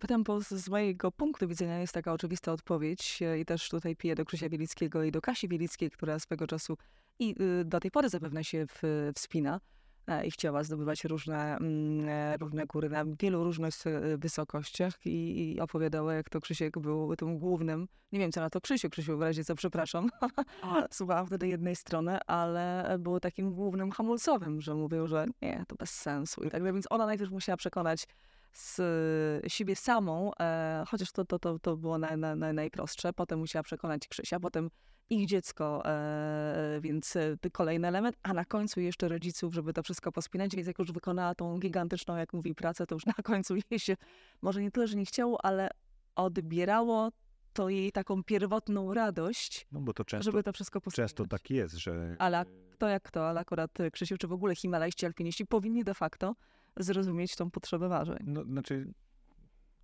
Pytam, 0.00 0.24
bo 0.24 0.40
z 0.40 0.68
mojego 0.68 1.12
punktu 1.12 1.48
widzenia 1.48 1.78
jest 1.78 1.94
taka 1.94 2.12
oczywista 2.12 2.52
odpowiedź 2.52 3.22
e, 3.22 3.38
i 3.38 3.44
też 3.44 3.68
tutaj 3.68 3.96
piję 3.96 4.14
do 4.14 4.24
Krzysia 4.24 4.48
Bielickiego 4.48 5.04
i 5.04 5.10
do 5.10 5.20
Kasi 5.20 5.48
Bielickiej, 5.48 5.90
która 5.90 6.18
swego 6.18 6.46
czasu 6.46 6.76
i 7.18 7.34
y, 7.42 7.64
do 7.64 7.80
tej 7.80 7.90
pory 7.90 8.08
zapewne 8.08 8.44
się 8.44 8.66
wspina 9.14 9.56
e, 9.56 9.60
i 10.26 10.30
chciała 10.30 10.64
zdobywać 10.64 11.04
różne, 11.04 11.56
mm, 11.56 12.08
e, 12.08 12.36
różne 12.36 12.66
góry 12.66 12.88
na 12.88 13.04
wielu 13.20 13.44
różnych 13.44 13.74
wysokościach 14.16 15.06
i, 15.06 15.52
i 15.52 15.60
opowiadała, 15.60 16.14
jak 16.14 16.30
to 16.30 16.40
Krzysiek 16.40 16.78
był 16.78 17.16
tym 17.16 17.38
głównym, 17.38 17.88
nie 18.12 18.18
wiem 18.18 18.32
co 18.32 18.40
na 18.40 18.50
to 18.50 18.60
Krzysiu, 18.60 18.90
Krzysiu 18.90 19.18
w 19.18 19.22
razie 19.22 19.44
co, 19.44 19.54
przepraszam, 19.54 20.10
słuchałam 20.90 21.26
wtedy 21.26 21.48
jednej 21.48 21.76
strony, 21.76 22.18
ale 22.26 22.96
było 22.98 23.20
takim 23.20 23.52
głównym 23.52 23.90
hamulcowym, 23.90 24.60
że 24.60 24.74
mówił, 24.74 25.06
że 25.06 25.26
nie, 25.42 25.64
to 25.68 25.76
bez 25.76 25.90
sensu 25.90 26.40
i 26.40 26.50
tak 26.50 26.60
dalej, 26.60 26.72
więc 26.72 26.86
ona 26.90 27.06
najpierw 27.06 27.30
musiała 27.30 27.56
przekonać 27.56 28.06
z 28.56 28.80
siebie 29.52 29.76
samą, 29.76 30.30
e, 30.40 30.84
chociaż 30.88 31.12
to, 31.12 31.24
to, 31.24 31.38
to, 31.38 31.58
to 31.58 31.76
było 31.76 31.98
na, 31.98 32.16
na, 32.16 32.36
na 32.36 32.52
najprostsze. 32.52 33.12
Potem 33.12 33.38
musiała 33.38 33.62
przekonać 33.62 34.08
Krzysia, 34.08 34.40
potem 34.40 34.70
ich 35.10 35.26
dziecko, 35.26 35.82
e, 35.84 36.78
więc 36.80 37.16
e, 37.16 37.36
kolejny 37.52 37.88
element, 37.88 38.16
a 38.22 38.32
na 38.32 38.44
końcu 38.44 38.80
jeszcze 38.80 39.08
rodziców, 39.08 39.54
żeby 39.54 39.72
to 39.72 39.82
wszystko 39.82 40.12
pospinać, 40.12 40.56
więc 40.56 40.68
jak 40.68 40.78
już 40.78 40.92
wykonała 40.92 41.34
tą 41.34 41.58
gigantyczną, 41.58 42.16
jak 42.16 42.32
mówi, 42.32 42.54
pracę, 42.54 42.86
to 42.86 42.94
już 42.94 43.06
na 43.06 43.12
końcu 43.32 43.54
jej 43.70 43.78
się, 43.78 43.96
może 44.42 44.62
nie 44.62 44.70
tyle, 44.70 44.88
że 44.88 44.96
nie 44.96 45.06
chciało, 45.06 45.44
ale 45.44 45.70
odbierało 46.14 47.10
to 47.52 47.68
jej 47.68 47.92
taką 47.92 48.24
pierwotną 48.24 48.94
radość, 48.94 49.66
no 49.72 49.80
bo 49.80 49.92
to 49.92 50.04
często, 50.04 50.30
żeby 50.30 50.42
to 50.42 50.52
wszystko 50.52 50.80
pospinać. 50.80 51.10
Często 51.10 51.26
tak 51.26 51.50
jest, 51.50 51.74
że... 51.74 52.16
Ale 52.18 52.44
kto 52.70 52.88
jak 52.88 53.02
kto, 53.02 53.28
ale 53.28 53.40
akurat 53.40 53.70
Krzysiu, 53.92 54.16
czy 54.18 54.28
w 54.28 54.32
ogóle 54.32 54.54
himalajści, 54.54 55.06
alpiniści 55.06 55.46
powinni 55.46 55.84
de 55.84 55.94
facto 55.94 56.34
zrozumieć 56.76 57.36
tą 57.36 57.50
potrzebę 57.50 57.88
marzeń. 57.88 58.18
No, 58.26 58.44
znaczy, 58.44 58.92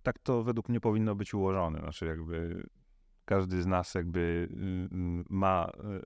tak 0.03 0.19
to 0.19 0.43
według 0.43 0.69
mnie 0.69 0.79
powinno 0.79 1.15
być 1.15 1.33
ułożone. 1.33 1.79
Znaczy, 1.79 2.05
jakby 2.05 2.67
każdy 3.25 3.61
z 3.61 3.65
nas 3.65 3.93
jakby 3.95 4.19
y, 4.19 4.95
y, 4.95 5.23
ma 5.29 5.71
y, 6.01 6.05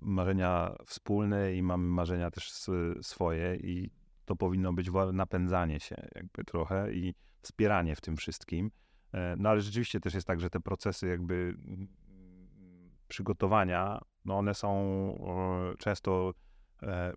marzenia 0.00 0.76
wspólne 0.86 1.54
i 1.54 1.62
mamy 1.62 1.88
marzenia 1.88 2.30
też 2.30 2.52
swoje 3.02 3.56
i 3.56 3.90
to 4.24 4.36
powinno 4.36 4.72
być 4.72 4.90
napędzanie 5.12 5.80
się 5.80 6.08
jakby 6.14 6.44
trochę 6.44 6.94
i 6.94 7.14
wspieranie 7.42 7.96
w 7.96 8.00
tym 8.00 8.16
wszystkim. 8.16 8.70
E, 9.12 9.34
no 9.38 9.48
ale 9.48 9.60
rzeczywiście 9.60 10.00
też 10.00 10.14
jest 10.14 10.26
tak, 10.26 10.40
że 10.40 10.50
te 10.50 10.60
procesy 10.60 11.08
jakby 11.08 11.34
mm, 11.34 11.88
przygotowania, 13.08 14.00
no 14.24 14.38
one 14.38 14.54
są 14.54 14.74
często 15.78 16.32
e, 16.82 17.12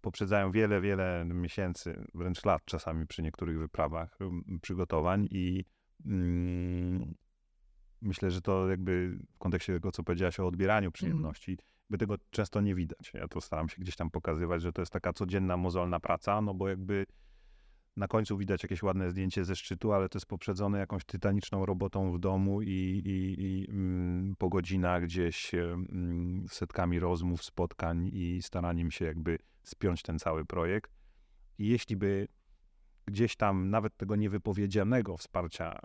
poprzedzają 0.00 0.52
wiele, 0.52 0.80
wiele 0.80 1.24
miesięcy, 1.24 2.04
wręcz 2.14 2.44
lat 2.44 2.62
czasami 2.64 3.06
przy 3.06 3.22
niektórych 3.22 3.58
wyprawach 3.58 4.18
przygotowań 4.62 5.28
i 5.30 5.64
mm, 6.06 7.14
myślę, 8.02 8.30
że 8.30 8.40
to 8.40 8.68
jakby 8.68 9.18
w 9.34 9.38
kontekście 9.38 9.72
tego, 9.72 9.92
co 9.92 10.02
powiedziałaś 10.02 10.40
o 10.40 10.46
odbieraniu 10.46 10.86
mhm. 10.86 10.92
przyjemności, 10.92 11.50
mm. 11.50 11.64
by 11.90 11.98
tego 11.98 12.14
często 12.30 12.60
nie 12.60 12.74
widać. 12.74 13.12
Ja 13.14 13.28
to 13.28 13.40
staram 13.40 13.68
się 13.68 13.76
gdzieś 13.78 13.96
tam 13.96 14.10
pokazywać, 14.10 14.62
że 14.62 14.72
to 14.72 14.82
jest 14.82 14.92
taka 14.92 15.12
codzienna, 15.12 15.56
mozolna 15.56 16.00
praca, 16.00 16.40
no 16.40 16.54
bo 16.54 16.68
jakby 16.68 17.06
na 18.00 18.08
końcu 18.08 18.38
widać 18.38 18.62
jakieś 18.62 18.82
ładne 18.82 19.10
zdjęcie 19.10 19.44
ze 19.44 19.56
szczytu, 19.56 19.92
ale 19.92 20.08
to 20.08 20.18
jest 20.18 20.26
poprzedzone 20.26 20.78
jakąś 20.78 21.04
tytaniczną 21.04 21.66
robotą 21.66 22.12
w 22.12 22.18
domu 22.18 22.62
i, 22.62 23.02
i, 23.04 23.42
i 23.42 23.70
mm, 23.70 24.36
po 24.38 24.48
godzinach 24.48 25.02
gdzieś 25.02 25.54
mm, 25.54 26.46
setkami 26.48 26.98
rozmów, 26.98 27.44
spotkań 27.44 28.10
i 28.12 28.42
staraniem 28.42 28.90
się 28.90 29.04
jakby 29.04 29.38
spiąć 29.62 30.02
ten 30.02 30.18
cały 30.18 30.44
projekt. 30.44 30.90
I 31.58 31.68
jeśli 31.68 31.96
by 31.96 32.28
gdzieś 33.06 33.36
tam 33.36 33.70
nawet 33.70 33.96
tego 33.96 34.16
niewypowiedzianego 34.16 35.16
wsparcia 35.16 35.80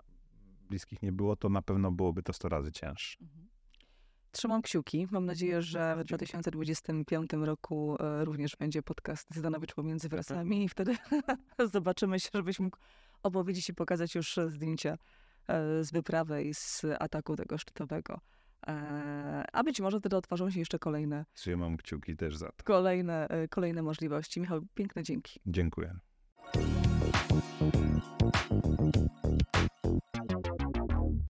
bliskich 0.68 1.02
nie 1.02 1.12
było, 1.12 1.36
to 1.36 1.48
na 1.48 1.62
pewno 1.62 1.92
byłoby 1.92 2.22
to 2.22 2.32
100 2.32 2.48
razy 2.48 2.72
cięższe. 2.72 3.18
Mhm. 3.20 3.48
Trzymam 4.36 4.62
kciuki. 4.62 5.06
Mam 5.10 5.26
nadzieję, 5.26 5.62
że 5.62 5.96
w 5.96 6.04
2025 6.04 7.30
roku 7.32 7.96
e, 8.00 8.24
również 8.24 8.56
będzie 8.56 8.82
podcast 8.82 9.34
Zdanowicz 9.34 9.74
pomiędzy 9.74 10.08
wrasami 10.08 10.64
i 10.64 10.68
wtedy 10.68 10.96
zobaczymy 11.72 12.20
się, 12.20 12.28
żebyś 12.34 12.60
mógł 12.60 12.76
opowiedzieć 13.22 13.68
i 13.68 13.74
pokazać 13.74 14.14
już 14.14 14.38
zdjęcia 14.48 14.98
e, 15.48 15.84
z 15.84 15.92
wyprawy 15.92 16.42
i 16.42 16.54
z 16.54 16.84
ataku 16.98 17.36
tego 17.36 17.58
szczytowego. 17.58 18.20
E, 18.66 19.44
a 19.52 19.64
być 19.64 19.80
może 19.80 20.00
wtedy 20.00 20.16
otworzą 20.16 20.50
się 20.50 20.58
jeszcze 20.58 20.78
kolejne. 20.78 21.24
Trzymam 21.34 21.76
kciuki 21.76 22.16
też 22.16 22.36
za 22.36 22.46
to. 22.46 22.64
Kolejne, 22.64 23.28
kolejne 23.50 23.82
możliwości. 23.82 24.40
Michał, 24.40 24.60
piękne 24.74 25.02
dzięki. 25.02 25.40
Dziękuję. 25.46 25.98